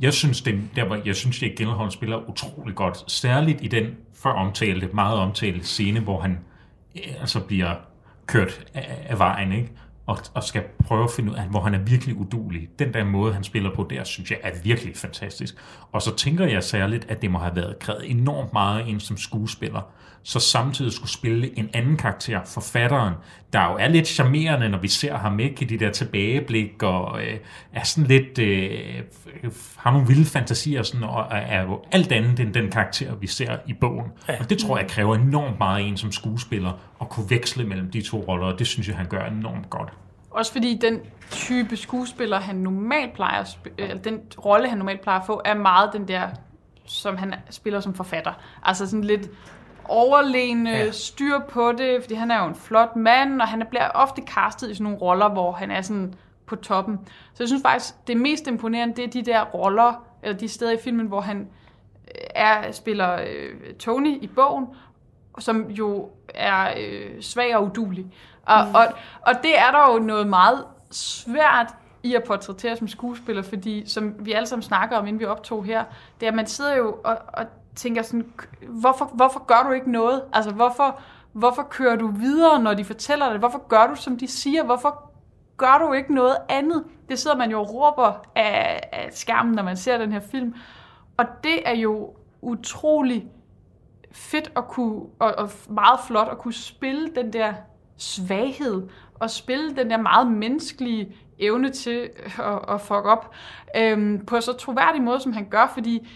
jeg 0.00 0.14
synes, 0.14 0.42
det, 0.42 0.60
der 0.76 0.84
var, 0.84 1.00
jeg 1.04 1.16
synes, 1.16 1.42
at 1.42 1.50
Gyllenhaal 1.56 1.90
spiller 1.90 2.28
utrolig 2.28 2.74
godt. 2.74 3.12
Særligt 3.12 3.58
i 3.62 3.68
den 3.68 3.84
før 4.14 4.30
omtalte, 4.30 4.88
meget 4.94 5.18
omtalte 5.18 5.66
scene, 5.66 6.00
hvor 6.00 6.20
han 6.20 6.38
eh, 6.94 7.20
altså 7.20 7.40
bliver 7.40 7.74
kørt 8.26 8.64
af, 8.74 9.06
af 9.08 9.18
vejen, 9.18 9.52
ikke? 9.52 9.72
Og, 10.06 10.18
og 10.34 10.44
skal 10.44 10.62
prøve 10.84 11.04
at 11.04 11.10
finde 11.10 11.30
ud 11.30 11.36
af, 11.36 11.44
hvor 11.44 11.60
han 11.60 11.74
er 11.74 11.78
virkelig 11.78 12.16
udulig. 12.16 12.68
Den 12.78 12.94
der 12.94 13.04
måde, 13.04 13.32
han 13.32 13.44
spiller 13.44 13.74
på 13.74 13.86
der, 13.90 14.04
synes 14.04 14.30
jeg 14.30 14.38
er 14.42 14.50
virkelig 14.64 14.96
fantastisk. 14.96 15.54
Og 15.92 16.02
så 16.02 16.16
tænker 16.16 16.46
jeg 16.46 16.64
særligt, 16.64 17.10
at 17.10 17.22
det 17.22 17.30
må 17.30 17.38
have 17.38 17.56
været 17.56 17.78
krævet 17.78 18.10
enormt 18.10 18.52
meget 18.52 18.88
en 18.88 19.00
som 19.00 19.16
skuespiller, 19.16 19.80
så 20.22 20.40
samtidig 20.40 20.92
skulle 20.92 21.10
spille 21.10 21.58
en 21.58 21.70
anden 21.74 21.96
karakter, 21.96 22.40
forfatteren, 22.44 23.14
der 23.52 23.70
jo 23.70 23.76
er 23.76 23.88
lidt 23.88 24.08
charmerende, 24.08 24.68
når 24.68 24.78
vi 24.78 24.88
ser 24.88 25.16
ham 25.16 25.40
ikke 25.40 25.62
i 25.62 25.64
de 25.64 25.78
der 25.78 25.90
tilbageblik, 25.90 26.82
og 26.82 27.22
øh, 27.22 27.38
er 27.72 27.84
sådan 27.84 28.08
lidt, 28.08 28.38
øh, 28.38 29.02
har 29.76 29.92
nogle 29.92 30.06
vilde 30.06 30.24
fantasier, 30.24 30.82
sådan, 30.82 31.04
og 31.04 31.26
er 31.30 31.62
jo 31.62 31.82
alt 31.92 32.12
andet 32.12 32.40
end 32.40 32.54
den 32.54 32.70
karakter, 32.70 33.14
vi 33.14 33.26
ser 33.26 33.56
i 33.66 33.72
bogen. 33.72 34.06
Ja. 34.28 34.36
Og 34.40 34.50
det 34.50 34.58
tror 34.58 34.78
jeg 34.78 34.88
kræver 34.88 35.14
enormt 35.14 35.58
meget 35.58 35.88
en 35.88 35.96
som 35.96 36.12
skuespiller, 36.12 36.72
at 37.00 37.08
kunne 37.08 37.30
veksle 37.30 37.64
mellem 37.64 37.90
de 37.90 38.02
to 38.02 38.24
roller, 38.28 38.46
og 38.46 38.58
det 38.58 38.66
synes 38.66 38.88
jeg, 38.88 38.96
han 38.96 39.06
gør 39.06 39.26
enormt 39.26 39.70
godt. 39.70 39.92
Også 40.30 40.52
fordi 40.52 40.78
den 40.80 41.00
type 41.30 41.76
skuespiller, 41.76 42.40
han 42.40 42.56
normalt 42.56 43.12
plejer 43.14 43.40
at 43.40 43.58
eller 43.78 43.96
den 44.02 44.20
rolle, 44.44 44.68
han 44.68 44.78
normalt 44.78 45.00
plejer 45.00 45.20
at 45.20 45.26
få, 45.26 45.42
er 45.44 45.54
meget 45.54 45.90
den 45.92 46.08
der, 46.08 46.28
som 46.86 47.16
han 47.16 47.34
spiller 47.50 47.80
som 47.80 47.94
forfatter. 47.94 48.32
Altså 48.62 48.86
sådan 48.86 49.04
lidt 49.04 49.30
overlegne, 49.90 50.70
ja. 50.70 50.90
styr 50.90 51.38
på 51.38 51.72
det, 51.72 52.02
fordi 52.02 52.14
han 52.14 52.30
er 52.30 52.42
jo 52.42 52.48
en 52.48 52.54
flot 52.54 52.96
mand, 52.96 53.40
og 53.40 53.48
han 53.48 53.62
bliver 53.70 53.88
ofte 53.88 54.22
castet 54.22 54.70
i 54.70 54.74
sådan 54.74 54.84
nogle 54.84 54.98
roller, 54.98 55.28
hvor 55.28 55.52
han 55.52 55.70
er 55.70 55.82
sådan 55.82 56.14
på 56.46 56.56
toppen. 56.56 56.98
Så 57.06 57.42
jeg 57.42 57.48
synes 57.48 57.62
faktisk, 57.62 57.94
det 58.06 58.16
mest 58.16 58.46
imponerende, 58.46 58.96
det 58.96 59.04
er 59.04 59.08
de 59.08 59.22
der 59.22 59.44
roller, 59.44 60.04
eller 60.22 60.38
de 60.38 60.48
steder 60.48 60.72
i 60.72 60.78
filmen, 60.84 61.06
hvor 61.06 61.20
han 61.20 61.48
øh, 62.08 62.22
er, 62.34 62.72
spiller 62.72 63.14
øh, 63.14 63.74
Tony 63.78 64.22
i 64.22 64.26
bogen, 64.26 64.66
som 65.38 65.70
jo 65.70 66.08
er 66.34 66.74
øh, 66.80 67.22
svag 67.22 67.56
og 67.56 67.64
udulig. 67.64 68.06
Og, 68.46 68.66
mm. 68.66 68.74
og, 68.74 68.84
og 69.20 69.34
det 69.42 69.58
er 69.58 69.70
der 69.70 69.92
jo 69.92 69.98
noget 69.98 70.26
meget 70.26 70.64
svært 70.90 71.74
i 72.02 72.14
at 72.14 72.24
portrættere 72.24 72.76
som 72.76 72.88
skuespiller, 72.88 73.42
fordi 73.42 73.82
som 73.86 74.14
vi 74.18 74.32
alle 74.32 74.46
sammen 74.46 74.62
snakker 74.62 74.96
om, 74.96 75.06
inden 75.06 75.20
vi 75.20 75.24
optog 75.24 75.64
her, 75.64 75.84
det 76.20 76.26
er, 76.26 76.30
at 76.30 76.36
man 76.36 76.46
sidder 76.46 76.76
jo 76.76 76.96
og, 77.04 77.18
og 77.28 77.46
tænker 77.76 78.02
sådan, 78.02 78.32
hvorfor, 78.68 79.04
hvorfor 79.04 79.44
gør 79.44 79.62
du 79.66 79.72
ikke 79.72 79.92
noget? 79.92 80.22
Altså, 80.32 80.50
hvorfor, 80.50 81.00
hvorfor 81.32 81.62
kører 81.62 81.96
du 81.96 82.06
videre, 82.06 82.62
når 82.62 82.74
de 82.74 82.84
fortæller 82.84 83.30
det? 83.30 83.38
Hvorfor 83.38 83.68
gør 83.68 83.86
du, 83.86 83.94
som 83.94 84.18
de 84.18 84.28
siger? 84.28 84.64
Hvorfor 84.64 85.10
gør 85.56 85.86
du 85.86 85.92
ikke 85.92 86.14
noget 86.14 86.36
andet? 86.48 86.84
Det 87.08 87.18
sidder 87.18 87.36
man 87.36 87.50
jo 87.50 87.60
og 87.60 87.74
råber 87.74 88.26
af, 88.34 88.80
af 88.92 89.08
skærmen, 89.12 89.54
når 89.54 89.62
man 89.62 89.76
ser 89.76 89.98
den 89.98 90.12
her 90.12 90.20
film. 90.20 90.54
Og 91.16 91.24
det 91.44 91.68
er 91.68 91.74
jo 91.74 92.14
utrolig 92.42 93.26
fedt 94.12 94.52
at 94.56 94.68
kunne, 94.68 95.02
og, 95.18 95.34
og 95.38 95.50
meget 95.70 96.00
flot 96.06 96.28
at 96.30 96.38
kunne 96.38 96.54
spille 96.54 97.08
den 97.14 97.32
der 97.32 97.54
svaghed, 97.96 98.88
og 99.14 99.30
spille 99.30 99.76
den 99.76 99.90
der 99.90 99.96
meget 99.96 100.26
menneskelige 100.26 101.16
evne 101.38 101.70
til 101.70 102.10
at, 102.38 102.74
at 102.74 102.80
fuck 102.80 103.04
op, 103.04 103.34
øhm, 103.76 104.26
på 104.26 104.40
så 104.40 104.52
troværdig 104.52 105.02
måde, 105.02 105.20
som 105.20 105.32
han 105.32 105.48
gør, 105.50 105.70
fordi 105.74 106.08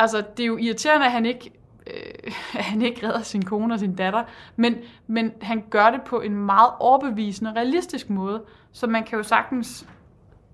altså, 0.00 0.22
det 0.36 0.42
er 0.42 0.46
jo 0.46 0.56
irriterende, 0.56 1.06
at 1.06 1.12
han 1.12 1.26
ikke 1.26 1.52
øh, 1.86 2.32
han 2.70 2.82
ikke 2.82 3.08
redder 3.08 3.22
sin 3.22 3.42
kone 3.42 3.74
og 3.74 3.80
sin 3.80 3.94
datter, 3.94 4.24
men, 4.56 4.76
men 5.06 5.32
han 5.42 5.64
gør 5.70 5.90
det 5.90 6.02
på 6.02 6.20
en 6.20 6.36
meget 6.36 6.70
overbevisende, 6.80 7.52
realistisk 7.52 8.10
måde, 8.10 8.42
så 8.72 8.86
man 8.86 9.04
kan 9.04 9.18
jo 9.18 9.22
sagtens 9.22 9.86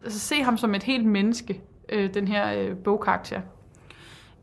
altså, 0.04 0.20
se 0.20 0.42
ham 0.42 0.56
som 0.56 0.74
et 0.74 0.82
helt 0.82 1.06
menneske, 1.06 1.60
øh, 1.88 2.14
den 2.14 2.28
her 2.28 2.52
øh, 2.58 2.76
bogkarakter. 2.76 3.40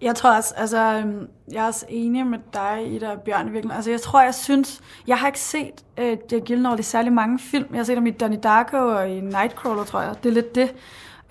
Jeg 0.02 0.16
tror 0.16 0.36
også, 0.36 0.54
altså, 0.58 0.78
øhm, 0.78 1.28
jeg 1.52 1.64
er 1.64 1.68
også 1.68 1.86
enig 1.90 2.28
med 2.28 2.40
dig, 2.54 2.94
Ida 2.94 3.12
og 3.12 3.22
Bjørn, 3.22 3.54
virkelig. 3.54 3.76
Altså, 3.76 3.92
jeg 3.92 4.02
tror, 4.02 4.22
jeg 4.22 4.36
synes, 4.36 4.82
jeg 5.08 5.18
har 5.18 5.28
ikke 5.28 5.40
set 5.40 5.84
øh, 5.98 6.18
Jack 6.32 6.46
Gyllenhaal 6.46 6.80
i 6.80 6.84
særlig 6.84 7.14
mange 7.14 7.40
film. 7.40 7.68
Jeg 7.72 7.80
har 7.80 7.84
set 7.84 7.96
ham 7.96 8.08
i 8.08 8.12
Donnie 8.12 8.40
Darko 8.40 8.78
og 8.78 9.10
i 9.10 9.22
Nightcrawler, 9.22 9.84
tror 9.84 10.02
jeg. 10.02 10.16
Det 10.24 10.30
er 10.30 10.34
lidt 10.34 10.56
det. 10.56 10.76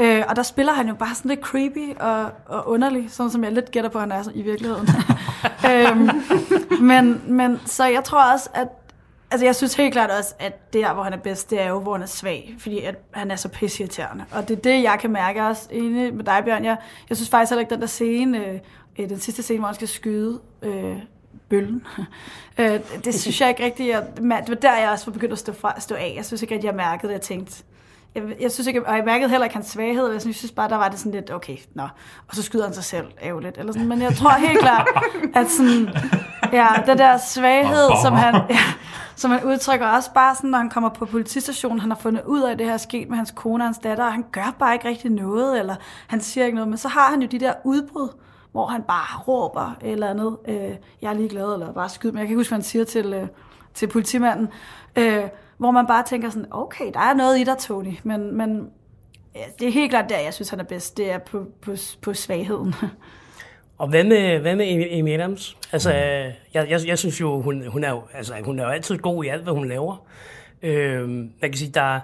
Uh, 0.03 0.23
og 0.29 0.37
der 0.37 0.43
spiller 0.43 0.73
han 0.73 0.89
jo 0.89 0.95
bare 0.95 1.15
sådan 1.15 1.29
lidt 1.29 1.41
creepy 1.41 1.97
og, 2.01 2.31
og 2.47 2.69
underlig, 2.69 3.11
sådan 3.11 3.31
som 3.31 3.45
jeg 3.45 3.53
lidt 3.53 3.71
gætter 3.71 3.91
på, 3.91 3.99
at 3.99 4.03
han 4.03 4.13
er 4.13 4.25
i 4.35 4.43
virkeligheden. 4.43 4.89
øhm, 5.71 6.11
men, 6.81 7.23
men, 7.27 7.61
så 7.67 7.85
jeg 7.85 8.05
tror 8.05 8.33
også, 8.33 8.51
at 8.55 8.69
Altså, 9.33 9.47
jeg 9.47 9.57
synes 9.57 9.75
helt 9.75 9.93
klart 9.93 10.11
også, 10.11 10.35
at 10.39 10.73
der, 10.73 10.95
hvor 10.95 11.03
han 11.03 11.13
er 11.13 11.17
bedst, 11.17 11.51
det 11.51 11.61
er 11.61 11.69
jo, 11.69 11.81
hvor 11.81 11.93
han 11.93 12.03
er 12.03 12.07
svag, 12.07 12.55
fordi 12.59 12.81
at 12.81 12.95
han 13.11 13.31
er 13.31 13.37
så 13.37 13.49
pisseirriterende. 13.49 14.25
Og 14.33 14.49
det 14.49 14.57
er 14.59 14.61
det, 14.61 14.83
jeg 14.83 14.99
kan 15.01 15.11
mærke 15.11 15.43
også 15.43 15.69
enig 15.71 16.15
med 16.15 16.25
dig, 16.25 16.43
Bjørn. 16.45 16.65
Jeg, 16.65 16.77
jeg 17.09 17.17
synes 17.17 17.31
faktisk 17.31 17.51
heller 17.51 17.61
ikke, 17.61 17.75
den 17.75 17.81
der 17.81 17.87
scene, 17.87 18.47
øh, 18.99 19.09
den 19.09 19.21
sidste 19.21 19.43
scene, 19.43 19.59
hvor 19.59 19.67
han 19.67 19.75
skal 19.75 19.89
skyde 19.89 20.41
øh, 20.63 20.97
bøllen, 21.49 21.87
øh, 22.59 22.81
det 23.05 23.15
synes 23.15 23.41
jeg 23.41 23.49
ikke 23.49 23.65
rigtigt, 23.65 23.89
jeg, 23.89 24.07
det 24.17 24.49
var 24.49 24.55
der, 24.55 24.77
jeg 24.77 24.91
også 24.91 25.07
var 25.07 25.13
begyndt 25.13 25.33
at 25.33 25.39
stå, 25.39 25.53
fra, 25.53 25.81
stå 25.81 25.95
af. 25.95 26.13
Jeg 26.17 26.25
synes 26.25 26.43
ikke, 26.43 26.55
at 26.55 26.65
jeg 26.65 26.75
mærkede 26.75 27.09
det, 27.09 27.15
jeg 27.15 27.23
tænkte, 27.23 27.63
jeg, 28.15 28.23
jeg 28.41 28.53
synes 28.53 28.67
ikke, 28.67 28.87
og 28.87 28.97
jeg 28.97 29.05
mærkede 29.05 29.31
heller 29.31 29.45
ikke 29.45 29.55
hans 29.55 29.67
svaghed, 29.67 30.13
jeg 30.13 30.23
synes 30.23 30.53
bare, 30.53 30.69
der 30.69 30.77
var 30.77 30.89
det 30.89 30.99
sådan 30.99 31.13
lidt, 31.13 31.31
okay, 31.31 31.57
nå, 31.75 31.83
og 32.29 32.35
så 32.35 32.43
skyder 32.43 32.65
han 32.65 32.75
sig 32.75 32.85
selv 32.85 33.07
ærgerligt, 33.23 33.59
eller 33.59 33.73
sådan, 33.73 33.89
men 33.89 34.03
jeg 34.03 34.15
tror 34.17 34.31
helt 34.31 34.59
klart, 34.59 34.89
at 35.35 35.51
sådan, 35.51 35.89
ja, 36.53 36.67
den 36.87 36.99
der 36.99 37.19
svaghed, 37.19 37.89
som 38.03 38.15
han, 38.15 38.35
ja, 38.35 38.59
som 39.17 39.31
han 39.31 39.45
udtrykker 39.45 39.87
også 39.87 40.13
bare 40.15 40.35
sådan, 40.35 40.51
når 40.51 40.59
han 40.59 40.71
kommer 40.71 40.89
på 40.89 41.05
politistationen, 41.05 41.81
han 41.81 41.91
har 41.91 41.99
fundet 41.99 42.23
ud 42.27 42.43
af, 42.43 42.53
at 42.53 42.59
det 42.59 42.67
her 42.67 42.73
er 42.73 42.79
sket 42.79 43.09
med 43.09 43.17
hans 43.17 43.31
kone 43.31 43.65
og 43.65 43.69
hans 43.69 43.79
datter, 43.79 44.05
og 44.05 44.13
han 44.13 44.25
gør 44.33 44.57
bare 44.59 44.75
ikke 44.75 44.89
rigtig 44.89 45.11
noget, 45.11 45.59
eller 45.59 45.75
han 46.07 46.21
siger 46.21 46.45
ikke 46.45 46.57
noget, 46.57 46.69
men 46.69 46.79
så 46.79 46.89
har 46.89 47.11
han 47.11 47.23
jo 47.23 47.29
de 47.29 47.39
der 47.39 47.53
udbrud, 47.65 48.09
hvor 48.53 48.67
han 48.67 48.83
bare 48.83 49.23
råber 49.29 49.77
eller 49.81 50.09
andet, 50.09 50.37
øh, 50.49 50.77
jeg 51.03 51.11
er 51.11 51.15
ligeglad, 51.15 51.53
eller 51.53 51.73
bare 51.73 51.89
skyd, 51.89 52.11
men 52.11 52.19
jeg 52.19 52.27
kan 52.27 52.33
ikke 52.33 52.41
huske, 52.41 52.51
hvad 52.51 52.59
han 52.59 52.65
siger 52.65 52.85
til, 52.85 53.13
øh, 53.13 53.27
til 53.75 53.87
politimanden, 53.87 54.49
øh, 54.97 55.25
hvor 55.63 55.71
man 55.71 55.87
bare 55.87 56.05
tænker 56.07 56.31
sådan, 56.31 56.49
okay, 56.51 56.93
der 56.95 57.01
er 57.01 57.15
noget 57.15 57.39
i 57.39 57.45
dig, 57.45 57.59
Tony, 57.59 57.95
men, 58.03 58.37
men 58.37 58.71
ja, 59.35 59.41
det 59.59 59.69
er 59.69 59.73
helt 59.73 59.91
klart 59.91 60.09
der, 60.09 60.19
jeg 60.19 60.35
synes, 60.35 60.51
han 60.51 60.61
er 60.61 60.65
bedst, 60.65 60.97
det 60.97 61.11
er 61.11 61.19
på, 61.19 61.47
på, 61.63 61.75
på 62.03 62.15
svagheden. 62.15 62.75
Og 63.79 63.89
hvad 63.89 64.05
med, 64.05 64.39
hvad 64.39 64.57
med 64.57 64.67
Amy 64.91 65.15
Adams? 65.15 65.57
Altså, 65.73 65.91
jeg, 65.93 66.35
jeg, 66.55 66.81
jeg 66.87 66.99
synes 66.99 67.21
jo, 67.21 67.41
hun, 67.41 67.67
hun, 67.67 67.85
er 67.85 67.91
jo, 67.91 68.03
altså, 68.15 68.35
hun 68.45 68.59
er 68.59 68.65
jo 68.65 68.71
altid 68.71 68.99
god 68.99 69.25
i 69.25 69.29
alt, 69.29 69.43
hvad 69.43 69.53
hun 69.53 69.69
laver. 69.69 70.07
Øh, 70.63 71.09
man 71.09 71.33
kan 71.43 71.55
sige, 71.55 71.73
der, 71.73 72.01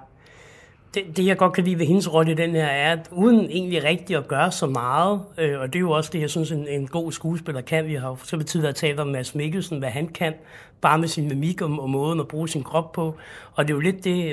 det, 0.99 1.17
det, 1.17 1.27
jeg 1.27 1.37
godt 1.37 1.53
kan 1.53 1.65
lide 1.65 1.79
ved 1.79 1.87
hendes 1.87 2.13
rolle 2.13 2.33
i 2.33 2.35
den 2.35 2.51
her, 2.51 2.67
er, 2.67 2.93
at 2.93 3.09
uden 3.13 3.51
egentlig 3.51 3.85
rigtig 3.85 4.17
at 4.17 4.29
gøre 4.29 4.53
så 4.53 4.67
meget, 4.67 5.21
øh, 5.39 5.61
og 5.61 5.67
det 5.67 5.77
er 5.77 5.81
jo 5.81 5.91
også 5.91 6.11
det, 6.13 6.21
jeg 6.21 6.31
synes, 6.31 6.51
en, 6.51 6.69
en 6.69 6.87
god 6.87 7.13
skuespiller 7.13 7.61
kan. 7.61 7.87
Vi 7.87 7.95
har 7.95 8.09
jo 8.09 8.17
så 8.25 8.39
tidligere 8.39 8.73
talt 8.73 9.01
om 9.01 9.07
Mads 9.07 9.35
Mikkelsen, 9.35 9.79
hvad 9.79 9.89
han 9.89 10.09
kan, 10.09 10.35
bare 10.81 10.99
med 10.99 11.09
sin 11.09 11.29
mimik 11.29 11.63
og, 11.63 11.79
og 11.81 11.91
måden 11.91 12.21
at 12.21 12.29
bruge 12.29 12.49
sin 12.49 12.63
krop 12.63 12.93
på. 12.93 13.15
Og 13.53 13.69
det 13.69 13.71
er 13.71 13.77
jo 13.77 13.81
lidt 13.81 14.05
det, 14.05 14.33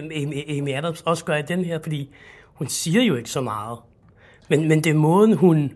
Amy 0.59 0.73
Adams 0.73 1.01
også 1.01 1.25
gør 1.25 1.35
i 1.35 1.41
den 1.41 1.65
her, 1.65 1.79
fordi 1.83 2.09
hun 2.53 2.67
siger 2.67 3.03
jo 3.03 3.15
ikke 3.15 3.29
så 3.29 3.41
meget. 3.41 3.79
Men, 4.49 4.67
men 4.67 4.83
det 4.83 4.89
er 4.89 4.93
måden, 4.93 5.33
hun, 5.33 5.71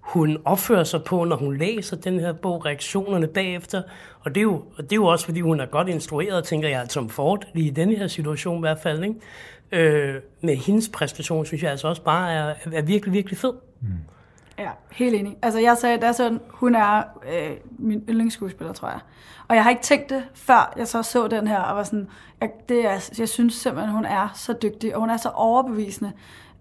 hun 0.00 0.38
opfører 0.44 0.84
sig 0.84 1.04
på, 1.04 1.24
når 1.24 1.36
hun 1.36 1.56
læser 1.56 1.96
den 1.96 2.20
her 2.20 2.32
bog, 2.32 2.66
reaktionerne 2.66 3.26
bagefter. 3.26 3.82
Og 4.20 4.34
det 4.34 4.40
er 4.40 4.42
jo, 4.42 4.64
og 4.76 4.82
det 4.82 4.92
er 4.92 4.96
jo 4.96 5.06
også, 5.06 5.24
fordi 5.24 5.40
hun 5.40 5.60
er 5.60 5.66
godt 5.66 5.88
instrueret, 5.88 6.44
tænker 6.44 6.68
jeg, 6.68 6.86
som 6.88 7.08
Ford, 7.08 7.44
lige 7.54 7.66
i 7.66 7.70
den 7.70 7.96
her 7.96 8.06
situation 8.06 8.56
i 8.56 8.60
hvert 8.60 8.78
fald. 8.78 9.04
Ikke? 9.04 9.14
Øh, 9.74 10.14
med 10.40 10.56
hendes 10.56 10.88
præstation, 10.88 11.46
synes 11.46 11.62
jeg 11.62 11.70
altså 11.70 11.88
også 11.88 12.02
bare 12.02 12.32
er, 12.32 12.54
er 12.72 12.82
virkelig, 12.82 13.12
virkelig 13.12 13.38
fed. 13.38 13.52
Mm. 13.80 13.88
Ja, 14.58 14.70
helt 14.92 15.14
enig. 15.14 15.36
Altså 15.42 15.60
jeg 15.60 15.76
sagde, 15.76 16.00
det 16.00 16.16
sådan, 16.16 16.40
hun 16.48 16.74
er 16.74 17.02
øh, 17.32 17.50
min 17.78 18.04
yndlingsskuespiller, 18.08 18.72
tror 18.72 18.88
jeg. 18.88 19.00
Og 19.48 19.54
jeg 19.54 19.62
har 19.62 19.70
ikke 19.70 19.82
tænkt 19.82 20.10
det, 20.10 20.24
før 20.34 20.72
jeg 20.76 20.88
så 20.88 21.02
så 21.02 21.28
den 21.28 21.46
her, 21.46 21.58
og 21.58 21.76
var 21.76 21.82
sådan, 21.82 22.08
jeg, 22.40 22.50
det 22.68 22.86
er, 22.86 23.10
jeg 23.18 23.28
synes 23.28 23.54
simpelthen, 23.54 23.94
hun 23.94 24.04
er 24.04 24.28
så 24.34 24.52
dygtig, 24.62 24.94
og 24.94 25.00
hun 25.00 25.10
er 25.10 25.16
så 25.16 25.28
overbevisende. 25.28 26.12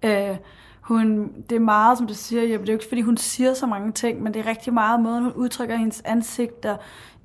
Øh, 0.03 0.37
hun, 0.81 1.33
det 1.49 1.55
er 1.55 1.59
meget, 1.59 1.97
som 1.97 2.07
du 2.07 2.13
siger, 2.13 2.43
Jeppe, 2.43 2.65
det 2.65 2.69
er 2.69 2.73
jo 2.73 2.77
ikke, 2.77 2.89
fordi 2.89 3.01
hun 3.01 3.17
siger 3.17 3.53
så 3.53 3.65
mange 3.65 3.91
ting, 3.91 4.23
men 4.23 4.33
det 4.33 4.39
er 4.39 4.49
rigtig 4.49 4.73
meget 4.73 4.99
måden, 4.99 5.23
hun 5.23 5.33
udtrykker 5.33 5.75
hendes 5.75 6.01
ansigt, 6.05 6.65
og 6.65 6.79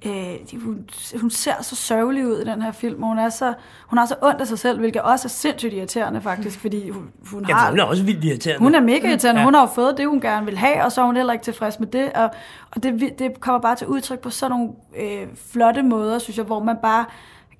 øh, 0.06 0.60
hun, 0.62 0.88
hun 1.20 1.30
ser 1.30 1.62
så 1.62 1.76
sørgelig 1.76 2.26
ud 2.26 2.38
i 2.38 2.44
den 2.44 2.62
her 2.62 2.72
film, 2.72 3.02
og 3.02 3.08
hun 3.08 3.18
er 3.18 3.28
så, 3.28 3.54
hun 3.86 3.98
har 3.98 4.06
så 4.06 4.14
ondt 4.22 4.40
af 4.40 4.46
sig 4.46 4.58
selv, 4.58 4.78
hvilket 4.78 5.02
også 5.02 5.26
er 5.26 5.30
sindssygt 5.30 5.74
irriterende 5.74 6.20
faktisk, 6.20 6.60
fordi 6.60 6.90
hun, 6.90 7.10
hun 7.30 7.46
ja, 7.48 7.54
har... 7.54 7.70
hun 7.70 7.78
er 7.78 7.84
også 7.84 8.04
vildt 8.04 8.24
irriterende. 8.24 8.58
Hun 8.58 8.74
er 8.74 8.80
mega 8.80 9.08
irriterende, 9.08 9.40
ja. 9.40 9.44
hun 9.44 9.54
har 9.54 9.60
jo 9.60 9.66
fået 9.74 9.98
det, 9.98 10.08
hun 10.08 10.20
gerne 10.20 10.46
vil 10.46 10.58
have, 10.58 10.84
og 10.84 10.92
så 10.92 11.00
er 11.00 11.06
hun 11.06 11.16
heller 11.16 11.32
ikke 11.32 11.44
tilfreds 11.44 11.80
med 11.80 11.88
det, 11.88 12.12
og, 12.12 12.30
og 12.70 12.82
det, 12.82 13.18
det 13.18 13.40
kommer 13.40 13.60
bare 13.60 13.76
til 13.76 13.86
udtryk 13.86 14.18
på 14.18 14.30
sådan 14.30 14.50
nogle 14.50 14.70
øh, 14.98 15.28
flotte 15.52 15.82
måder, 15.82 16.18
synes 16.18 16.36
jeg, 16.36 16.44
hvor 16.44 16.62
man 16.62 16.76
bare 16.82 17.04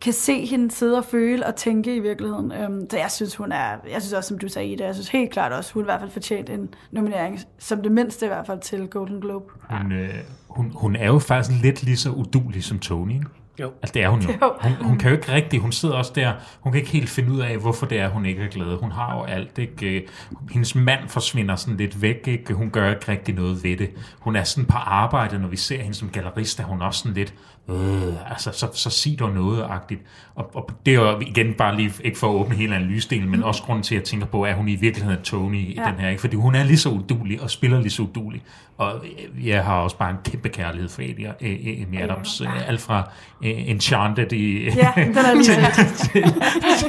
kan 0.01 0.13
se 0.13 0.45
hende 0.47 0.71
sidde 0.71 0.99
og 0.99 1.05
føle 1.05 1.47
og 1.47 1.57
tænke 1.57 1.97
i 1.97 1.99
virkeligheden. 1.99 2.53
Øhm, 2.53 2.91
så 2.91 2.99
jeg 2.99 3.11
synes, 3.11 3.37
hun 3.37 3.53
er, 3.53 3.77
jeg 3.91 4.03
synes 4.03 4.13
også, 4.13 4.29
som 4.29 4.39
du 4.39 4.49
sagde, 4.49 4.69
Ida, 4.69 4.85
jeg 4.85 4.95
synes 4.95 5.09
helt 5.09 5.31
klart 5.31 5.53
også, 5.53 5.75
hun 5.75 5.83
i 5.83 5.85
hvert 5.85 6.01
fald 6.01 6.11
fortjent 6.11 6.51
en 6.51 6.75
nominering, 6.91 7.41
som 7.59 7.83
det 7.83 7.93
mindste 7.93 8.27
i 8.27 8.29
hvert 8.29 8.47
fald 8.47 8.61
til 8.61 8.89
Golden 8.89 9.21
Globe. 9.21 9.53
Hun, 9.71 9.93
øh, 9.93 10.15
hun, 10.49 10.73
hun 10.75 10.97
er 10.97 11.07
jo 11.07 11.19
faktisk 11.19 11.63
lidt 11.63 11.83
lige 11.83 11.97
så 11.97 12.11
udulig 12.11 12.65
som 12.65 12.79
Tony, 12.79 13.15
ikke? 13.15 13.27
Jo. 13.61 13.73
Altså 13.83 13.95
det 13.95 14.03
er 14.03 14.09
hun 14.09 14.21
jo. 14.27 14.29
Hun, 14.63 14.73
hun 14.73 14.99
kan 14.99 15.11
jo 15.11 15.17
ikke 15.17 15.33
rigtig, 15.33 15.61
hun 15.61 15.73
sidder 15.73 15.95
også 15.95 16.13
der, 16.15 16.33
hun 16.61 16.73
kan 16.73 16.81
ikke 16.81 16.93
helt 16.93 17.09
finde 17.09 17.33
ud 17.33 17.41
af, 17.41 17.57
hvorfor 17.57 17.87
det 17.87 17.99
er, 17.99 18.09
hun 18.09 18.27
ikke 18.27 18.43
er 18.43 18.49
glad. 18.49 18.77
Hun 18.77 18.93
har 18.93 19.17
jo 19.17 19.23
alt, 19.23 19.59
ikke? 19.59 20.07
Hendes 20.51 20.75
mand 20.75 21.09
forsvinder 21.09 21.57
sådan 21.57 21.77
lidt 21.77 22.03
væk, 22.03 22.29
ikke? 22.29 22.55
Hun 22.55 22.71
gør 22.71 22.91
ikke 22.91 23.13
rigtig 23.13 23.35
noget 23.35 23.65
ved 23.65 23.77
det. 23.77 23.91
Hun 24.19 24.37
er 24.37 24.45
sådan 24.45 24.65
på 24.65 24.77
arbejde, 24.77 25.39
når 25.39 25.49
vi 25.49 25.57
ser 25.57 25.83
hende 25.83 25.95
som 25.95 26.09
gallerist, 26.09 26.61
er 26.61 26.65
hun 26.65 26.83
også 26.83 27.01
sådan 27.01 27.15
lidt, 27.15 27.35
øh, 27.69 28.31
altså 28.31 28.53
så, 28.53 28.69
så 28.73 28.91
sig 28.91 29.19
dog 29.19 29.31
noget-agtigt. 29.31 30.01
Og, 30.35 30.57
og 30.57 30.71
det 30.87 30.95
er 30.95 31.01
jo 31.01 31.21
igen 31.21 31.55
bare 31.55 31.77
lige, 31.77 31.93
ikke 32.05 32.19
for 32.19 32.29
at 32.29 32.35
åbne 32.35 32.57
hele 32.57 32.77
analysedelen, 32.77 33.31
men 33.31 33.43
også 33.43 33.63
grunden 33.63 33.83
til, 33.83 33.95
at 33.95 33.99
jeg 34.01 34.05
tænker 34.05 34.27
på, 34.27 34.43
at 34.43 34.55
hun 34.55 34.69
i 34.69 34.75
virkeligheden 34.77 35.19
er 35.19 35.23
Tony 35.23 35.59
i 35.59 35.75
ja. 35.75 35.91
den 35.91 36.01
her, 36.01 36.09
ikke? 36.09 36.21
Fordi 36.21 36.37
hun 36.37 36.55
er 36.55 36.65
lige 36.65 36.79
så 36.79 36.89
udulig 36.89 37.43
og 37.43 37.51
spiller 37.51 37.81
lige 37.81 37.91
så 37.91 38.03
udulig. 38.03 38.43
Og 38.79 39.05
jeg 39.45 39.65
har 39.65 39.75
også 39.75 39.99
bare 39.99 40.11
en 40.11 40.17
kæmpe 40.25 40.49
kærlighed 40.49 40.89
for 40.89 41.03
Amy 41.03 42.03
Adams. 42.03 42.41
Ja. 42.41 42.51
Alt 42.67 42.81
fra 42.81 43.11
Enchanted 43.43 44.33
i, 44.33 44.65
ja, 44.65 44.93
den 44.97 45.17
er 45.17 45.43
til, 45.45 45.85
til, 45.97 46.23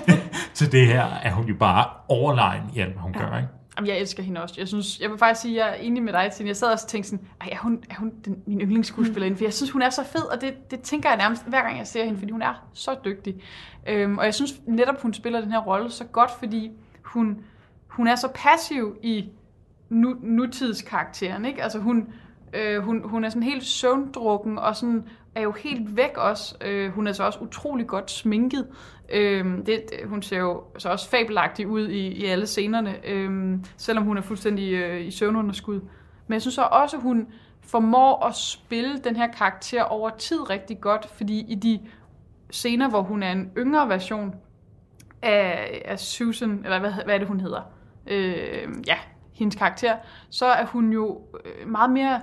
til, 0.06 0.22
til 0.54 0.72
det 0.72 0.88
her, 0.88 1.06
er 1.24 1.32
hun 1.32 1.46
jo 1.46 1.56
bare 1.60 1.86
overlegen 2.08 2.64
i 2.76 2.80
alt, 2.80 2.92
hvad 2.92 3.02
hun 3.02 3.16
ja. 3.16 3.20
gør, 3.20 3.38
ikke? 3.38 3.59
Jamen, 3.80 3.90
jeg 3.90 4.00
elsker 4.00 4.24
hende 4.24 4.42
også. 4.42 4.56
Jeg 4.58 4.68
synes, 4.68 5.00
jeg 5.00 5.10
vil 5.10 5.18
faktisk 5.18 5.42
sige, 5.42 5.64
at 5.64 5.68
jeg 5.68 5.78
er 5.78 5.82
enig 5.82 6.04
med 6.04 6.14
dig, 6.14 6.32
Tine. 6.32 6.48
Jeg 6.48 6.58
sad 6.58 6.72
også 6.72 6.86
og 6.86 6.90
tænkte 6.90 7.10
sådan, 7.10 7.28
er 7.42 7.58
hun, 7.58 7.84
er 7.90 7.96
hun 7.96 8.14
den, 8.26 8.44
min 8.46 8.62
yndlingsskuespillerinde? 8.62 9.38
For 9.38 9.44
jeg 9.44 9.54
synes, 9.54 9.72
hun 9.72 9.82
er 9.82 9.90
så 9.90 10.04
fed, 10.04 10.22
og 10.22 10.42
det, 10.42 10.72
det 10.72 10.82
tænker 10.82 11.10
jeg 11.10 11.18
nærmest 11.18 11.48
hver 11.48 11.62
gang, 11.62 11.78
jeg 11.78 11.88
ser 11.88 12.04
hende, 12.06 12.20
fordi 12.20 12.32
hun 12.32 12.42
er 12.42 12.68
så 12.74 12.96
dygtig. 13.06 13.36
Øhm, 13.88 14.18
og 14.18 14.26
jeg 14.26 14.34
synes 14.34 14.62
netop, 14.66 15.02
hun 15.02 15.14
spiller 15.14 15.42
den 15.42 15.52
her 15.52 15.60
rolle 15.60 15.92
så 15.92 16.04
godt, 16.04 16.32
fordi 16.40 16.72
hun, 17.02 17.44
hun 17.88 18.08
er 18.08 18.16
så 18.16 18.28
passiv 18.28 18.98
i 19.04 19.30
nu, 19.90 20.16
nutidskarakteren. 20.22 21.46
Ikke? 21.46 21.64
Altså 21.64 21.80
hun, 21.80 22.14
øh, 22.54 22.84
hun, 22.84 23.02
hun 23.10 23.24
er 23.24 23.30
sådan 23.30 23.44
helt 23.44 23.64
søvndrukken, 23.64 24.58
og 24.58 24.76
sådan 24.76 25.04
er 25.36 25.42
jo 25.42 25.52
helt 25.52 25.98
væk 25.98 26.18
også. 26.18 26.56
Øh, 26.62 26.92
hun 26.92 27.08
er 27.08 27.12
så 27.12 27.24
også 27.24 27.40
utrolig 27.40 27.88
godt 27.88 28.12
sminket. 28.12 28.68
Øh, 29.10 29.46
det, 29.66 29.82
hun 30.06 30.22
ser 30.22 30.38
jo 30.38 30.64
så 30.78 30.90
også 30.90 31.10
fabelagtig 31.10 31.68
ud 31.68 31.88
i, 31.88 32.08
i 32.08 32.26
alle 32.26 32.48
scenerne, 32.48 33.08
øh, 33.08 33.58
selvom 33.78 34.04
hun 34.04 34.18
er 34.18 34.22
fuldstændig 34.22 34.74
øh, 34.74 35.06
i 35.06 35.12
søvnunderskud. 35.12 35.82
Men 36.28 36.34
jeg 36.34 36.42
synes 36.42 36.56
så 36.56 36.68
også, 36.72 36.98
at 36.98 37.04
hun 37.04 37.28
formår 37.62 38.26
at 38.26 38.36
spille 38.36 38.98
den 38.98 39.16
her 39.16 39.28
karakter 39.28 39.84
over 39.84 40.10
tid 40.10 40.50
rigtig 40.50 40.82
godt, 40.82 41.10
fordi 41.10 41.46
i 41.48 41.56
de 41.56 41.80
scener, 42.52 42.90
hvor 42.90 43.02
hun 43.02 43.24
er 43.24 43.32
en 43.32 43.52
yngre 43.58 43.90
version 43.90 44.36
af, 45.22 45.82
af 45.86 46.00
Susan, 46.00 46.62
eller 46.64 46.80
hvad, 46.80 46.92
hvad 47.06 47.14
er 47.14 47.18
det, 47.18 47.28
hun 47.28 47.40
hedder? 47.40 47.62
Øh, 48.08 48.68
ja, 48.88 48.98
hendes 49.34 49.56
karakter, 49.56 49.96
så 50.30 50.46
er 50.46 50.66
hun 50.66 50.94
jo 50.94 51.22
øh, 51.46 51.68
meget 51.68 51.92
mere 51.92 52.22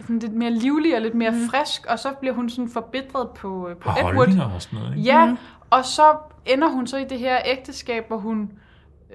sådan 0.00 0.18
lidt 0.18 0.32
mere 0.32 0.50
livlig 0.50 0.94
og 0.94 1.00
lidt 1.00 1.14
mere 1.14 1.30
mm. 1.30 1.48
frisk, 1.50 1.86
og 1.86 1.98
så 1.98 2.12
bliver 2.20 2.34
hun 2.34 2.50
sådan 2.50 2.68
forbitret 2.68 3.30
på, 3.30 3.68
øh, 3.68 3.76
på 3.76 3.90
og 3.90 4.10
Edward. 4.10 4.52
og 4.54 4.62
sådan 4.62 4.78
noget, 4.78 4.96
ikke? 4.96 5.08
Ja, 5.08 5.26
mm. 5.26 5.36
og 5.70 5.84
så 5.84 6.16
ender 6.46 6.68
hun 6.68 6.86
så 6.86 6.96
i 6.96 7.04
det 7.04 7.18
her 7.18 7.38
ægteskab, 7.44 8.08
hvor 8.08 8.16
hun 8.16 8.52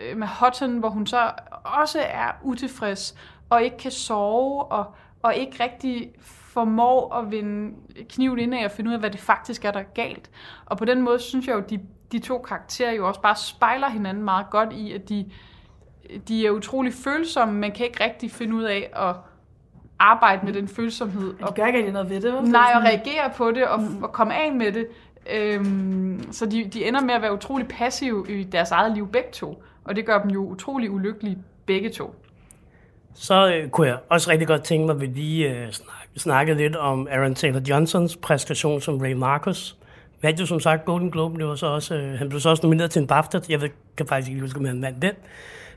øh, 0.01 0.17
med 0.17 0.27
Hutton, 0.39 0.77
hvor 0.77 0.89
hun 0.89 1.07
så 1.07 1.31
også 1.63 1.99
er 1.99 2.31
utilfreds, 2.43 3.15
og 3.49 3.63
ikke 3.63 3.77
kan 3.77 3.91
sove, 3.91 4.63
og, 4.63 4.95
og 5.21 5.35
ikke 5.35 5.63
rigtig 5.63 6.11
formår 6.53 7.13
at 7.13 7.31
vinde 7.31 7.75
kniven 8.09 8.39
ind 8.39 8.55
af 8.55 8.65
og 8.65 8.71
finde 8.71 8.89
ud 8.89 8.93
af, 8.93 8.99
hvad 8.99 9.11
det 9.11 9.19
faktisk 9.19 9.65
er, 9.65 9.71
der 9.71 9.79
er 9.79 9.93
galt. 9.95 10.29
Og 10.65 10.77
på 10.77 10.85
den 10.85 11.01
måde 11.01 11.19
synes 11.19 11.47
jeg 11.47 11.53
jo, 11.53 11.59
at 11.59 11.69
de, 11.69 11.79
de 12.11 12.19
to 12.19 12.37
karakterer 12.37 12.91
jo 12.91 13.07
også 13.07 13.21
bare 13.21 13.35
spejler 13.35 13.89
hinanden 13.89 14.23
meget 14.23 14.49
godt 14.49 14.73
i, 14.73 14.91
at 14.91 15.09
de, 15.09 15.31
de 16.27 16.47
er 16.47 16.51
utrolig 16.51 16.93
følsomme, 16.93 17.53
men 17.53 17.71
kan 17.71 17.85
ikke 17.85 18.03
rigtig 18.03 18.31
finde 18.31 18.55
ud 18.55 18.63
af 18.63 18.89
at 18.95 19.15
arbejde 19.99 20.45
med 20.45 20.53
den 20.53 20.67
følsomhed. 20.67 21.33
Og 21.41 21.49
de 21.49 21.61
gør 21.61 21.65
ikke 21.67 21.77
rigtig 21.77 21.93
noget 21.93 22.09
ved 22.09 22.21
det. 22.21 22.33
Vel? 22.33 22.43
Nej, 22.43 22.71
og 22.75 22.81
reagere 22.81 23.31
på 23.37 23.51
det 23.51 23.67
og, 23.67 23.79
mm. 23.79 24.03
og 24.03 24.11
komme 24.11 24.35
af 24.35 24.51
med 24.51 24.71
det. 24.71 24.87
Øhm, 25.33 26.31
så 26.31 26.45
de, 26.45 26.69
de 26.73 26.85
ender 26.85 27.01
med 27.01 27.13
at 27.13 27.21
være 27.21 27.33
utrolig 27.33 27.67
passive 27.67 28.25
i 28.29 28.43
deres 28.43 28.71
eget 28.71 28.93
liv 28.95 29.07
begge 29.11 29.29
to. 29.31 29.63
Og 29.85 29.95
det 29.95 30.05
gør 30.05 30.21
dem 30.21 30.31
jo 30.31 30.45
utrolig 30.45 30.91
ulykkelige 30.91 31.37
begge 31.65 31.89
to. 31.89 32.15
så 33.13 33.53
øh, 33.53 33.69
kunne 33.69 33.87
jeg 33.87 33.97
også 34.09 34.31
rigtig 34.31 34.47
godt 34.47 34.63
tænke 34.63 34.85
mig, 34.85 34.95
at 34.95 35.01
vi 35.01 35.05
lige 35.05 35.49
øh, 35.49 35.71
snakke, 35.71 36.07
snakke 36.17 36.53
lidt 36.53 36.75
om 36.75 37.07
Aaron 37.11 37.35
Taylor 37.35 37.61
Johnsons 37.69 38.15
præstation 38.15 38.81
som 38.81 38.97
Ray 38.97 39.13
Marcus. 39.13 39.77
Vi 40.21 40.27
havde 40.27 40.39
jo 40.39 40.45
som 40.45 40.59
sagt 40.59 40.85
Golden 40.85 41.11
Globe, 41.11 41.37
det 41.39 41.47
var 41.47 41.55
så 41.55 41.67
også, 41.67 41.95
øh, 41.95 42.19
han 42.19 42.29
blev 42.29 42.41
så 42.41 42.49
også 42.49 42.63
nomineret 42.63 42.91
til 42.91 43.01
en 43.01 43.07
BAFTA. 43.07 43.39
Jeg 43.49 43.61
ved, 43.61 43.69
kan 43.97 44.07
faktisk 44.07 44.29
ikke 44.29 44.41
huske, 44.41 44.59
om 44.59 44.65
han 44.65 44.81
vandt 44.81 45.01
den. 45.01 45.11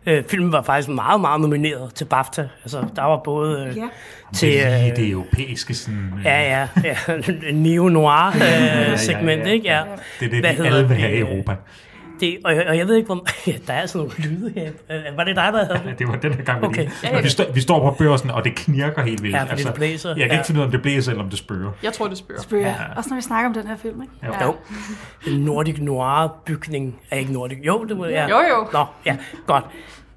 Øh, 0.06 0.24
filmen 0.24 0.52
var 0.52 0.62
faktisk 0.62 0.88
meget, 0.88 1.20
meget 1.20 1.40
nomineret 1.40 1.94
til 1.94 2.04
BAFTA. 2.04 2.48
Altså, 2.64 2.84
der 2.96 3.02
var 3.02 3.20
både 3.24 3.66
øh, 3.66 3.76
Ja. 3.76 3.82
til... 4.34 4.48
Øh, 4.58 4.96
det 4.96 5.10
europæiske 5.10 5.74
sådan... 5.74 6.12
øh, 6.18 6.24
ja, 6.24 6.42
ja, 6.60 6.68
ja, 6.84 6.96
neo-noir 7.52 8.36
ja, 8.40 8.90
øh, 8.92 8.98
segment, 8.98 9.46
ja. 9.46 9.50
ikke? 9.50 9.66
Ja. 9.68 9.82
Det 10.20 10.26
er 10.26 10.30
det, 10.30 10.40
Hvad 10.40 10.50
de 10.50 10.56
hedder 10.56 10.76
alle 10.76 10.88
vil 10.88 10.96
have 10.96 11.12
i 11.12 11.20
det? 11.20 11.20
Europa. 11.20 11.54
Det, 12.20 12.38
og, 12.44 12.54
og 12.68 12.76
jeg 12.78 12.86
ved 12.88 12.94
ikke, 12.96 13.06
hvor... 13.06 13.26
Ja, 13.46 13.52
der 13.66 13.72
er 13.72 13.86
sådan 13.86 13.98
nogle 14.08 14.28
lyde 14.30 14.52
her. 14.54 14.70
Øh, 14.90 15.16
Var 15.16 15.24
det 15.24 15.36
dig, 15.36 15.52
der 15.52 15.64
havde 15.64 15.80
Ja, 15.84 15.90
det? 15.90 15.98
det 15.98 16.08
var 16.08 16.16
den 16.16 16.32
her 16.34 16.42
gang, 16.44 16.60
vi 16.62 16.66
Okay. 16.66 16.88
lige. 17.02 17.16
Og 17.16 17.22
vi, 17.24 17.28
stå, 17.28 17.44
vi 17.54 17.60
står 17.60 17.90
på 17.90 17.96
børsen, 18.04 18.30
og 18.30 18.44
det 18.44 18.54
knirker 18.54 19.02
helt 19.02 19.22
vildt. 19.22 19.36
Altså, 19.36 19.50
Ja, 19.50 19.54
fordi 19.56 19.64
det 19.64 19.74
blæser. 19.74 20.08
Jeg 20.08 20.18
kan 20.18 20.26
Ja. 20.28 20.32
ikke 20.34 20.46
finde 20.46 20.58
ud 20.58 20.62
af, 20.62 20.66
om 20.66 20.72
det 20.72 20.82
blæser, 20.82 21.12
eller 21.12 21.24
om 21.24 21.30
det 21.30 21.38
spørger. 21.38 21.70
Jeg 21.82 21.92
tror, 21.92 22.08
det 22.08 22.18
spørger. 22.18 22.42
Spørger. 22.42 22.66
Ja. 22.66 22.74
Også 22.96 23.10
når 23.10 23.16
vi 23.16 23.22
snakker 23.22 23.48
om 23.48 23.54
den 23.54 23.66
her 23.66 23.76
film, 23.76 24.02
ikke? 24.02 24.14
Jo. 24.26 24.46
Jo. 24.46 24.54
En 25.32 25.40
nordic 25.40 25.78
noir 25.80 26.42
bygning 26.46 27.00
er 27.10 27.16
ikke 27.16 27.32
nordic. 27.32 27.58
Jo, 27.62 27.84
det 27.84 27.96
må 27.96 28.04
ja. 28.06 28.28
Jo, 28.28 28.36
jo. 28.36 28.66
Nå, 28.72 28.84
ja, 29.06 29.16
godt. 29.46 29.64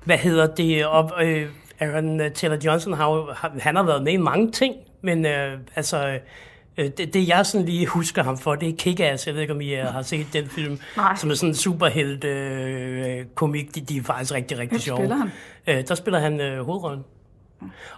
Hvad 0.04 0.18
hedder 0.18 0.48
det? 0.48 0.86
Og, 0.86 1.12
øh, 1.26 1.48
Aaron 1.80 2.22
Taylor 2.36 2.58
Johnson 2.66 2.94
har 2.94 3.12
jo, 3.12 3.28
har- 3.36 3.52
han 3.60 3.76
har 3.76 3.84
været 3.84 4.04
med 4.04 4.14
i 4.14 4.18
mange 4.18 4.52
ting, 4.52 4.76
men 5.04 5.26
øh, 5.26 5.52
altså, 5.76 6.08
øh, 6.08 6.16
det, 6.88 7.14
det 7.14 7.28
jeg 7.28 7.46
sådan 7.46 7.66
lige 7.66 7.86
husker 7.86 8.24
ham 8.24 8.38
for, 8.38 8.56
det 8.56 8.70
er 8.70 8.74
Kick-Ass. 8.74 9.24
Jeg 9.28 9.34
ved 9.34 9.42
ikke, 9.42 9.54
om 9.54 9.62
I 9.62 9.76
øh, 9.76 9.86
har 9.86 10.02
set 10.02 10.28
den 10.34 10.48
film, 10.48 10.80
Nej. 10.98 11.16
som 11.16 11.30
er 11.30 11.36
sådan 11.36 11.50
en 11.50 11.56
superhelt 11.56 12.24
øh, 12.24 13.26
komik. 13.36 13.76
De, 13.76 13.82
de 13.82 13.98
er 13.98 14.04
faktisk 14.04 14.34
rigtig, 14.34 14.58
rigtig 14.58 14.70
Hvem 14.70 14.80
sjove. 14.80 14.98
spiller 15.00 15.16
han? 15.16 15.30
Øh, 15.68 15.88
der 15.88 15.96
spiller 15.96 16.20
han 16.20 16.42
øh, 16.42 16.66
hovedrollen. 16.66 17.04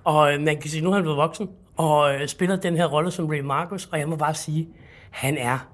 Og 0.03 0.33
øh, 0.33 0.41
man 0.41 0.61
kan 0.61 0.69
sige, 0.69 0.83
nu 0.83 0.89
er 0.89 0.93
han 0.93 1.03
blevet 1.03 1.17
voksen, 1.17 1.49
og 1.77 2.15
øh, 2.15 2.27
spiller 2.27 2.55
den 2.55 2.75
her 2.75 2.85
rolle 2.85 3.11
som 3.11 3.27
Ray 3.27 3.39
Marcus, 3.39 3.85
og 3.91 3.99
jeg 3.99 4.09
må 4.09 4.15
bare 4.15 4.33
sige, 4.33 4.67
han 5.11 5.37
er 5.37 5.71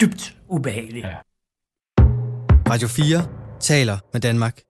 dybt 0.00 0.36
ubehagelig. 0.48 1.02
Ja. 1.02 1.14
Radio 2.70 2.88
4 2.88 3.26
taler 3.60 3.98
med 4.12 4.20
Danmark. 4.20 4.60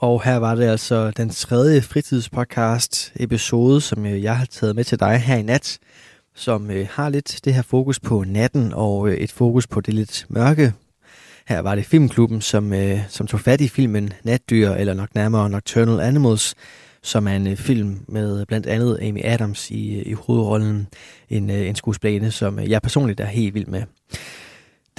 Og 0.00 0.22
her 0.22 0.36
var 0.36 0.54
det 0.54 0.64
altså 0.64 1.10
den 1.10 1.30
tredje 1.30 1.82
fritidspodcast 1.82 3.12
episode, 3.16 3.80
som 3.80 4.06
øh, 4.06 4.22
jeg 4.22 4.36
har 4.36 4.44
taget 4.44 4.76
med 4.76 4.84
til 4.84 5.00
dig 5.00 5.18
her 5.18 5.36
i 5.36 5.42
nat, 5.42 5.78
som 6.34 6.70
øh, 6.70 6.86
har 6.90 7.08
lidt 7.08 7.40
det 7.44 7.54
her 7.54 7.62
fokus 7.62 8.00
på 8.00 8.24
natten 8.26 8.72
og 8.74 9.08
øh, 9.08 9.14
et 9.14 9.32
fokus 9.32 9.66
på 9.66 9.80
det 9.80 9.94
lidt 9.94 10.26
mørke. 10.28 10.72
Her 11.48 11.60
var 11.60 11.74
det 11.74 11.86
Filmklubben, 11.86 12.40
som, 12.40 12.72
som 13.08 13.26
tog 13.26 13.40
fat 13.40 13.60
i 13.60 13.68
filmen 13.68 14.12
Natdyr, 14.22 14.70
eller 14.70 14.94
nok 14.94 15.14
nærmere 15.14 15.50
Nocturnal 15.50 16.00
Animals, 16.00 16.54
som 17.02 17.28
er 17.28 17.36
en 17.36 17.56
film 17.56 18.00
med 18.08 18.46
blandt 18.46 18.66
andet 18.66 18.98
Amy 19.02 19.20
Adams 19.24 19.70
i, 19.70 20.02
i 20.02 20.12
hovedrollen. 20.12 20.86
En, 21.30 21.50
en 21.50 21.76
skuespillerinde, 21.76 22.30
som 22.30 22.58
jeg 22.58 22.82
personligt 22.82 23.20
er 23.20 23.26
helt 23.26 23.54
vild 23.54 23.66
med. 23.66 23.82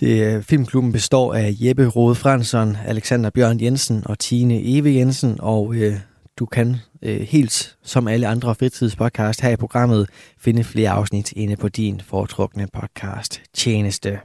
Det, 0.02 0.36
øh, 0.36 0.43
filmklubben 0.43 0.91
består 0.91 1.34
af 1.34 1.54
Jeppe 1.60 1.88
Rode 1.88 2.16
Fransson, 2.16 2.78
Alexander 2.86 3.30
Bjørn 3.30 3.62
Jensen 3.62 4.04
og 4.06 4.20
Tine 4.20 4.62
Eve 4.64 4.95
Jensen, 4.95 5.36
og 5.39 5.76
øh, 5.76 5.93
du 6.39 6.45
kan 6.45 6.76
øh, 7.02 7.22
helt 7.22 7.78
som 7.84 8.08
alle 8.08 8.28
andre 8.28 8.56
fritidspodcast 8.56 9.41
her 9.41 9.49
i 9.49 9.56
programmet 9.56 10.10
finde 10.39 10.64
flere 10.64 10.89
afsnit 10.89 11.32
inde 11.32 11.56
på 11.56 11.70
din 11.70 12.02
foretrukne 12.06 12.68
podcast 12.74 13.41
tjeneste. 13.54 14.20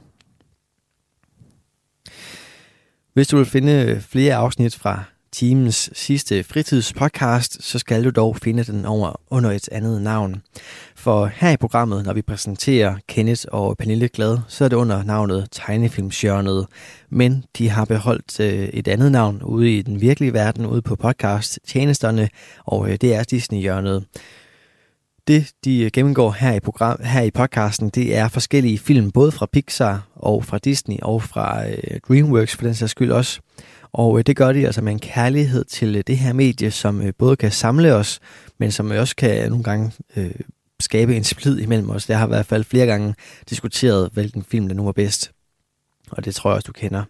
Hvis 3.13 3.27
du 3.27 3.37
vil 3.37 3.45
finde 3.45 3.73
øh, 3.73 4.01
flere 4.01 4.35
afsnit 4.35 4.75
fra 4.75 5.03
timens 5.31 5.89
sidste 5.93 6.43
fritidspodcast, 6.43 7.63
så 7.63 7.79
skal 7.79 8.03
du 8.03 8.09
dog 8.09 8.37
finde 8.37 8.63
den 8.63 8.85
over 8.85 9.21
under 9.29 9.51
et 9.51 9.69
andet 9.71 10.01
navn. 10.01 10.41
For 10.95 11.25
her 11.25 11.49
i 11.49 11.57
programmet, 11.57 12.05
når 12.05 12.13
vi 12.13 12.21
præsenterer 12.21 12.95
Kenneth 13.07 13.45
og 13.47 13.77
Pernille 13.77 14.07
Glad, 14.07 14.37
så 14.47 14.65
er 14.65 14.69
det 14.69 14.75
under 14.75 15.03
navnet 15.03 15.47
Tegnefilmsjørnet. 15.51 16.67
Men 17.09 17.43
de 17.57 17.69
har 17.69 17.85
beholdt 17.85 18.39
øh, 18.39 18.69
et 18.73 18.87
andet 18.87 19.11
navn 19.11 19.41
ude 19.43 19.77
i 19.77 19.81
den 19.81 20.01
virkelige 20.01 20.33
verden, 20.33 20.65
ude 20.65 20.81
på 20.81 20.95
podcast-tjenesterne, 20.95 22.29
og 22.65 22.89
øh, 22.89 22.97
det 23.01 23.15
er 23.15 23.23
Disney-hjørnet. 23.23 24.05
Det, 25.27 25.51
de 25.65 25.83
øh, 25.83 25.91
gennemgår 25.93 26.31
her 26.31 26.53
i, 26.53 26.59
program, 26.59 26.99
her 27.03 27.21
i 27.21 27.31
podcasten, 27.31 27.89
det 27.89 28.15
er 28.17 28.27
forskellige 28.27 28.79
film, 28.79 29.11
både 29.11 29.31
fra 29.31 29.45
Pixar 29.53 30.07
og 30.15 30.45
fra 30.45 30.57
Disney 30.57 30.97
og 31.01 31.23
fra 31.23 31.69
øh, 31.69 31.99
DreamWorks 32.07 32.55
for 32.55 32.63
den 32.63 32.75
sags 32.75 32.91
skyld 32.91 33.11
også. 33.11 33.39
Og 33.97 34.17
øh, 34.17 34.23
det 34.25 34.35
gør 34.35 34.51
de 34.51 34.65
altså 34.65 34.81
med 34.81 34.91
en 34.91 34.99
kærlighed 34.99 35.65
til 35.65 35.95
øh, 35.95 36.03
det 36.07 36.17
her 36.17 36.33
medie, 36.33 36.71
som 36.71 37.01
øh, 37.01 37.13
både 37.17 37.35
kan 37.35 37.51
samle 37.51 37.93
os, 37.93 38.19
men 38.57 38.71
som 38.71 38.91
også 38.91 39.15
kan 39.15 39.49
nogle 39.49 39.63
gange 39.63 39.91
øh, 40.15 40.31
skabe 40.79 41.15
en 41.15 41.23
splid 41.23 41.59
imellem 41.59 41.89
os. 41.89 42.09
Jeg 42.09 42.19
har 42.19 42.25
i 42.25 42.29
hvert 42.29 42.45
fald 42.45 42.63
flere 42.63 42.85
gange 42.85 43.15
diskuteret, 43.49 44.09
hvilken 44.13 44.43
film 44.43 44.67
der 44.67 44.75
nu 44.75 44.83
var 44.83 44.91
bedst. 44.91 45.31
Og 46.11 46.25
det 46.25 46.35
tror 46.35 46.49
jeg 46.49 46.55
også, 46.55 46.67
du 46.67 46.71
kender. 46.71 47.03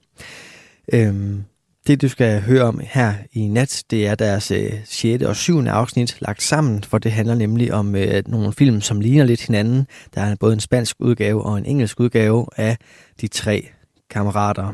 Øhm, 0.93 1.43
det, 1.87 2.01
du 2.01 2.09
skal 2.09 2.41
høre 2.41 2.63
om 2.63 2.81
her 2.83 3.13
i 3.31 3.47
nat, 3.47 3.83
det 3.89 4.07
er 4.07 4.15
deres 4.15 4.51
øh, 4.51 4.73
6. 4.85 5.23
og 5.23 5.35
7. 5.35 5.59
afsnit 5.59 6.17
lagt 6.21 6.43
sammen, 6.43 6.83
for 6.83 6.97
det 6.97 7.11
handler 7.11 7.35
nemlig 7.35 7.73
om 7.73 7.95
øh, 7.95 8.23
nogle 8.27 8.53
film, 8.53 8.81
som 8.81 9.01
ligner 9.01 9.25
lidt 9.25 9.45
hinanden. 9.45 9.87
Der 10.15 10.21
er 10.21 10.35
både 10.35 10.53
en 10.53 10.59
spansk 10.59 10.95
udgave 10.99 11.43
og 11.43 11.57
en 11.57 11.65
engelsk 11.65 11.99
udgave 11.99 12.45
af 12.55 12.77
de 13.21 13.27
tre 13.27 13.69
kammerater. 14.09 14.73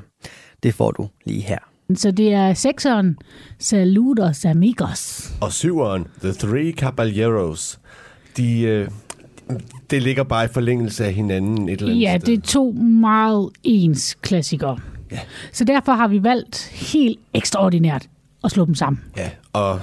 Det 0.64 0.74
får 0.74 0.91
du 0.91 1.09
lige 1.26 1.41
her. 1.41 1.72
Så 1.96 2.12
det 2.12 2.34
er 2.34 2.54
sekseren, 2.54 3.18
Saludos 3.60 4.46
Amigos. 4.46 5.32
Og 5.42 5.52
syveren, 5.54 6.08
The 6.24 6.32
Three 6.34 6.72
Caballeros, 6.72 7.80
de, 8.38 8.62
øh, 8.62 8.88
det 9.90 10.04
ligger 10.04 10.24
bare 10.24 10.46
i 10.46 10.48
forlængelse 10.48 11.06
af 11.06 11.14
hinanden 11.14 11.70
et 11.70 11.80
eller 11.80 11.92
andet 11.94 12.02
Ja, 12.02 12.18
sted. 12.20 12.28
det 12.28 12.38
er 12.44 12.48
to 12.48 12.72
meget 12.72 13.50
ens 13.64 14.18
klassikere. 14.22 14.78
Ja. 15.12 15.20
Så 15.52 15.64
derfor 15.64 15.92
har 15.92 16.08
vi 16.08 16.24
valgt 16.24 16.68
helt 16.72 17.20
ekstraordinært 17.34 18.08
at 18.44 18.52
slå 18.52 18.66
dem 18.66 18.76
sammen. 18.76 19.02
Ja, 19.18 19.30
og 19.54 19.80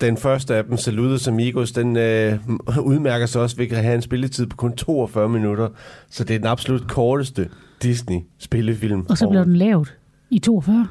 den 0.00 0.16
første 0.16 0.54
af 0.54 0.64
dem, 0.64 0.76
Saludos 0.76 1.28
Amigos, 1.28 1.72
den 1.72 1.96
øh, 1.96 2.38
udmærker 2.82 3.26
sig 3.26 3.42
også 3.42 3.56
ved 3.56 3.72
at 3.72 3.82
have 3.82 3.94
en 3.94 4.02
spilletid 4.02 4.46
på 4.46 4.56
kun 4.56 4.72
42 4.76 5.28
minutter. 5.28 5.68
Så 6.10 6.24
det 6.24 6.34
er 6.34 6.38
den 6.38 6.46
absolut 6.48 6.88
korteste 6.88 7.48
Disney-spillefilm. 7.82 9.06
Og 9.08 9.18
så 9.18 9.28
blev 9.28 9.44
den 9.44 9.56
lavet 9.56 9.94
i 10.30 10.38
42. 10.38 10.86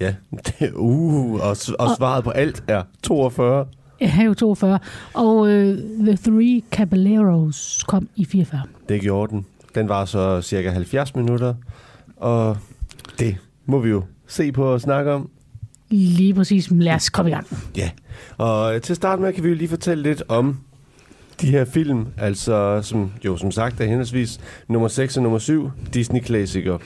Ja, 0.00 0.14
det, 0.46 0.72
uh, 0.74 1.34
og, 1.34 1.56
og 1.78 1.96
svaret 1.96 2.24
på 2.24 2.30
alt 2.30 2.64
er 2.68 2.82
42. 3.02 3.66
Ja, 4.00 4.22
jo 4.22 4.34
42. 4.34 4.78
Og 5.14 5.48
øh, 5.48 5.78
The 6.00 6.16
Three 6.16 6.62
Caballeros 6.70 7.84
kom 7.86 8.08
i 8.16 8.24
44. 8.24 8.62
Det 8.88 9.00
gjorde 9.00 9.32
den. 9.32 9.46
Den 9.74 9.88
var 9.88 10.04
så 10.04 10.42
cirka 10.42 10.70
70 10.70 11.14
minutter, 11.14 11.54
og 12.16 12.56
det 13.18 13.36
må 13.66 13.78
vi 13.78 13.88
jo 13.88 14.02
se 14.26 14.52
på 14.52 14.64
og 14.64 14.80
snakke 14.80 15.12
om. 15.12 15.30
Lige 15.90 16.34
præcis. 16.34 16.70
Lad 16.70 16.94
os 16.94 17.10
komme 17.10 17.30
i 17.30 17.34
gang. 17.34 17.46
Ja, 17.76 17.90
og 18.36 18.82
til 18.82 18.92
at 18.92 18.96
starte 18.96 19.22
med 19.22 19.32
kan 19.32 19.44
vi 19.44 19.48
jo 19.48 19.54
lige 19.54 19.68
fortælle 19.68 20.02
lidt 20.02 20.22
om 20.28 20.58
de 21.40 21.50
her 21.50 21.64
film, 21.64 22.06
altså 22.16 22.82
som 22.82 23.12
jo 23.24 23.36
som 23.36 23.50
sagt 23.50 23.80
er 23.80 23.84
henholdsvis 23.84 24.40
nummer 24.68 24.88
6 24.88 25.16
og 25.16 25.22
nummer 25.22 25.38
7 25.38 25.70
Disney-klassikere. 25.94 26.78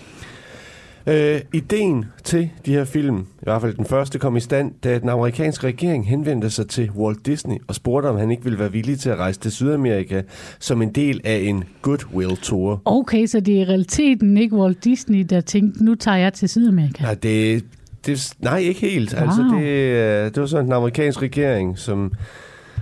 Øh, 1.07 1.41
ideen 1.53 2.05
til 2.25 2.51
de 2.67 2.73
her 2.73 2.85
film, 2.85 3.19
i 3.19 3.43
hvert 3.43 3.61
fald 3.61 3.75
den 3.75 3.85
første, 3.85 4.19
kom 4.19 4.37
i 4.37 4.41
stand, 4.41 4.73
da 4.85 4.99
den 4.99 5.09
amerikanske 5.09 5.67
regering 5.67 6.09
henvendte 6.09 6.51
sig 6.51 6.69
til 6.69 6.91
Walt 6.91 7.27
Disney 7.27 7.57
og 7.69 7.75
spurgte, 7.75 8.07
om 8.07 8.17
han 8.17 8.31
ikke 8.31 8.45
ville 8.45 8.59
være 8.59 8.73
villig 8.73 9.01
til 9.01 9.11
at 9.11 9.19
rejse 9.19 9.41
til 9.41 9.53
Sydamerika 9.53 10.23
som 10.59 10.83
en 10.83 10.91
del 10.91 11.21
af 11.25 11.37
en 11.37 11.65
Goodwill-tour. 11.83 12.83
Okay, 12.85 13.27
så 13.27 13.41
det 13.41 13.57
er 13.57 13.61
i 13.61 13.65
realiteten 13.65 14.37
ikke 14.37 14.57
Walt 14.57 14.85
Disney, 14.85 15.27
der 15.31 15.41
tænkte, 15.41 15.85
nu 15.85 15.95
tager 15.95 16.17
jeg 16.17 16.33
til 16.33 16.49
Sydamerika. 16.49 17.03
Nej, 17.03 17.15
det, 17.15 17.65
det, 18.07 18.33
nej, 18.41 18.59
ikke 18.59 18.81
helt. 18.81 19.15
Wow. 19.15 19.23
Altså, 19.23 19.43
det, 19.43 19.63
øh, 19.63 20.25
det 20.25 20.41
var 20.41 20.47
sådan 20.47 20.67
en 20.67 20.73
amerikansk 20.73 21.23
regering, 21.23 21.79
som, 21.79 22.13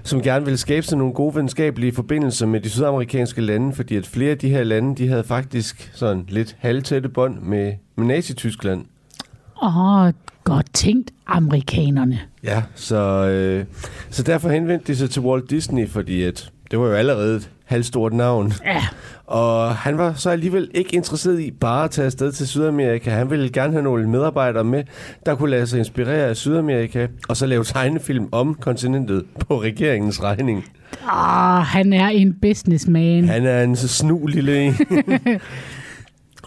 som 0.03 0.23
gerne 0.23 0.45
ville 0.45 0.59
skabe 0.59 0.87
sådan 0.87 0.99
nogle 0.99 1.15
gode 1.15 1.35
venskabelige 1.35 1.93
forbindelser 1.93 2.47
med 2.47 2.61
de 2.61 2.71
sydamerikanske 2.71 3.41
lande, 3.41 3.73
fordi 3.73 3.97
at 3.97 4.07
flere 4.07 4.31
af 4.31 4.39
de 4.39 4.49
her 4.49 4.65
lande, 4.65 4.97
de 4.97 5.09
havde 5.09 5.25
faktisk 5.25 5.91
sådan 5.95 6.25
lidt 6.29 6.57
halvtætte 6.59 7.09
bånd 7.09 7.41
med, 7.41 7.73
med 7.97 8.07
Nazi-Tyskland. 8.07 8.85
Åh, 9.63 9.79
oh, 9.79 10.13
godt 10.45 10.67
tænkt, 10.75 11.11
amerikanerne. 11.27 12.21
Ja, 12.45 12.63
så, 12.75 13.27
øh, 13.27 13.65
så 14.11 14.23
derfor 14.23 14.49
henvendte 14.49 14.87
de 14.87 14.97
sig 14.97 15.11
til 15.11 15.23
Walt 15.23 15.51
Disney, 15.51 15.89
fordi 15.89 16.23
at 16.23 16.51
det 16.71 16.79
var 16.79 16.87
jo 16.87 16.93
allerede 16.93 17.41
halvstort 17.71 18.13
navn. 18.13 18.53
Ja, 18.65 18.83
Og 19.27 19.75
han 19.75 19.99
var 19.99 20.13
så 20.17 20.31
alligevel 20.31 20.71
ikke 20.75 20.97
interesseret 20.97 21.41
i 21.41 21.51
bare 21.51 21.85
at 21.85 21.91
tage 21.91 22.07
afsted 22.07 22.33
til 22.33 22.49
Sydamerika. 22.49 23.11
Han 23.11 23.31
ville 23.31 23.51
gerne 23.51 23.73
have 23.73 23.83
nogle 23.83 24.09
medarbejdere 24.09 24.65
med, 24.65 24.85
der 25.27 25.35
kunne 25.35 25.51
lade 25.51 25.67
sig 25.67 25.79
inspirere 25.79 26.29
af 26.29 26.37
Sydamerika, 26.37 27.07
og 27.29 27.37
så 27.37 27.47
lave 27.47 27.65
tegnefilm 27.65 28.29
om 28.33 28.55
kontinentet 28.55 29.25
på 29.49 29.63
regeringens 29.63 30.23
regning. 30.23 30.65
ah, 31.09 31.63
han 31.63 31.93
er 31.93 32.09
en 32.09 32.35
businessman. 32.43 33.25
Han 33.29 33.47
er 33.47 33.63
en 33.63 33.77
så 33.77 33.89
snu 33.89 34.27
lille 34.27 34.63
en. 34.63 34.75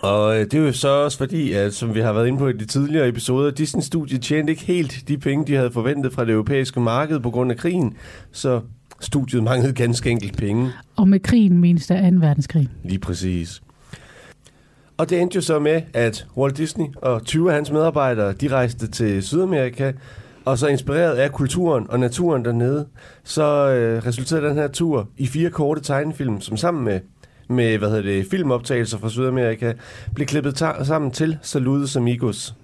Og 0.03 0.35
øh, 0.39 0.45
det 0.45 0.53
er 0.53 0.57
jo 0.59 0.71
så 0.71 0.89
også 0.89 1.17
fordi, 1.17 1.53
at 1.53 1.73
som 1.73 1.95
vi 1.95 1.99
har 1.99 2.13
været 2.13 2.27
inde 2.27 2.37
på 2.39 2.47
i 2.47 2.53
de 2.53 2.65
tidligere 2.65 3.07
episoder, 3.07 3.51
Disney-studiet 3.51 4.21
tjente 4.21 4.51
ikke 4.51 4.65
helt 4.65 5.03
de 5.07 5.17
penge, 5.17 5.47
de 5.47 5.55
havde 5.55 5.71
forventet 5.71 6.13
fra 6.13 6.25
det 6.25 6.31
europæiske 6.31 6.79
marked 6.79 7.19
på 7.19 7.29
grund 7.29 7.51
af 7.51 7.57
krigen. 7.57 7.93
Så 8.31 8.61
studiet 9.03 9.43
manglede 9.43 9.73
ganske 9.73 10.09
enkelt 10.09 10.37
penge. 10.37 10.69
Og 10.95 11.07
med 11.07 11.19
krigen 11.19 11.57
menes 11.57 11.87
der 11.87 12.09
2. 12.11 12.15
verdenskrig. 12.19 12.69
Lige 12.83 12.99
præcis. 12.99 13.61
Og 14.97 15.09
det 15.09 15.21
endte 15.21 15.35
jo 15.35 15.41
så 15.41 15.59
med, 15.59 15.81
at 15.93 16.27
Walt 16.37 16.57
Disney 16.57 16.85
og 16.95 17.23
20 17.25 17.49
af 17.49 17.55
hans 17.55 17.71
medarbejdere, 17.71 18.33
de 18.33 18.47
rejste 18.47 18.87
til 18.87 19.23
Sydamerika, 19.23 19.91
og 20.45 20.57
så 20.57 20.67
inspireret 20.67 21.15
af 21.15 21.31
kulturen 21.31 21.85
og 21.89 21.99
naturen 21.99 22.45
dernede, 22.45 22.85
så 23.23 23.43
øh, 23.69 24.05
resulterede 24.05 24.47
den 24.47 24.55
her 24.55 24.67
tur 24.67 25.09
i 25.17 25.27
fire 25.27 25.49
korte 25.49 25.81
tegnefilm, 25.81 26.41
som 26.41 26.57
sammen 26.57 26.83
med, 26.83 26.99
med 27.49 27.77
hvad 27.77 27.89
hedder 27.89 28.01
det, 28.03 28.25
filmoptagelser 28.31 28.97
fra 28.97 29.09
Sydamerika, 29.09 29.73
blev 30.15 30.27
klippet 30.27 30.55
ta- 30.55 30.83
sammen 30.83 31.11
til 31.11 31.37
Saludos 31.41 31.95
Amigos 31.95 32.55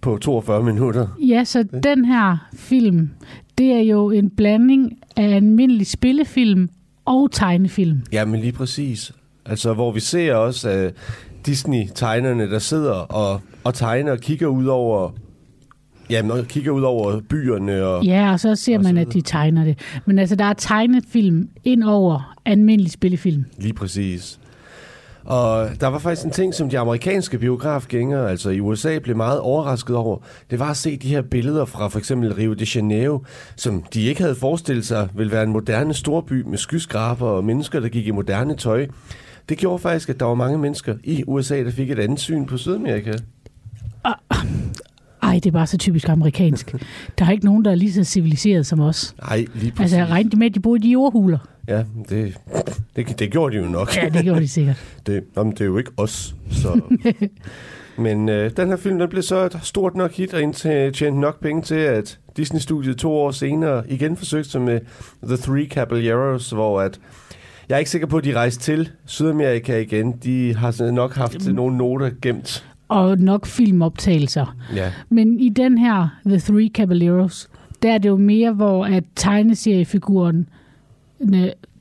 på 0.00 0.18
42 0.18 0.62
minutter. 0.62 1.08
Ja, 1.18 1.44
så 1.44 1.62
den 1.82 2.04
her 2.04 2.48
film, 2.54 3.10
det 3.58 3.72
er 3.72 3.80
jo 3.80 4.10
en 4.10 4.30
blanding 4.30 4.98
af 5.16 5.36
almindelig 5.36 5.86
spillefilm 5.86 6.68
og 7.04 7.32
tegnefilm. 7.32 8.00
Ja, 8.12 8.24
men 8.24 8.40
lige 8.40 8.52
præcis. 8.52 9.12
Altså, 9.46 9.74
hvor 9.74 9.92
vi 9.92 10.00
ser 10.00 10.34
også 10.34 10.84
uh, 10.84 10.90
Disney-tegnerne, 11.46 12.50
der 12.50 12.58
sidder 12.58 12.92
og, 12.92 13.40
og 13.64 13.74
tegner 13.74 14.12
og 14.12 14.18
kigger 14.18 14.46
ud 14.46 14.66
over 14.66 15.10
Jamen, 16.10 16.30
og 16.30 16.44
kigger 16.44 16.70
ud 16.70 16.82
over 16.82 17.20
byerne. 17.20 17.82
Og, 17.84 18.04
Ja, 18.04 18.32
og 18.32 18.40
så 18.40 18.54
ser 18.54 18.78
og 18.78 18.84
man, 18.84 18.98
at 18.98 19.12
de 19.12 19.20
tegner 19.20 19.64
det. 19.64 19.78
Men 20.06 20.18
altså, 20.18 20.36
der 20.36 20.44
er 20.44 20.52
tegnefilm 20.52 21.48
ind 21.64 21.84
over 21.84 22.34
almindelig 22.44 22.92
spillefilm. 22.92 23.44
Lige 23.58 23.72
præcis. 23.72 24.40
Og 25.24 25.68
der 25.80 25.86
var 25.86 25.98
faktisk 25.98 26.24
en 26.24 26.30
ting, 26.30 26.54
som 26.54 26.70
de 26.70 26.78
amerikanske 26.78 27.38
biografgængere, 27.38 28.30
altså 28.30 28.50
i 28.50 28.60
USA, 28.60 28.98
blev 28.98 29.16
meget 29.16 29.40
overrasket 29.40 29.96
over. 29.96 30.18
Det 30.50 30.58
var 30.58 30.70
at 30.70 30.76
se 30.76 30.96
de 30.96 31.08
her 31.08 31.22
billeder 31.22 31.64
fra 31.64 31.88
for 31.88 31.98
eksempel 31.98 32.34
Rio 32.34 32.52
de 32.52 32.66
Janeiro, 32.74 33.24
som 33.56 33.82
de 33.94 34.02
ikke 34.02 34.20
havde 34.20 34.34
forestillet 34.34 34.86
sig 34.86 35.08
ville 35.14 35.32
være 35.32 35.42
en 35.42 35.52
moderne 35.52 35.94
storby 35.94 36.42
med 36.46 36.58
skyskraber 36.58 37.26
og 37.26 37.44
mennesker, 37.44 37.80
der 37.80 37.88
gik 37.88 38.06
i 38.06 38.10
moderne 38.10 38.56
tøj. 38.56 38.86
Det 39.48 39.58
gjorde 39.58 39.78
faktisk, 39.78 40.08
at 40.08 40.20
der 40.20 40.26
var 40.26 40.34
mange 40.34 40.58
mennesker 40.58 40.94
i 41.04 41.24
USA, 41.26 41.64
der 41.64 41.70
fik 41.70 41.90
et 41.90 41.98
andet 41.98 42.20
syn 42.20 42.46
på 42.46 42.56
Sydamerika. 42.56 43.12
Ej, 45.22 45.34
det 45.34 45.46
er 45.46 45.50
bare 45.50 45.66
så 45.66 45.78
typisk 45.78 46.08
amerikansk. 46.08 46.74
Der 47.18 47.24
er 47.24 47.30
ikke 47.30 47.44
nogen, 47.44 47.64
der 47.64 47.70
er 47.70 47.74
lige 47.74 47.92
så 47.92 48.04
civiliseret 48.04 48.66
som 48.66 48.80
os. 48.80 49.14
Nej, 49.22 49.36
lige 49.36 49.48
præcis. 49.54 49.80
Altså, 49.80 49.96
jeg 49.96 50.08
regnede 50.08 50.36
med, 50.36 50.46
at 50.46 50.54
de 50.54 50.60
boede 50.60 50.88
i 50.88 50.92
jordhuler. 50.92 51.38
Ja, 51.68 51.84
det, 52.08 52.36
det, 52.96 53.18
det 53.18 53.30
gjorde 53.30 53.56
de 53.56 53.62
jo 53.62 53.68
nok. 53.68 53.96
Ja, 53.96 54.08
det 54.08 54.24
gjorde 54.24 54.40
de 54.40 54.48
sikkert. 54.48 54.84
Det, 55.06 55.24
jamen, 55.36 55.52
det 55.52 55.60
er 55.60 55.64
jo 55.64 55.78
ikke 55.78 55.90
os, 55.96 56.34
så... 56.50 56.80
Men 57.98 58.28
øh, 58.28 58.50
den 58.56 58.68
her 58.68 58.76
film, 58.76 58.98
den 58.98 59.08
blev 59.08 59.22
så 59.22 59.44
et 59.44 59.58
stort 59.62 59.94
nok 59.94 60.12
hit 60.12 60.34
og 60.34 60.54
tjente 60.94 61.20
nok 61.20 61.40
penge 61.40 61.62
til, 61.62 61.74
at 61.74 62.18
Disney-studiet 62.36 62.96
to 62.96 63.12
år 63.12 63.30
senere 63.30 63.90
igen 63.90 64.16
forsøgte 64.16 64.50
sig 64.50 64.60
med 64.60 64.80
The 65.26 65.36
Three 65.36 65.66
Caballeros, 65.66 66.50
hvor 66.50 66.80
at 66.80 67.00
jeg 67.68 67.74
er 67.74 67.78
ikke 67.78 67.90
sikker 67.90 68.06
på, 68.06 68.16
at 68.16 68.24
de 68.24 68.36
rejste 68.36 68.62
til 68.62 68.90
Sydamerika 69.06 69.78
igen. 69.78 70.12
De 70.12 70.54
har 70.54 70.90
nok 70.90 71.14
haft 71.14 71.46
nogle 71.46 71.76
noter 71.76 72.10
gemt. 72.22 72.66
Og 72.88 73.18
nok 73.18 73.46
filmoptagelser. 73.46 74.56
Ja, 74.74 74.92
Men 75.08 75.40
i 75.40 75.48
den 75.48 75.78
her, 75.78 76.08
The 76.26 76.38
Three 76.38 76.70
Caballeros, 76.74 77.48
der 77.82 77.94
er 77.94 77.98
det 77.98 78.08
jo 78.08 78.16
mere, 78.16 78.52
hvor 78.52 78.84
at 78.84 79.04
tegneseriefiguren 79.16 80.48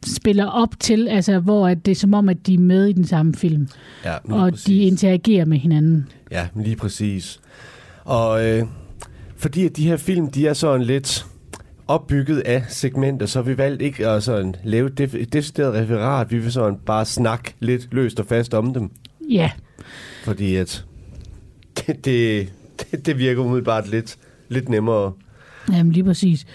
spiller 0.05 0.45
op 0.45 0.69
til, 0.79 1.07
altså 1.07 1.39
hvor 1.39 1.67
at 1.67 1.85
det 1.85 1.91
er 1.91 1.95
som 1.95 2.13
om, 2.13 2.29
at 2.29 2.47
de 2.47 2.53
er 2.53 2.57
med 2.59 2.85
i 2.87 2.93
den 2.93 3.05
samme 3.05 3.35
film, 3.35 3.67
ja 4.05 4.15
og 4.15 4.51
præcis. 4.51 4.65
de 4.65 4.75
interagerer 4.77 5.45
med 5.45 5.57
hinanden. 5.57 6.07
Ja, 6.31 6.47
lige 6.55 6.75
præcis. 6.75 7.39
Og 8.03 8.45
øh, 8.45 8.65
fordi 9.37 9.65
at 9.65 9.77
de 9.77 9.87
her 9.87 9.97
film, 9.97 10.31
de 10.31 10.47
er 10.47 10.53
sådan 10.53 10.85
lidt 10.85 11.25
opbygget 11.87 12.39
af 12.39 12.63
segmenter, 12.69 13.25
så 13.25 13.39
har 13.39 13.43
vi 13.43 13.57
valgt 13.57 13.81
ikke 13.81 14.07
at 14.07 14.23
sådan 14.23 14.55
lave 14.63 14.87
et 14.89 15.01
def- 15.01 15.17
et 15.21 15.33
decideret 15.33 15.73
referat. 15.73 16.31
Vi 16.31 16.37
vil 16.37 16.51
sådan 16.51 16.77
bare 16.85 17.05
snakke 17.05 17.53
lidt 17.59 17.87
løst 17.93 18.19
og 18.19 18.25
fast 18.25 18.53
om 18.53 18.73
dem. 18.73 18.89
Ja, 19.29 19.51
Fordi 20.23 20.55
at 20.55 20.85
det, 21.77 22.05
det, 22.05 22.49
det, 22.91 23.05
det 23.05 23.17
virker 23.17 23.41
umiddelbart 23.41 23.89
lidt, 23.89 24.17
lidt 24.49 24.69
nemmere. 24.69 25.11
jamen 25.71 25.91
lige 25.91 26.03
præcis. 26.03 26.45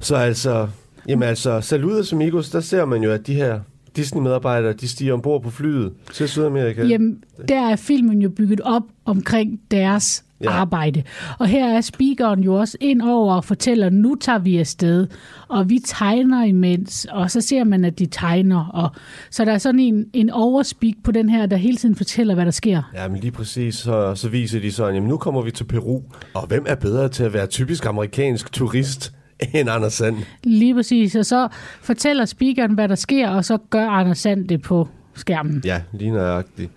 Så 0.00 0.16
altså, 0.16 0.68
jamen 1.08 1.28
altså, 1.28 1.60
Saludos 1.60 2.12
Amigos, 2.12 2.50
der 2.50 2.60
ser 2.60 2.84
man 2.84 3.02
jo, 3.02 3.10
at 3.12 3.26
de 3.26 3.34
her 3.34 3.60
Disney-medarbejdere, 3.96 4.72
de 4.72 4.88
stiger 4.88 5.12
ombord 5.12 5.42
på 5.42 5.50
flyet 5.50 5.92
til 6.12 6.28
Sydamerika. 6.28 6.86
Jamen, 6.86 7.18
der 7.48 7.60
er 7.70 7.76
filmen 7.76 8.22
jo 8.22 8.28
bygget 8.28 8.60
op 8.60 8.82
omkring 9.04 9.60
deres 9.70 10.24
Ja. 10.40 10.50
arbejde. 10.50 11.02
Og 11.38 11.46
her 11.46 11.76
er 11.76 11.80
speakeren 11.80 12.40
jo 12.42 12.54
også 12.54 12.78
ind 12.80 13.02
over 13.02 13.34
og 13.34 13.44
fortæller, 13.44 13.90
nu 13.90 14.14
tager 14.20 14.38
vi 14.38 14.58
afsted, 14.58 15.06
og 15.48 15.70
vi 15.70 15.78
tegner 15.86 16.44
imens, 16.44 17.06
og 17.10 17.30
så 17.30 17.40
ser 17.40 17.64
man, 17.64 17.84
at 17.84 17.98
de 17.98 18.06
tegner. 18.06 18.64
Og, 18.74 18.90
så 19.30 19.44
der 19.44 19.52
er 19.52 19.58
sådan 19.58 19.80
en, 19.80 20.06
en 20.12 20.30
overspeak 20.30 20.94
på 21.04 21.12
den 21.12 21.28
her, 21.28 21.46
der 21.46 21.56
hele 21.56 21.76
tiden 21.76 21.94
fortæller, 21.94 22.34
hvad 22.34 22.44
der 22.44 22.50
sker. 22.50 22.82
Ja, 22.94 23.08
men 23.08 23.20
lige 23.20 23.30
præcis, 23.30 23.74
så, 23.74 24.14
så 24.14 24.28
viser 24.28 24.60
de 24.60 24.72
sådan, 24.72 24.94
jamen 24.94 25.08
nu 25.08 25.16
kommer 25.16 25.42
vi 25.42 25.50
til 25.50 25.64
Peru, 25.64 26.00
og 26.34 26.46
hvem 26.46 26.64
er 26.68 26.74
bedre 26.74 27.08
til 27.08 27.22
at 27.24 27.32
være 27.32 27.46
typisk 27.46 27.86
amerikansk 27.86 28.52
turist 28.52 29.12
end 29.54 29.70
Anders 29.70 29.92
Sand? 29.92 30.16
Lige 30.44 30.74
præcis. 30.74 31.16
Og 31.16 31.26
så 31.26 31.48
fortæller 31.80 32.24
speakeren, 32.24 32.74
hvad 32.74 32.88
der 32.88 32.94
sker, 32.94 33.28
og 33.28 33.44
så 33.44 33.58
gør 33.70 33.86
Anders 33.86 34.18
Sand 34.18 34.48
det 34.48 34.62
på 34.62 34.88
skærmen. 35.14 35.62
Ja, 35.64 35.82
lige 35.92 36.10
nøjagtigt. 36.10 36.70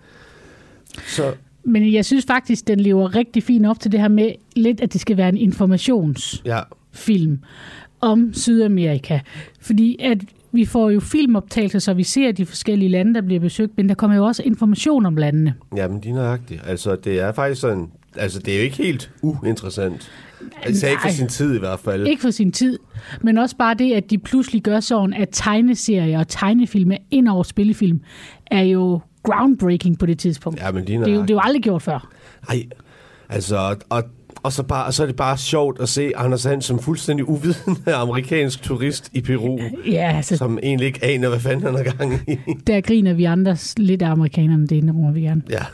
Så 1.07 1.34
Men 1.63 1.93
jeg 1.93 2.05
synes 2.05 2.26
faktisk, 2.26 2.68
den 2.68 2.80
lever 2.80 3.15
rigtig 3.15 3.43
fint 3.43 3.65
op 3.65 3.80
til 3.80 3.91
det 3.91 3.99
her 3.99 4.07
med 4.07 4.32
lidt, 4.55 4.82
at 4.82 4.93
det 4.93 5.01
skal 5.01 5.18
være 5.18 5.30
en 5.30 5.38
informations... 5.38 6.41
ja, 6.45 6.59
om 8.01 8.34
Sydamerika. 8.34 9.20
Fordi 9.61 9.97
at 9.99 10.18
vi 10.51 10.65
får 10.65 10.89
jo 10.89 10.99
filmoptagelser, 10.99 11.80
så 11.80 11.93
vi 11.93 12.03
ser 12.03 12.32
de 12.32 12.45
forskellige 12.45 12.89
lande, 12.89 13.13
der 13.13 13.22
bliver 13.22 13.39
besøgt, 13.39 13.78
men 13.78 13.89
der 13.89 13.95
kommer 13.95 14.18
jo 14.18 14.26
også 14.26 14.43
information 14.43 15.05
om 15.05 15.15
landene. 15.15 15.53
ja 15.76 15.88
men 15.88 16.01
lige 16.01 16.13
nøjagtigt. 16.13 16.61
Altså, 16.65 16.95
det 16.95 17.20
er 17.20 17.32
faktisk 17.32 17.61
sådan, 17.61 17.88
altså 18.20 18.39
det 18.39 18.53
er 18.53 18.57
jo 18.57 18.63
ikke 18.63 18.78
helt 18.78 19.11
uinteressant. 19.22 20.11
Altså 20.63 20.88
ikke 20.88 21.01
for 21.01 21.07
Nej. 21.07 21.15
sin 21.15 21.28
tid 21.28 21.55
i 21.55 21.59
hvert 21.59 21.80
fald. 21.80 22.07
Ikke 22.07 22.22
for 22.22 22.32
sin 22.32 22.51
tid, 22.51 22.80
men 23.22 23.38
også 23.38 23.55
bare 23.57 23.74
det, 23.74 23.93
at 23.93 24.09
de 24.09 24.18
pludselig 24.18 24.63
gør 24.63 24.80
sådan, 24.80 25.13
at 25.13 25.30
tegneserier 25.32 26.20
og 26.20 26.28
tegnefilm 26.28 26.91
er 26.91 26.97
ind 27.11 27.28
over 27.28 27.43
spillefilm, 27.43 27.99
er 28.47 28.61
jo 28.61 28.99
groundbreaking 29.24 29.99
på 29.99 30.05
det 30.05 30.20
tidspunkt. 30.20 30.59
Ja, 30.59 30.72
men 30.72 30.88
Det 30.88 30.95
er, 30.95 30.99
jo, 30.99 31.22
det 31.22 31.30
er 31.30 31.34
jo 31.34 31.39
aldrig 31.43 31.63
gjort 31.63 31.82
før. 31.82 32.09
Ej, 32.49 32.63
altså, 33.30 33.76
og, 33.89 34.03
og 34.43 34.51
så, 34.53 34.63
bare, 34.63 34.91
så 34.91 35.03
er 35.03 35.07
det 35.07 35.15
bare 35.15 35.38
sjovt 35.38 35.82
at 35.82 35.89
se 35.89 36.11
Anders 36.15 36.41
Sand 36.41 36.61
som 36.61 36.80
fuldstændig 36.80 37.30
uvidende 37.30 37.93
amerikansk 37.95 38.63
turist 38.63 39.09
i 39.13 39.22
Peru, 39.22 39.59
Ja, 39.86 40.11
altså, 40.15 40.38
som 40.38 40.59
egentlig 40.63 40.88
ikke 40.88 41.05
aner, 41.05 41.30
hvad 41.30 41.39
fanden 41.39 41.65
han 41.65 41.76
har 41.76 41.84
gang 41.84 42.13
i. 42.28 42.38
der 42.68 42.82
griner 42.82 43.13
vi 43.13 43.24
andre 43.24 43.57
lidt 43.78 44.01
af 44.01 44.09
amerikanerne, 44.11 44.68
det 44.68 44.76
indrømmer 44.76 45.11
vi 45.11 45.22
gerne. 45.22 45.41
Ja. 45.49 45.59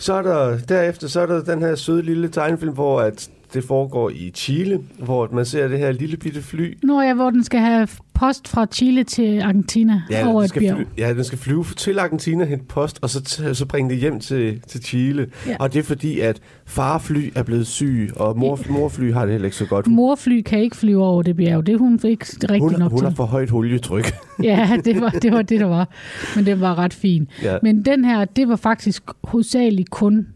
så 0.00 0.14
er 0.14 0.22
der, 0.22 0.58
derefter 0.58 1.08
så 1.08 1.20
er 1.20 1.26
der 1.26 1.42
den 1.42 1.62
her 1.62 1.74
søde 1.74 2.02
lille 2.02 2.28
tegnefilm, 2.28 2.74
hvor 2.74 3.00
at 3.00 3.30
det 3.54 3.64
foregår 3.64 4.10
i 4.10 4.30
Chile, 4.34 4.78
hvor 4.98 5.28
man 5.32 5.44
ser 5.44 5.68
det 5.68 5.78
her 5.78 5.92
lille 5.92 6.16
bitte 6.16 6.42
fly. 6.42 6.78
Nå 6.82 7.00
ja, 7.00 7.14
hvor 7.14 7.30
den 7.30 7.44
skal 7.44 7.60
have 7.60 7.88
post 8.14 8.48
fra 8.48 8.66
Chile 8.72 9.04
til 9.04 9.40
Argentina 9.40 10.02
over 10.26 10.40
den 10.46 10.50
et 10.56 10.60
bjerg. 10.60 10.76
fly, 10.76 10.84
ja, 10.98 11.14
den 11.14 11.24
skal 11.24 11.38
flyve 11.38 11.64
til 11.76 11.98
Argentina, 11.98 12.44
hente 12.44 12.64
post, 12.64 12.98
og 13.02 13.10
så, 13.10 13.50
så 13.54 13.66
bringe 13.66 13.90
det 13.90 13.98
hjem 13.98 14.20
til, 14.20 14.60
til 14.60 14.84
Chile. 14.84 15.26
Ja. 15.46 15.56
Og 15.60 15.72
det 15.72 15.78
er 15.78 15.82
fordi, 15.82 16.20
at 16.20 16.40
farfly 16.66 17.30
er 17.34 17.42
blevet 17.42 17.66
syg, 17.66 18.10
og 18.16 18.38
mor, 18.38 18.58
morfly 18.70 19.12
har 19.12 19.24
det 19.24 19.32
heller 19.32 19.44
ikke 19.46 19.56
så 19.56 19.66
godt. 19.66 19.86
Morfly 19.86 20.40
kan 20.42 20.58
ikke 20.60 20.76
flyve 20.76 21.04
over 21.04 21.22
det 21.22 21.36
bjerg. 21.36 21.66
Det 21.66 21.72
er 21.74 21.78
hun 21.78 22.00
ikke 22.04 22.24
rigtig 22.24 22.60
Hun, 22.60 22.72
nok 22.78 22.90
hun 22.90 22.98
til. 23.00 23.08
har 23.08 23.14
for 23.14 23.24
højt 23.24 23.52
olietryk. 23.52 24.12
Ja, 24.42 24.78
det 24.84 25.00
var, 25.00 25.10
det 25.10 25.32
var 25.32 25.42
det, 25.42 25.60
der 25.60 25.66
var. 25.66 25.88
Men 26.36 26.46
det 26.46 26.60
var 26.60 26.78
ret 26.78 26.94
fint. 26.94 27.28
Ja. 27.42 27.56
Men 27.62 27.84
den 27.84 28.04
her, 28.04 28.24
det 28.24 28.48
var 28.48 28.56
faktisk 28.56 29.02
hovedsageligt 29.24 29.90
kun 29.90 30.26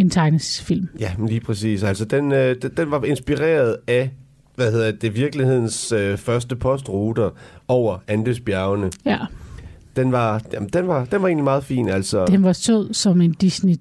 en 0.00 0.10
tegnesfilm. 0.10 0.88
Ja, 1.00 1.12
men 1.18 1.28
lige 1.28 1.40
præcis. 1.40 1.82
Altså, 1.82 2.04
den, 2.04 2.32
øh, 2.32 2.56
den, 2.62 2.70
den 2.76 2.90
var 2.90 3.04
inspireret 3.04 3.76
af, 3.86 4.10
hvad 4.54 4.72
hedder 4.72 4.92
det, 4.92 5.14
virkelighedens 5.16 5.92
øh, 5.92 6.18
første 6.18 6.56
postruter 6.56 7.30
over 7.68 7.98
Andesbjergene. 8.08 8.90
Ja, 9.04 9.18
Den 9.96 10.12
var, 10.12 10.42
jamen, 10.52 10.68
den 10.72 10.86
var, 10.88 11.04
den 11.04 11.22
var 11.22 11.28
egentlig 11.28 11.44
meget 11.44 11.64
fin, 11.64 11.88
altså. 11.88 12.26
den 12.26 12.42
var 12.42 12.52
sød 12.52 12.94
som 12.94 13.20
en 13.20 13.32
Disney 13.32 13.74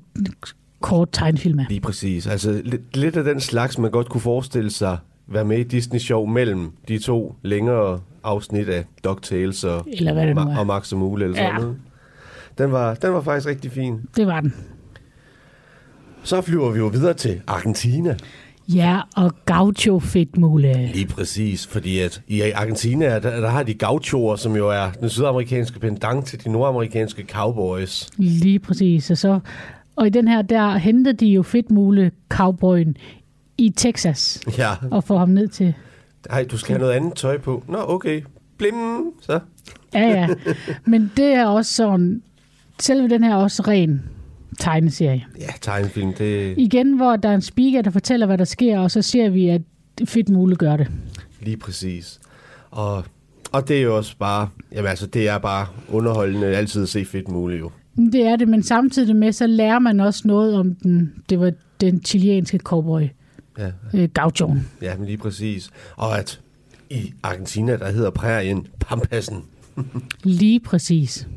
kort 0.82 1.10
tegnefilm 1.12 1.60
er. 1.60 1.66
Lige 1.70 1.82
præcis. 1.82 2.28
Altså, 2.28 2.62
lidt, 2.66 2.98
lidt 2.98 3.18
af 3.18 3.24
den 3.24 3.40
slags, 3.40 3.78
man 3.78 3.92
godt 3.92 4.10
kunne 4.10 4.22
forestille 4.22 4.72
sig 4.72 4.98
være 5.28 5.46
med 5.46 5.58
i 5.60 5.64
Disney 5.64 6.00
Show 6.00 6.26
mellem 6.26 6.72
de 6.88 7.00
to 7.00 7.36
længere 7.44 8.00
afsnit 8.24 8.70
af 8.70 8.84
DuckTales 9.04 9.64
og, 9.64 9.86
Eller 9.94 10.14
hvad 10.14 10.28
det 10.28 10.36
nu 10.36 10.42
er. 10.42 10.58
og 10.58 10.68
Max 10.68 10.92
og 10.94 11.00
Mule 11.00 11.24
eller 11.26 11.38
sådan 11.38 11.52
Ja. 11.52 11.58
noget. 11.60 11.76
Den 12.58 12.72
var, 12.72 12.94
den 12.94 13.14
var 13.14 13.22
faktisk 13.22 13.48
rigtig 13.48 13.72
fin. 13.72 14.00
Det 14.16 14.28
var 14.28 14.42
den. 14.42 14.54
Så 16.28 16.42
flyver 16.42 16.72
vi 16.72 16.80
jo 16.80 16.88
videre 16.88 17.14
til 17.14 17.42
Argentina. 17.48 18.16
Ja, 18.68 19.00
og 19.16 19.32
gaucho 19.46 20.00
fedtmule. 20.00 20.90
Lige 20.94 21.08
præcis, 21.08 21.68
fordi 21.68 22.00
at 22.00 22.22
i 22.28 22.42
Argentina, 22.42 23.20
der, 23.20 23.42
der 23.42 23.50
har 23.50 23.64
de 23.64 23.74
gauchoer, 23.74 24.36
som 24.36 24.56
jo 24.56 24.70
er 24.70 24.92
den 24.92 25.10
sydamerikanske 25.10 25.80
pendant 25.80 26.26
til 26.26 26.44
de 26.44 26.52
nordamerikanske 26.52 27.26
cowboys. 27.32 28.10
Lige 28.18 28.60
præcis. 28.60 29.12
Og, 29.12 29.18
så, 29.18 29.40
og 29.96 30.08
i 30.08 30.10
den 30.10 30.28
her, 30.28 30.42
der 30.42 30.78
henter 30.78 31.12
de 31.12 31.26
jo 31.28 31.44
fedtmule 31.44 32.12
cowboyen 32.30 32.98
i 33.58 33.70
Texas 33.70 34.42
Ja, 34.58 34.72
og 34.92 35.04
får 35.04 35.18
ham 35.18 35.30
ned 35.30 35.48
til... 35.48 35.74
Ej, 36.30 36.46
du 36.52 36.58
skal 36.58 36.74
have 36.74 36.80
noget 36.80 36.94
andet 36.94 37.14
tøj 37.14 37.38
på. 37.38 37.64
Nå, 37.68 37.78
okay. 37.88 38.22
Blim, 38.58 38.74
så. 39.22 39.40
Ja, 39.94 40.08
ja. 40.08 40.28
Men 40.86 41.12
det 41.18 41.26
er 41.26 41.46
også 41.46 41.74
sådan... 41.74 42.22
Selve 42.80 43.08
den 43.08 43.24
her 43.24 43.32
er 43.32 43.36
også 43.36 43.64
ren 43.68 44.17
tegneserie. 44.60 45.26
Ja, 45.40 45.48
tegnefilm, 45.62 46.14
det 46.14 46.54
Igen, 46.58 46.94
hvor 46.98 47.16
der 47.16 47.30
er 47.30 47.36
en 47.36 47.42
speaker, 47.42 47.82
der 47.82 47.90
fortæller, 47.92 48.26
hvad 48.26 48.38
der 48.38 48.44
sker, 48.46 48.80
og 48.80 48.92
så 48.92 49.02
ser 49.02 49.30
vi, 49.30 49.50
at 49.50 49.62
Fedtmule 50.06 50.56
gør 50.56 50.78
det. 50.78 50.88
lige 51.42 51.58
præcis. 51.58 52.20
Og, 52.72 53.04
og 53.52 53.68
det 53.68 53.78
er 53.78 53.82
jo 53.82 53.98
også 53.98 54.18
bare, 54.18 54.50
jamen 54.72 54.90
altså, 54.90 55.08
det 55.08 55.28
er 55.28 55.38
bare 55.38 55.68
underholdende 55.90 56.48
altid 56.48 56.84
at 56.84 56.90
se 56.90 57.06
fedt 57.06 57.28
muligt 57.28 57.60
jo. 57.60 57.72
Det 58.12 58.22
er 58.22 58.36
det, 58.36 58.48
men 58.48 58.64
samtidig 58.64 59.16
med, 59.16 59.32
så 59.32 59.48
lærer 59.48 59.80
man 59.80 60.00
også 60.00 60.22
noget 60.26 60.56
om 60.56 60.76
den, 60.76 61.14
det 61.30 61.40
var 61.40 61.52
den 61.82 62.04
chilenske 62.06 62.58
cowboy, 62.58 63.02
Ja, 63.58 63.72
øh, 63.94 64.10
gauchoen. 64.14 64.68
ja 64.82 64.96
men 64.98 65.06
lige 65.06 65.18
præcis. 65.18 65.70
Og 65.96 66.20
at 66.20 66.40
i 66.90 67.14
Argentina, 67.24 67.78
der 67.78 67.92
hedder 67.92 68.10
prærien 68.10 68.68
Pampassen. 68.80 69.44
Lige 70.24 70.60
præcis. 70.60 71.28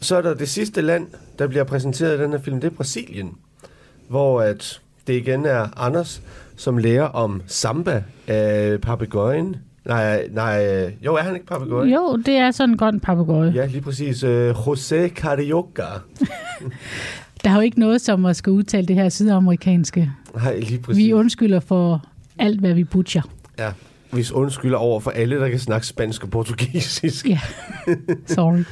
Så 0.00 0.16
er 0.16 0.22
der 0.22 0.34
det 0.34 0.48
sidste 0.48 0.80
land, 0.80 1.06
der 1.38 1.46
bliver 1.46 1.64
præsenteret 1.64 2.18
i 2.18 2.22
den 2.22 2.30
her 2.30 2.38
film, 2.38 2.60
det 2.60 2.72
er 2.72 2.74
Brasilien. 2.76 3.32
Hvor 4.08 4.40
at 4.40 4.80
det 5.06 5.12
igen 5.12 5.46
er 5.46 5.68
Anders, 5.76 6.22
som 6.56 6.78
lærer 6.78 7.04
om 7.04 7.42
samba 7.46 8.02
af 8.26 8.80
papegøjen. 8.80 9.56
Nej, 9.84 10.28
nej, 10.32 10.66
jo, 11.02 11.14
er 11.14 11.22
han 11.22 11.34
ikke 11.34 11.46
papegøje? 11.46 11.88
Jo, 11.88 12.16
det 12.26 12.34
er 12.34 12.50
sådan 12.50 12.70
en 12.70 12.76
grøn 12.78 13.00
papegøje. 13.00 13.52
Ja, 13.54 13.66
lige 13.66 13.80
præcis. 13.80 14.24
Uh, 14.24 14.50
José 14.50 15.08
Carioca. 15.08 15.82
Der 17.44 17.50
er 17.50 17.54
jo 17.54 17.60
ikke 17.60 17.80
noget 17.80 18.00
som 18.00 18.24
at 18.24 18.36
skal 18.36 18.50
udtale 18.50 18.86
det 18.86 18.96
her 18.96 19.08
sydamerikanske. 19.08 20.10
Nej, 20.34 20.58
lige 20.58 20.78
præcis. 20.78 21.04
Vi 21.04 21.12
undskylder 21.12 21.60
for 21.60 22.04
alt, 22.38 22.60
hvad 22.60 22.74
vi 22.74 22.84
butcher. 22.84 23.22
Ja, 23.58 23.72
hvis 24.10 24.32
undskylder 24.32 24.76
over 24.76 25.00
for 25.00 25.10
alle, 25.10 25.40
der 25.40 25.48
kan 25.48 25.58
snakke 25.58 25.86
spansk 25.86 26.22
og 26.24 26.30
portugisisk. 26.30 27.28
Ja, 27.28 27.40
sorry. 28.26 28.62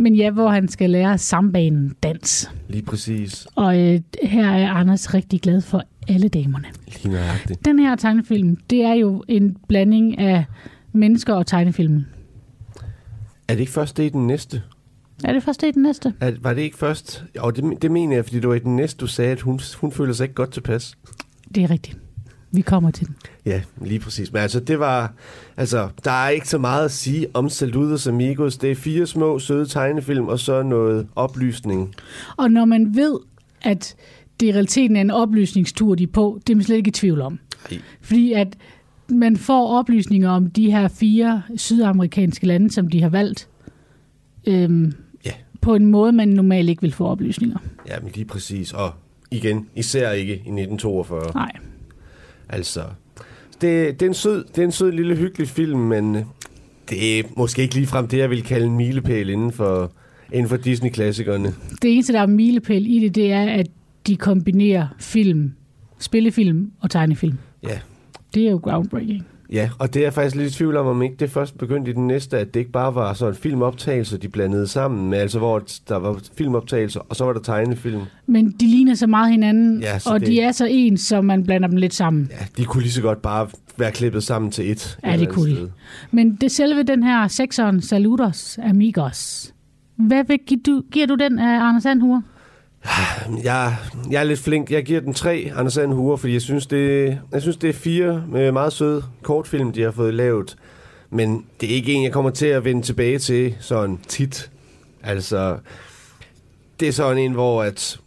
Men 0.00 0.14
ja, 0.14 0.30
hvor 0.30 0.48
han 0.48 0.68
skal 0.68 0.90
lære 0.90 1.18
sambanen 1.18 1.94
dans. 2.02 2.50
Lige 2.68 2.82
præcis. 2.82 3.46
Og 3.54 3.78
øh, 3.80 4.00
her 4.22 4.50
er 4.50 4.70
Anders 4.70 5.14
rigtig 5.14 5.40
glad 5.40 5.60
for 5.60 5.82
alle 6.08 6.28
damerne. 6.28 6.66
Lige 6.86 7.12
nøjagtigt. 7.12 7.64
Den 7.64 7.78
her 7.78 7.96
tegnefilm, 7.96 8.56
det 8.70 8.82
er 8.82 8.92
jo 8.92 9.24
en 9.28 9.56
blanding 9.68 10.18
af 10.18 10.44
mennesker 10.92 11.34
og 11.34 11.46
tegnefilmen. 11.46 12.06
Er 13.48 13.54
det 13.54 13.60
ikke 13.60 13.72
først 13.72 13.96
det 13.96 14.04
i 14.04 14.08
den 14.08 14.26
næste? 14.26 14.62
Er 15.24 15.32
det 15.32 15.42
først 15.42 15.60
det 15.60 15.68
i 15.68 15.70
den 15.70 15.82
næste? 15.82 16.14
Er, 16.20 16.32
var 16.40 16.54
det 16.54 16.62
ikke 16.62 16.78
først? 16.78 17.24
Og 17.38 17.56
det, 17.56 17.82
det 17.82 17.90
mener 17.90 18.16
jeg, 18.16 18.24
fordi 18.24 18.40
det 18.40 18.48
var 18.48 18.54
i 18.54 18.58
den 18.58 18.76
næste, 18.76 18.98
du 18.98 19.06
sagde, 19.06 19.32
at 19.32 19.40
hun, 19.40 19.60
hun 19.80 19.92
føler 19.92 20.12
sig 20.12 20.24
ikke 20.24 20.34
godt 20.34 20.52
tilpas. 20.52 20.96
Det 21.54 21.62
er 21.62 21.70
rigtigt. 21.70 21.98
Vi 22.52 22.60
kommer 22.60 22.90
til 22.90 23.06
den. 23.06 23.16
Ja, 23.46 23.62
lige 23.84 24.00
præcis. 24.00 24.32
Men 24.32 24.42
altså, 24.42 24.60
det 24.60 24.78
var... 24.78 25.12
Altså, 25.56 25.88
der 26.04 26.10
er 26.10 26.28
ikke 26.28 26.48
så 26.48 26.58
meget 26.58 26.84
at 26.84 26.90
sige 26.90 27.26
om 27.34 27.48
Saludos 27.48 28.06
Amigos. 28.06 28.56
Det 28.58 28.70
er 28.70 28.74
fire 28.74 29.06
små, 29.06 29.38
søde 29.38 29.66
tegnefilm, 29.66 30.26
og 30.28 30.38
så 30.38 30.62
noget 30.62 31.06
oplysning. 31.16 31.94
Og 32.36 32.50
når 32.50 32.64
man 32.64 32.94
ved, 32.96 33.18
at 33.62 33.94
det 34.40 34.46
i 34.46 34.52
realiteten 34.52 34.96
er 34.96 35.00
en 35.00 35.10
oplysningstur, 35.10 35.94
de 35.94 36.02
er 36.02 36.06
på, 36.12 36.40
det 36.46 36.52
er 36.52 36.56
man 36.56 36.64
slet 36.64 36.76
ikke 36.76 36.88
i 36.88 36.92
tvivl 36.92 37.20
om. 37.20 37.38
Ej. 37.70 37.78
Fordi 38.00 38.32
at 38.32 38.56
man 39.08 39.36
får 39.36 39.78
oplysninger 39.78 40.30
om 40.30 40.50
de 40.50 40.70
her 40.70 40.88
fire 40.88 41.42
sydamerikanske 41.56 42.46
lande, 42.46 42.70
som 42.70 42.88
de 42.88 43.02
har 43.02 43.08
valgt, 43.08 43.48
øhm, 44.46 44.92
Ja. 45.26 45.30
på 45.60 45.74
en 45.74 45.86
måde, 45.86 46.12
man 46.12 46.28
normalt 46.28 46.68
ikke 46.68 46.82
vil 46.82 46.92
få 46.92 47.06
oplysninger. 47.06 47.58
Ja, 47.88 48.00
men 48.02 48.10
lige 48.14 48.24
præcis. 48.24 48.72
Og 48.72 48.90
igen, 49.30 49.66
især 49.76 50.10
ikke 50.12 50.32
i 50.32 50.36
1942. 50.36 51.22
Nej. 51.34 51.52
Altså, 52.52 52.80
det, 53.60 54.00
det, 54.00 54.02
er 54.02 54.10
en 54.10 54.14
sød, 54.14 54.44
det 54.44 54.58
er 54.58 54.64
en 54.64 54.72
sød 54.72 54.92
lille 54.92 55.16
hyggelig 55.16 55.48
film, 55.48 55.78
men 55.78 56.16
øh, 56.16 56.22
det 56.90 57.18
er 57.18 57.22
måske 57.36 57.62
ikke 57.62 57.74
ligefrem 57.74 58.08
det, 58.08 58.18
jeg 58.18 58.30
vil 58.30 58.42
kalde 58.42 58.66
en 58.66 58.76
milepæl 58.76 59.30
inden 59.30 59.52
for, 59.52 59.92
inden 60.32 60.48
for 60.48 60.56
Disney-klassikerne. 60.56 61.54
Det 61.82 61.92
eneste, 61.92 62.12
der 62.12 62.20
er 62.20 62.26
milepæl 62.26 62.86
i 62.86 62.98
det, 62.98 63.14
det 63.14 63.32
er, 63.32 63.44
at 63.44 63.66
de 64.06 64.16
kombinerer 64.16 64.86
film, 64.98 65.52
spillefilm 65.98 66.70
og 66.80 66.90
tegnefilm. 66.90 67.38
Ja. 67.62 67.78
Det 68.34 68.46
er 68.46 68.50
jo 68.50 68.60
groundbreaking. 68.62 69.26
Ja, 69.52 69.70
og 69.78 69.94
det 69.94 70.00
er 70.00 70.04
jeg 70.06 70.12
faktisk 70.12 70.36
lidt 70.36 70.52
i 70.52 70.56
tvivl 70.56 70.76
om, 70.76 70.86
om 70.86 71.02
ikke 71.02 71.16
det 71.16 71.30
først 71.30 71.58
begyndte 71.58 71.90
i 71.90 71.94
den 71.94 72.06
næste, 72.06 72.38
at 72.38 72.54
det 72.54 72.60
ikke 72.60 72.72
bare 72.72 72.94
var 72.94 73.12
sådan 73.12 73.34
filmoptagelser, 73.34 74.18
de 74.18 74.28
blandede 74.28 74.66
sammen 74.66 75.10
med, 75.10 75.18
altså 75.18 75.38
hvor 75.38 75.62
der 75.88 75.96
var 75.96 76.20
filmoptagelser, 76.38 77.00
og 77.08 77.16
så 77.16 77.24
var 77.24 77.32
der 77.32 77.40
tegnefilm. 77.40 78.00
Men 78.26 78.50
de 78.60 78.66
ligner 78.66 78.94
så 78.94 79.06
meget 79.06 79.30
hinanden, 79.30 79.80
Ja, 79.80 79.98
så 79.98 80.10
og 80.10 80.20
det- 80.20 80.28
de 80.28 80.40
er 80.40 80.52
så 80.52 80.66
ens, 80.70 81.00
så 81.00 81.20
man 81.20 81.44
blander 81.44 81.68
dem 81.68 81.76
lidt 81.76 81.94
sammen. 81.94 82.28
Ja, 82.30 82.46
de 82.56 82.64
kunne 82.64 82.82
lige 82.82 82.92
så 82.92 83.02
godt 83.02 83.22
bare 83.22 83.48
være 83.76 83.92
klippet 83.92 84.22
sammen 84.22 84.50
til 84.50 84.70
et. 84.70 84.98
Ja, 85.04 85.16
det 85.16 85.28
kunne 85.28 85.50
de. 85.50 85.70
Men 86.10 86.34
det 86.40 86.52
selve 86.52 86.82
den 86.82 87.02
her 87.02 87.28
sekseren, 87.28 87.82
Saludos 87.82 88.58
Amigos. 88.62 89.52
Hvad 89.96 90.24
vil, 90.24 90.38
giver, 90.46 90.60
du, 90.66 90.82
giver 90.92 91.06
du 91.06 91.14
den 91.14 91.38
af 91.38 91.60
Anders 91.68 91.82
Sandhure? 91.82 92.22
Jeg, 93.44 93.76
jeg 94.10 94.20
er 94.20 94.24
lidt 94.24 94.40
flink. 94.40 94.70
Jeg 94.70 94.84
giver 94.84 95.00
den 95.00 95.14
tre 95.14 95.52
Anders 95.56 95.72
Sand 95.72 95.92
Hure, 95.92 96.18
fordi 96.18 96.32
jeg 96.32 96.42
synes, 96.42 96.66
det, 96.66 97.18
jeg 97.32 97.42
synes, 97.42 97.56
det 97.56 97.70
er 97.70 97.74
fire 97.74 98.24
øh, 98.34 98.52
meget 98.52 98.72
søde 98.72 99.04
kortfilm, 99.22 99.72
de 99.72 99.82
har 99.82 99.90
fået 99.90 100.14
lavet. 100.14 100.56
Men 101.10 101.46
det 101.60 101.70
er 101.70 101.74
ikke 101.74 101.92
en, 101.92 102.04
jeg 102.04 102.12
kommer 102.12 102.30
til 102.30 102.46
at 102.46 102.64
vende 102.64 102.82
tilbage 102.82 103.18
til 103.18 103.54
sådan 103.60 103.98
tit. 104.08 104.50
Altså, 105.02 105.58
det 106.80 106.88
er 106.88 106.92
sådan 106.92 107.18
en, 107.18 107.32
hvor 107.32 107.62
at, 107.62 108.00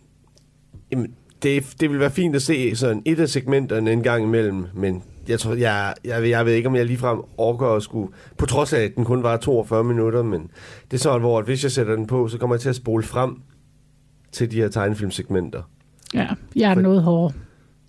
jamen, 0.91 1.13
det, 1.43 1.63
det 1.80 1.89
vil 1.89 1.99
være 1.99 2.11
fint 2.11 2.36
at 2.36 2.41
se 2.41 2.76
sådan 2.76 3.01
et 3.05 3.19
af 3.19 3.30
segmenterne 3.30 3.91
en 3.91 4.03
gang 4.03 4.24
imellem, 4.24 4.65
men 4.74 5.03
jeg, 5.28 5.39
tror, 5.39 5.53
jeg, 5.53 5.93
jeg, 6.05 6.30
jeg 6.30 6.45
ved 6.45 6.53
ikke, 6.53 6.69
om 6.69 6.76
jeg 6.76 6.86
ligefrem 6.86 7.21
orker 7.38 7.67
at 7.67 7.84
skulle, 7.84 8.13
på 8.38 8.45
trods 8.45 8.74
af, 8.74 8.82
at 8.82 8.95
den 8.95 9.05
kun 9.05 9.24
var 9.24 9.38
42 9.38 9.84
minutter, 9.84 10.24
men 10.24 10.51
det 10.91 10.97
er 10.97 11.01
sådan, 11.01 11.21
hvor 11.21 11.39
at 11.39 11.45
hvis 11.45 11.63
jeg 11.63 11.71
sætter 11.71 11.95
den 11.95 12.07
på, 12.07 12.28
så 12.28 12.38
kommer 12.38 12.55
jeg 12.55 12.61
til 12.61 12.69
at 12.69 12.76
spole 12.76 13.03
frem 13.03 13.41
til 14.34 14.52
de 14.52 14.56
her 14.56 14.70
tegnefilmsegmenter. 14.70 15.62
Ja, 16.14 16.28
jeg 16.56 16.72
er 16.72 16.76
noget 16.76 17.04
hårdere. 17.04 17.34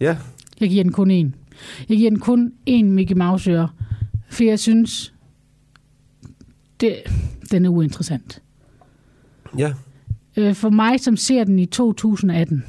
Ja, 0.01 0.17
Jeg 0.61 0.69
giver 0.69 0.83
den 0.85 0.93
kun 0.93 1.11
én. 1.11 1.31
Jeg 1.89 1.97
giver 1.97 2.11
den 2.11 2.21
kun 2.21 2.53
én 2.71 2.85
Mickey 2.85 3.15
Mouse 3.17 3.51
øre, 3.51 3.69
for 4.31 4.45
jeg 4.45 4.59
synes, 4.59 5.15
det, 6.81 6.97
den 7.51 7.65
er 7.65 7.69
uinteressant. 7.71 8.43
ja, 9.59 9.73
Øh, 10.37 10.55
For 10.55 10.71
mig, 10.71 11.01
som 11.01 11.17
ser 11.17 11.45
den 11.45 11.59
i 11.59 11.67
2018, 11.67 12.65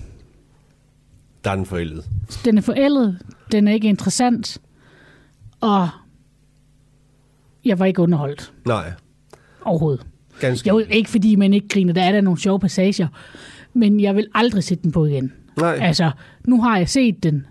der 1.43 1.51
er 1.51 1.55
den 1.55 1.65
forældet. 1.65 2.05
den 2.45 2.57
er 2.57 2.61
forældet, 2.61 3.21
den 3.51 3.67
er 3.67 3.71
ikke 3.73 3.87
interessant, 3.87 4.57
og 5.61 5.89
jeg 7.65 7.79
var 7.79 7.85
ikke 7.85 8.01
underholdt 8.01 8.53
Nej, 8.65 8.91
overhovedet. 9.61 10.05
ganske. 10.39 10.69
Jo, 10.69 10.79
ikke 10.79 11.09
fordi 11.09 11.35
man 11.35 11.53
ikke 11.53 11.67
griner, 11.67 11.93
der 11.93 12.01
er 12.03 12.11
der 12.11 12.21
nogle 12.21 12.39
sjove 12.39 12.59
passager, 12.59 13.07
men 13.75 13.99
jeg 13.99 14.15
vil 14.15 14.27
aldrig 14.33 14.63
sætte 14.63 14.83
den 14.83 14.91
på 14.91 15.05
igen. 15.05 15.33
Nej, 15.57 15.77
Altså, 15.81 16.11
nu 16.45 16.61
har 16.61 16.77
jeg 16.77 16.89
set 16.89 17.23
den, 17.23 17.45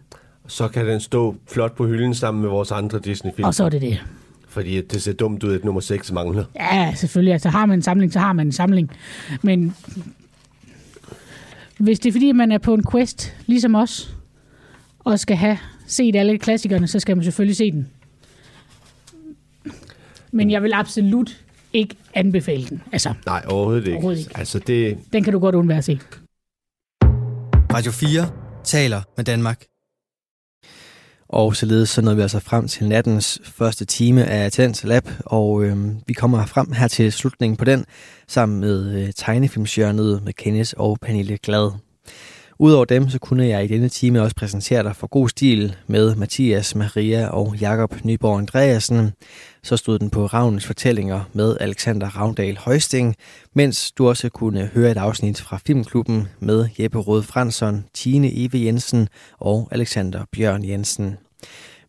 så 0.46 0.68
kan 0.68 0.86
den 0.86 1.00
stå 1.00 1.36
flot 1.48 1.76
på 1.76 1.86
hylden 1.86 2.14
sammen 2.14 2.40
med 2.42 2.50
vores 2.50 2.70
andre 2.72 2.98
Disney-film. 3.04 3.46
og 3.46 3.54
så 3.54 3.64
er 3.64 3.68
det 3.68 3.80
det. 3.80 4.02
Fordi 4.48 4.80
det 4.80 5.02
ser 5.02 5.12
dumt 5.12 5.44
ud, 5.44 5.54
at 5.54 5.64
nummer 5.64 5.80
6 5.80 6.12
mangler. 6.12 6.44
Ja, 6.54 6.94
selvfølgelig. 6.96 7.32
Altså, 7.32 7.48
har 7.48 7.66
man 7.66 7.78
en 7.78 7.82
samling, 7.82 8.12
så 8.12 8.18
har 8.18 8.32
man 8.32 8.46
en 8.46 8.52
samling. 8.52 8.90
Men 9.42 9.74
hvis 11.78 11.98
det 12.00 12.08
er 12.08 12.12
fordi, 12.12 12.32
man 12.32 12.52
er 12.52 12.58
på 12.58 12.74
en 12.74 12.84
quest, 12.92 13.36
ligesom 13.46 13.74
os, 13.74 14.14
og 14.98 15.18
skal 15.18 15.36
have 15.36 15.58
set 15.86 16.16
alle 16.16 16.38
klassikerne, 16.38 16.86
så 16.86 17.00
skal 17.00 17.16
man 17.16 17.24
selvfølgelig 17.24 17.56
se 17.56 17.70
den. 17.70 17.88
Men 20.32 20.50
jeg 20.50 20.62
vil 20.62 20.72
absolut 20.74 21.43
ikke 21.74 21.96
anbefale 22.14 22.66
den. 22.68 22.82
Altså, 22.92 23.14
Nej, 23.26 23.44
overhovedet 23.48 23.80
ikke. 23.82 23.92
Overhovedet 23.92 24.20
ikke. 24.20 24.38
Altså, 24.38 24.58
det, 24.58 24.98
den 25.12 25.24
kan 25.24 25.32
du 25.32 25.38
godt 25.38 25.54
undvære 25.54 25.78
at 25.78 25.84
se. 25.84 26.00
Radio 27.74 27.92
4 27.92 28.30
taler 28.64 29.02
med 29.16 29.24
Danmark. 29.24 29.64
Og 31.28 31.56
således 31.56 31.88
så 31.88 32.02
nåede 32.02 32.16
vi 32.16 32.22
altså 32.22 32.40
frem 32.40 32.68
til 32.68 32.88
nattens 32.88 33.40
første 33.44 33.84
time 33.84 34.24
af 34.24 34.52
Tens 34.52 34.84
Lab, 34.84 35.08
og 35.26 35.64
øh, 35.64 35.76
vi 36.06 36.12
kommer 36.12 36.46
frem 36.46 36.72
her 36.72 36.88
til 36.88 37.12
slutningen 37.12 37.56
på 37.56 37.64
den, 37.64 37.84
sammen 38.28 38.60
med 38.60 38.94
øh, 39.06 39.12
tegnefilmsjørnet 39.16 40.22
med 40.24 40.32
Kenneth 40.32 40.72
og 40.76 40.98
Pernille 41.02 41.38
Glad. 41.42 41.70
Udover 42.58 42.84
dem, 42.84 43.08
så 43.08 43.18
kunne 43.18 43.46
jeg 43.46 43.64
i 43.64 43.66
denne 43.66 43.88
time 43.88 44.22
også 44.22 44.36
præsentere 44.36 44.82
dig 44.82 44.96
for 44.96 45.06
god 45.06 45.28
stil 45.28 45.76
med 45.86 46.14
Mathias, 46.14 46.74
Maria 46.74 47.28
og 47.28 47.56
Jakob 47.60 48.04
Nyborg 48.04 48.38
Andreasen. 48.38 49.12
Så 49.62 49.76
stod 49.76 49.98
den 49.98 50.10
på 50.10 50.26
Ravnens 50.26 50.66
fortællinger 50.66 51.20
med 51.32 51.56
Alexander 51.60 52.06
Ravndal 52.06 52.56
Højsting, 52.56 53.16
mens 53.54 53.92
du 53.92 54.08
også 54.08 54.28
kunne 54.28 54.70
høre 54.74 54.90
et 54.90 54.96
afsnit 54.96 55.40
fra 55.40 55.58
Filmklubben 55.66 56.28
med 56.40 56.68
Jeppe 56.78 56.98
Rød 56.98 57.22
Fransson, 57.22 57.84
Tine 57.94 58.30
Eve 58.32 58.64
Jensen 58.64 59.08
og 59.38 59.68
Alexander 59.70 60.24
Bjørn 60.32 60.68
Jensen. 60.68 61.16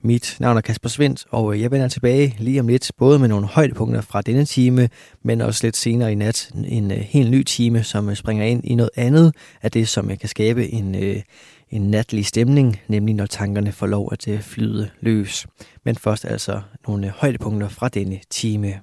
Mit 0.06 0.38
navn 0.40 0.58
er 0.58 0.62
Kasper 0.62 0.90
Svendt, 0.90 1.26
og 1.30 1.54
øh, 1.54 1.62
jeg 1.62 1.72
vender 1.72 1.88
tilbage 1.88 2.36
lige 2.40 2.60
om 2.60 2.68
lidt, 2.68 2.92
både 2.98 3.20
med 3.20 3.28
nogle 3.28 3.48
højdepunkter 3.48 4.02
fra 4.02 4.22
denne 4.22 4.46
time, 4.46 4.90
men 5.24 5.42
også 5.42 5.68
lidt 5.68 5.78
senere 5.78 6.12
i 6.12 6.16
nat 6.16 6.52
en 6.68 6.92
øh, 6.92 6.98
helt 6.98 7.32
ny 7.32 7.44
time, 7.44 7.84
som 7.84 8.10
øh, 8.10 8.16
springer 8.16 8.46
ind 8.46 8.62
i 8.66 8.76
noget 8.76 8.90
andet 8.96 9.36
af 9.62 9.72
det, 9.72 9.88
som 9.88 10.08
kan 10.08 10.30
skabe 10.30 10.74
en, 10.74 10.96
en 11.70 11.82
natlig 11.82 12.26
stemning, 12.26 12.80
nemlig 12.88 13.16
når 13.16 13.26
tankerne 13.26 13.72
får 13.72 13.88
lov 13.88 14.10
at 14.12 14.40
flyde 14.42 14.90
løs. 15.02 15.48
Men 15.84 15.96
først 15.96 16.26
altså 16.26 16.62
nogle 16.88 17.14
højdepunkter 17.16 17.70
fra 17.70 17.90
denne 17.90 18.20
time. 18.30 18.74